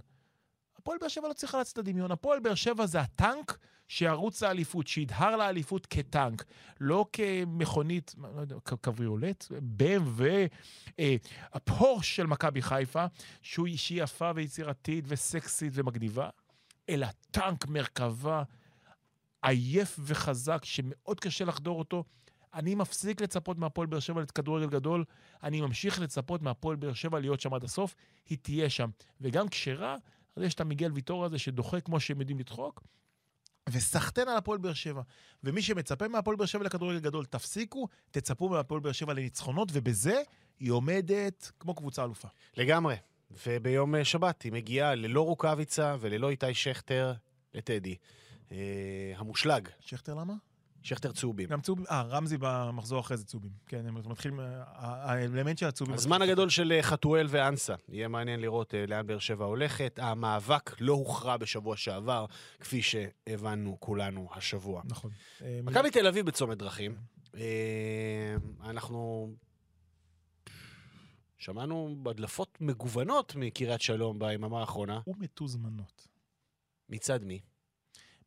[0.82, 2.12] הפועל באר שבע לא צריכה להציץ את הדמיון.
[2.12, 3.58] הפועל באר שבע זה הטנק
[3.88, 6.44] שירוץ לאליפות, שידהר לאליפות כטנק,
[6.80, 10.24] לא כמכונית, לא יודע, קבריולט, BMW,
[11.00, 11.16] אה,
[11.54, 13.06] הפורש של מכבי חיפה,
[13.42, 16.30] שהוא שהיא יפה ויצירתית וסקסית ומגניבה,
[16.90, 18.44] אלא טנק מרכבה
[19.42, 22.04] עייף וחזק, שמאוד קשה לחדור אותו.
[22.54, 25.04] אני מפסיק לצפות מהפועל באר שבע לכדורגל גדול,
[25.44, 27.96] אני ממשיך לצפות מהפועל באר שבע להיות שם עד הסוף,
[28.30, 28.90] היא תהיה שם.
[29.22, 29.96] וגם כשרה,
[30.36, 32.84] אז יש את המיגל ויטור הזה שדוחה כמו שהם יודעים לדחוק,
[33.70, 35.02] וסחטיין על הפועל באר שבע.
[35.44, 40.22] ומי שמצפה מהפועל באר שבע לכדורגל גדול, תפסיקו, תצפו מהפועל באר שבע לניצחונות, ובזה
[40.60, 42.28] היא עומדת כמו קבוצה אלופה.
[42.58, 42.96] לגמרי.
[43.48, 47.14] וביום אה, שבת היא מגיעה ללא רוקאביצה וללא איתי שכטר
[47.54, 47.96] לטדי.
[48.52, 50.34] אה, המושלג, שכטר למה?
[50.82, 51.50] שכטר צהובים.
[51.50, 53.52] גם צהובים, אה, רמזי במחזור אחרי זה צהובים.
[53.68, 55.96] כן, הם מתחילים, אה, האלמנט של הצהובים...
[55.96, 57.76] הזמן הגדול של אה, חתואל ואנסה.
[57.90, 60.00] יהיה מעניין לראות אה, לאן באר שבע הולכת.
[60.02, 62.26] המאבק לא הוכרע בשבוע שעבר,
[62.60, 64.82] כפי שהבנו כולנו השבוע.
[64.86, 65.12] נכון.
[65.42, 66.96] אה, מכבי תל אביב בצומת דרכים.
[67.36, 69.32] אה, אנחנו
[71.38, 75.00] שמענו הדלפות מגוונות מקריית שלום ביממה האחרונה.
[75.08, 76.08] ומתוזמנות.
[76.90, 77.40] מצד מי?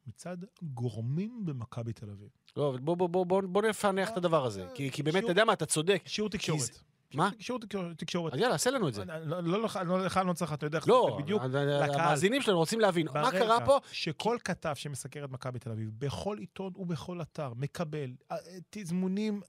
[0.06, 2.28] מצד גורמים במכבי תל אביב.
[2.56, 4.66] לא, אבל בוא, בוא, בוא, בוא, בוא נפענח את הדבר הזה.
[4.74, 6.02] כי, כי באמת, אתה יודע מה, אתה צודק.
[6.06, 6.78] שיעור תקשורת.
[7.14, 7.30] מה?
[7.38, 7.60] שיעור
[7.96, 8.32] תקשורת-.
[8.34, 9.04] אז יאללה, עשה לנו את זה.
[9.04, 11.42] לא, לא, לא, לך- לא, אני לא צריך, אתה יודע איך לא, זה בדיוק.
[11.42, 12.00] לקהל.
[12.00, 13.78] המאזינים שלנו רוצים להבין, מה קרה פה?
[13.92, 19.40] שכל כתב שמסקר את מכבי תל אביב, בכל עיתון ובכל אתר, מקבל אה, אה, תזמונים,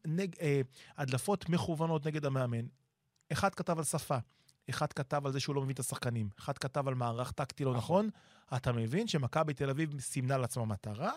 [0.42, 0.62] אה,
[0.98, 2.66] הדלפות מכוונות נגד המאמן.
[3.32, 4.18] אחד כתב על שפה,
[4.70, 7.74] אחד כתב על זה שהוא לא מבין את השחקנים, אחד כתב על מערך טקטי לא
[7.74, 8.10] נכון.
[8.56, 11.12] אתה מבין שמכבי תל אביב סימנה לעצמה מטרה,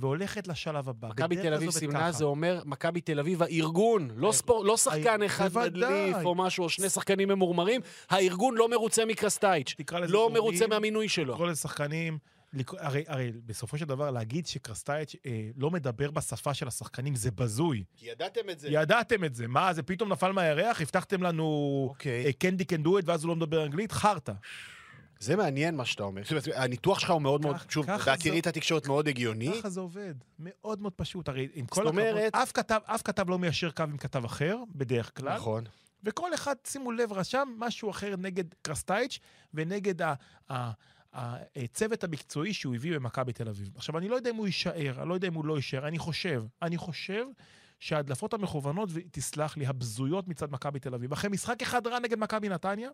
[0.00, 1.08] והולכת לשלב הבא.
[1.08, 2.12] מכבי תל אביב סימנה.
[2.12, 6.10] זה אומר מכבי תל אביב הארגון, לא ספורט, לא שחקן אחד בוודאי.
[6.10, 7.80] מדליף או משהו, או שני שחקנים ממורמרים.
[8.10, 11.32] הארגון לא מרוצה מקרסטייץ', תקרא לזה לא מרוצה מהמינוי שלו.
[11.32, 12.18] לקרוא לשחקנים,
[12.52, 17.30] לקרוא, הרי, הרי בסופו של דבר להגיד שקרסטייץ' אה, לא מדבר בשפה של השחקנים זה
[17.30, 17.84] בזוי.
[17.96, 18.68] כי ידעתם את זה.
[18.70, 19.46] ידעתם את זה.
[19.46, 20.80] מה, זה פתאום נפל מהירח?
[20.80, 22.32] הבטחתם לנו אוקיי.
[22.32, 23.92] קנדי קן דו ואז הוא לא מדבר אנגלית?
[23.92, 24.32] חרטא.
[25.20, 26.22] זה מעניין מה שאתה אומר.
[26.22, 29.52] זאת אומרת, הניתוח שלך הוא מאוד מאוד, שוב, בהכירי את התקשורת מאוד הגיוני.
[29.58, 30.14] ככה זה עובד.
[30.38, 31.28] מאוד מאוד פשוט.
[31.28, 34.56] הרי עם כל הכבוד, אומרת- אף כתב, אף כתב לא מיישר קו עם כתב אחר,
[34.74, 35.34] בדרך כלל.
[35.36, 35.64] נכון.
[36.04, 39.18] וכל אחד, שימו לב, רשם משהו אחר נגד קרסטייץ'
[39.54, 40.14] ונגד ה-
[40.50, 40.70] ה-
[41.56, 43.70] הצוות המקצועי שהוא הביא במכבי תל אביב.
[43.76, 45.98] עכשיו, אני לא יודע אם הוא יישאר, אני לא יודע אם הוא לא יישאר, אני
[45.98, 47.24] חושב, אני חושב
[47.80, 52.48] שההדלפות המכוונות, ותסלח לי, הבזויות מצד מכבי תל אביב, אחרי משחק אחד רע נגד מכבי
[52.48, 52.90] נתניה,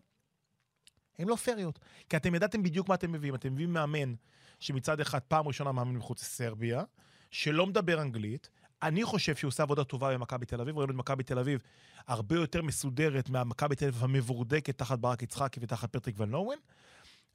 [1.19, 1.79] הן לא פריות.
[2.09, 3.35] כי אתם ידעתם בדיוק מה אתם מביאים.
[3.35, 4.13] אתם מביאים מאמן
[4.59, 6.83] שמצד אחד פעם ראשונה מאמן מחוץ לסרביה,
[7.31, 8.49] שלא מדבר אנגלית.
[8.83, 10.77] אני חושב שהוא עושה עבודה טובה במכבי תל אביב.
[10.77, 11.59] ראינו את מכבי תל אביב
[12.07, 16.59] הרבה יותר מסודרת מהמכבי תל אביב המבורדקת תחת ברק יצחקי ותחת פטריק ון לואוין.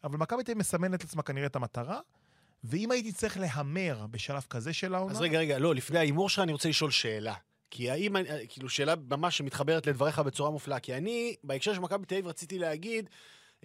[0.05, 2.01] אבל מכבי תל אביב מסמנת לעצמה כנראה את המטרה,
[2.65, 5.13] ואם הייתי צריך להמר בשלב כזה של העונה...
[5.13, 7.35] אז רגע, רגע, לא, לפני ההימור שלך אני רוצה לשאול שאלה.
[7.71, 10.81] כי האם, אני- כאילו, שאלה ממש שמתחברת לדבריך בצורה מופלאה.
[10.81, 13.15] כי אני, בהקשר של מכבי תל אביב, רציתי להגיד, אה,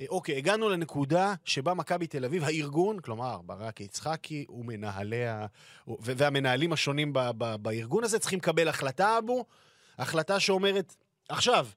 [0.09, 5.45] אוקיי, הגענו לנקודה שבה מכבי תל אביב, הארגון, כלומר, ברק יצחקי ומנהליה,
[5.87, 9.45] והמנהלים השונים ב- ב- בארגון הזה, צריכים לקבל החלטה, אבו,
[9.97, 10.95] החלטה שאומרת,
[11.29, 11.67] עכשיו,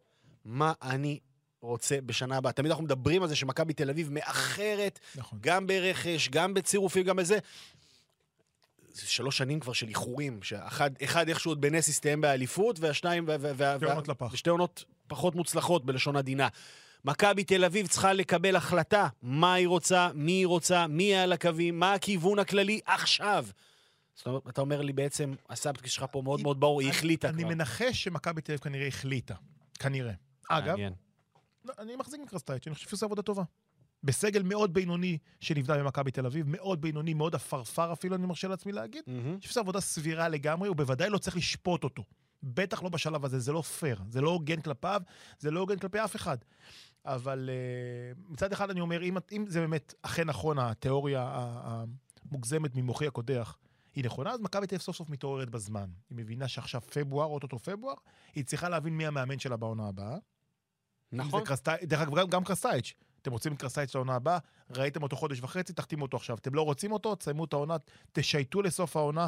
[0.44, 1.18] מה אני
[1.60, 2.52] רוצה בשנה הבאה?
[2.52, 5.38] תמיד אנחנו מדברים על זה שמכבי תל אביב מאחרת נכון.
[5.42, 7.38] גם ברכש, גם בצירופים, גם בזה.
[8.92, 13.28] זה שלוש שנים כבר של איחורים, שאחד אחד איכשהו עוד בנס הסתיים באליפות, והשניים...
[13.76, 14.32] שתי עונות לפח.
[14.32, 16.48] ושתי עונות פחות מוצלחות, בלשון עדינה.
[17.08, 21.78] מכבי תל אביב צריכה לקבל החלטה מה היא רוצה, מי היא רוצה, מי על הקווים,
[21.78, 23.46] מה הכיוון הכללי עכשיו.
[24.14, 27.28] זאת אומרת, אתה אומר לי בעצם, הסאבטקי שלך פה מאוד מאוד ברור, היא אני- החליטה
[27.28, 27.50] אני כבר.
[27.54, 29.34] מנחש שמכבי תל אביב כנראה החליטה.
[29.78, 30.12] כנראה.
[30.48, 30.76] אגב.
[31.64, 33.42] לא, אני מחזיק מקרסטייץ', אני חושב שהוא עושה עבודה טובה.
[34.04, 38.72] בסגל מאוד בינוני שנבנה במכבי תל אביב, מאוד בינוני, מאוד עפרפר אפילו, אני מרשה לעצמי
[38.72, 39.02] להגיד.
[39.08, 42.04] אני חושב שזו עבודה סבירה לגמרי, ובוודאי לא צריך לשפוט אותו.
[42.42, 45.02] בטח לא בשלב הזה, זה לא פייר, זה לא הוגן כלפיו,
[45.38, 46.38] זה לא הוגן כלפי אף אחד.
[47.04, 51.28] אבל uh, מצד אחד אני אומר, אם, אם זה באמת אכן נכון, התיאוריה
[52.30, 53.56] המוגזמת ממוחי הקודח,
[53.94, 55.90] היא נכונה, אז מכבי תל אביב סוף סוף מתעוררת בזמן.
[56.10, 57.94] היא מבינה שעכשיו פברואר, אוטוטו פברואר,
[58.34, 60.16] היא צריכה להבין מי המאמן שלה בעונה הבאה.
[61.12, 61.44] נכון.
[61.44, 62.94] קרסטי- דרך אגב, גם, גם קרסטייץ'.
[63.22, 64.38] אתם רוצים את קרסטייץ' לעונה הבאה,
[64.70, 66.36] ראיתם אותו חודש וחצי, תחתימו אותו עכשיו.
[66.36, 67.76] אתם לא רוצים אותו, תסיימו את העונה,
[68.12, 69.26] תשייטו לסוף העונה.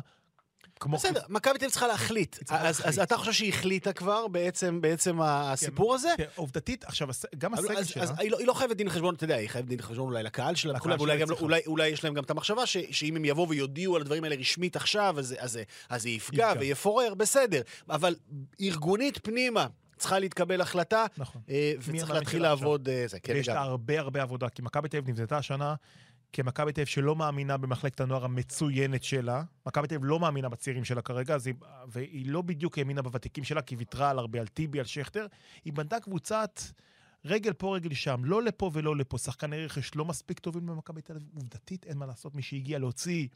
[0.81, 2.39] כמו בסדר, מכבי תל אביב צריכה להחליט.
[2.49, 2.99] אז אז.
[2.99, 6.09] אתה חושב שהיא החליטה כבר בעצם בעצם הסיפור הזה?
[6.17, 7.09] כן, עובדתית, עכשיו,
[7.39, 8.03] גם הסגל שלה...
[8.03, 10.23] אז היא, לא, היא לא חייבת דין חשבון, אתה יודע, היא חייבת דין חשבון אולי
[10.23, 11.37] לקהל שלה, לקהל שלה גם, לא-.
[11.41, 14.37] אולי, אולי יש להם גם את המחשבה ש, שאם הם יבואו ויודיעו על הדברים האלה
[14.37, 15.59] רשמית עכשיו, אז, אז,
[15.89, 16.53] אז זה יפגע.
[16.61, 17.61] ויפורר, בסדר.
[17.91, 18.15] אבל
[18.61, 19.67] ארגונית פנימה
[19.99, 21.43] צריכה להתקבל החלטה, נכון.
[21.51, 22.89] אה, וצריך להתחיל לעבוד...
[22.89, 23.61] אה, זה, כן, ויש לה.
[23.61, 25.75] הרבה הרבה עבודה, כי מכבי תל אביב נבנתה השנה
[26.33, 29.43] כמכבי תל אביב שלא מאמינה במחלקת הנוער המצוינת שלה.
[29.67, 31.55] מכבי תל אביב לא מאמינה בצעירים שלה כרגע, היא,
[31.89, 35.27] והיא לא בדיוק האמינה בוותיקים שלה, כי ויתרה על הרבה, על טיבי, על שכטר.
[35.65, 36.61] היא בנתה קבוצת
[37.25, 39.19] רגל פה, רגל שם, לא לפה ולא לפה.
[39.19, 41.29] שחקני רכש לא מספיק טובים במכבי תל אביב.
[41.35, 43.29] עובדתית, אין מה לעשות, מי שהגיע להוציא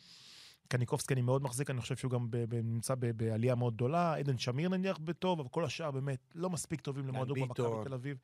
[0.68, 2.28] קניקובסקי אני מאוד מחזיק, אני חושב שהוא גם
[2.64, 4.14] נמצא ב- בעלייה מאוד גדולה.
[4.14, 7.72] עדן שמיר נניח בטוב, אבל כל השאר באמת לא מספיק טובים למועדון כמו ביטון.
[7.72, 8.18] מכבי תל אביב.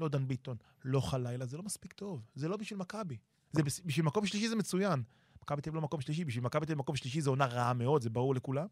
[0.00, 2.22] לא דן ביטון, לא חלילה, זה לא מספיק טוב.
[2.34, 3.16] זה לא בשביל מכבי.
[3.52, 5.02] זה בשביל מקום שלישי זה מצוין.
[5.42, 7.72] מכבי תל אביב לא מקום שלישי, בשביל מכבי תל אביב מקום שלישי זה עונה רעה
[7.72, 8.66] מאוד, זה ברור לכולם.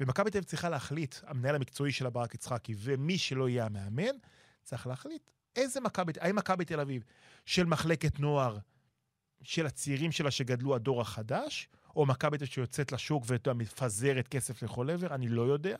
[0.00, 4.16] ומכבי תל אביב צריכה להחליט, המנהל המקצועי שלה ברק יצחקי, ומי שלא יהיה המאמן,
[4.64, 7.04] צריך להחליט איזה מכבי, האם מכבי תל אביב
[7.46, 8.58] של מחלקת נוער,
[9.42, 14.90] של הצעירים שלה שגדלו הדור החדש, או מכבי תל אביב שיוצאת לשוק ומפזרת כסף לכל
[14.90, 15.76] עבר, אני לא יודע.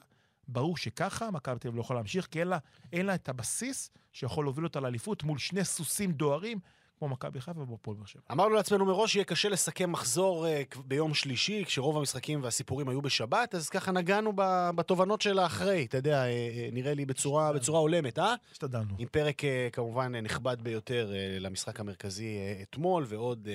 [0.48, 2.58] ברור שככה מכבי תל אביב לא יכולה להמשיך, כי אין לה,
[2.92, 6.58] אין לה את הבסיס שיכול להוביל אותה לאליפות מול שני סוסים דוהרים,
[6.98, 8.22] כמו מכבי חיפה והפועל באר שבע.
[8.32, 13.54] אמרנו לעצמנו מראש שיהיה קשה לסכם מחזור אה, ביום שלישי, כשרוב המשחקים והסיפורים היו בשבת,
[13.54, 14.32] אז ככה נגענו
[14.74, 18.34] בתובנות של האחרי, אתה יודע, אה, אה, נראה לי בצורה, בצורה הולמת, אה?
[18.52, 18.94] השתדלנו.
[18.98, 19.42] עם פרק
[19.72, 23.48] כמובן נכבד ביותר למשחק המרכזי אתמול, ועוד,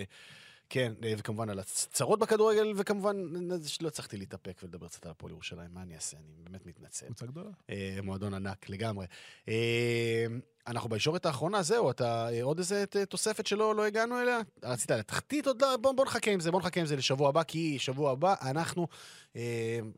[0.69, 3.17] כן, וכמובן על הצרות בכדורגל, וכמובן,
[3.81, 6.17] לא הצלחתי להתאפק ולדבר קצת על הפועל ירושלים, מה אני אעשה?
[6.17, 7.05] אני באמת מתנצל.
[7.05, 7.49] קבוצה גדולה.
[8.03, 9.05] מועדון ענק לגמרי.
[10.67, 14.39] אה, אנחנו בישורת האחרונה, זהו, אתה אה, עוד איזה ת- תוספת שלא לא הגענו אליה?
[14.63, 15.77] רצית לתחתית עוד לא?
[15.77, 18.87] בוא, בוא נחכה עם זה, בוא נחכה עם זה לשבוע הבא, כי שבוע הבא אנחנו...
[19.35, 19.41] אה,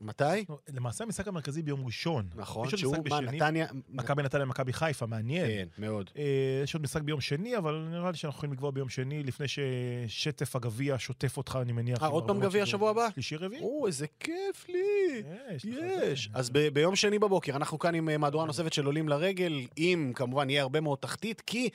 [0.01, 0.23] מתי?
[0.49, 2.25] לא, למעשה המשחק המרכזי ביום ראשון.
[2.35, 3.65] נכון, יש שהוא, מה, נתניה...
[3.89, 5.47] מכבי נתניה ומכבי חיפה, מעניין.
[5.47, 6.09] כן, מאוד.
[6.17, 6.23] אה,
[6.63, 10.55] יש עוד משחק ביום שני, אבל נראה לי שאנחנו יכולים לקבוע ביום שני, לפני ששטף
[10.55, 12.01] הגביע שוטף אותך, אני מניח.
[12.01, 12.65] אה, עם עוד פעם גביע.
[12.65, 13.07] שבוע הבא?
[13.13, 13.61] שלישי רביעי?
[13.61, 15.23] או, איזה כיף לי!
[15.55, 15.65] יש.
[15.65, 16.29] לך יש.
[16.33, 16.39] זה.
[16.39, 20.11] אז ב- ביום שני בבוקר אנחנו כאן עם אה, מהדורה נוספת של עולים לרגל, אם
[20.15, 21.69] כמובן יהיה הרבה מאוד תחתית, כי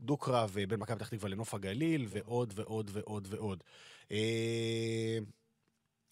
[0.00, 3.62] דו-קרב אה, בין מכבי פתח תקווה לנוף הגליל, ועוד ועוד ועוד ועוד.
[4.12, 5.18] אה,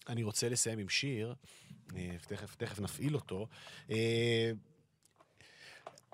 [0.09, 1.33] אני רוצה לסיים עם שיר,
[1.95, 3.47] אה, תכף, תכף נפעיל אותו.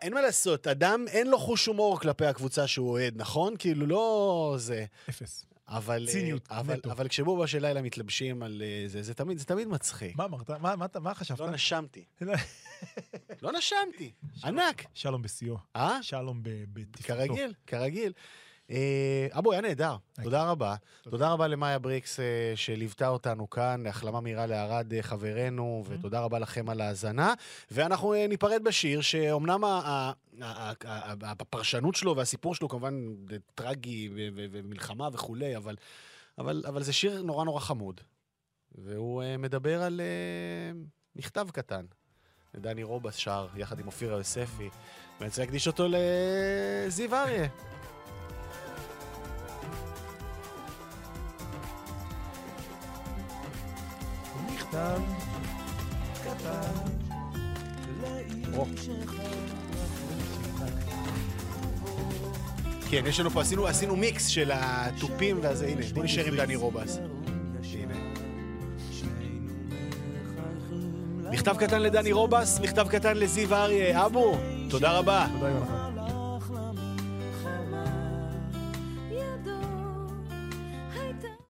[0.01, 3.55] אין מה לעשות, אדם אין לו חוש הומור כלפי הקבוצה שהוא אוהד, נכון?
[3.59, 4.85] כאילו לא זה.
[5.09, 5.45] אפס.
[5.69, 6.91] אבל, אה, ציניות, אבל, נטו.
[6.91, 10.15] אבל כשבובה של לילה מתלבשים על אה, זה, זה תמיד, זה תמיד מצחיק.
[10.15, 10.49] מה אמרת?
[10.49, 11.39] מה- מה מה חשבת?
[11.39, 12.03] לא נשמתי.
[13.41, 13.51] לא.
[13.51, 14.11] נשמתי.
[14.43, 14.85] ענק.
[14.93, 15.57] שלום בשיאו.
[15.75, 16.03] אה?
[16.03, 17.33] שלום ב- בתפארתו.
[17.33, 18.13] כרגיל, כרגיל.
[18.71, 19.95] אה, אבו, היה נהדר.
[20.23, 20.75] תודה רבה.
[21.03, 26.39] תודה רבה למאיה בריקס אה, שליוותה אותנו כאן, החלמה מהירה לערד אה, חברנו, ותודה רבה
[26.39, 27.33] לכם על ההאזנה.
[27.71, 29.61] ואנחנו ניפרד בשיר, שאומנם
[31.21, 33.15] הפרשנות שלו והסיפור שלו כמובן
[33.55, 34.09] טרגי
[34.51, 35.75] ומלחמה וכולי, אבל,
[36.37, 38.01] אבל, אבל זה שיר נורא נורא חמוד.
[38.75, 40.01] והוא מדבר על
[41.15, 41.85] מכתב קטן.
[42.55, 44.69] דני רובס שר יחד עם אופירה יוספי,
[45.17, 47.47] ואני רוצה להקדיש אותו לזיו אריה.
[54.69, 55.01] קטן.
[58.53, 58.65] או.
[62.89, 66.55] כן, יש לנו פה, עשינו, עשינו מיקס של התופים והזה, הנה, בוא נשאר עם דני
[66.55, 66.99] רובס.
[71.31, 74.05] מכתב קטן לדני רובס, מכתב קטן לזיו אריה.
[74.05, 74.37] אבו,
[74.69, 75.27] תודה רבה.
[75.33, 75.88] תודה יונתן.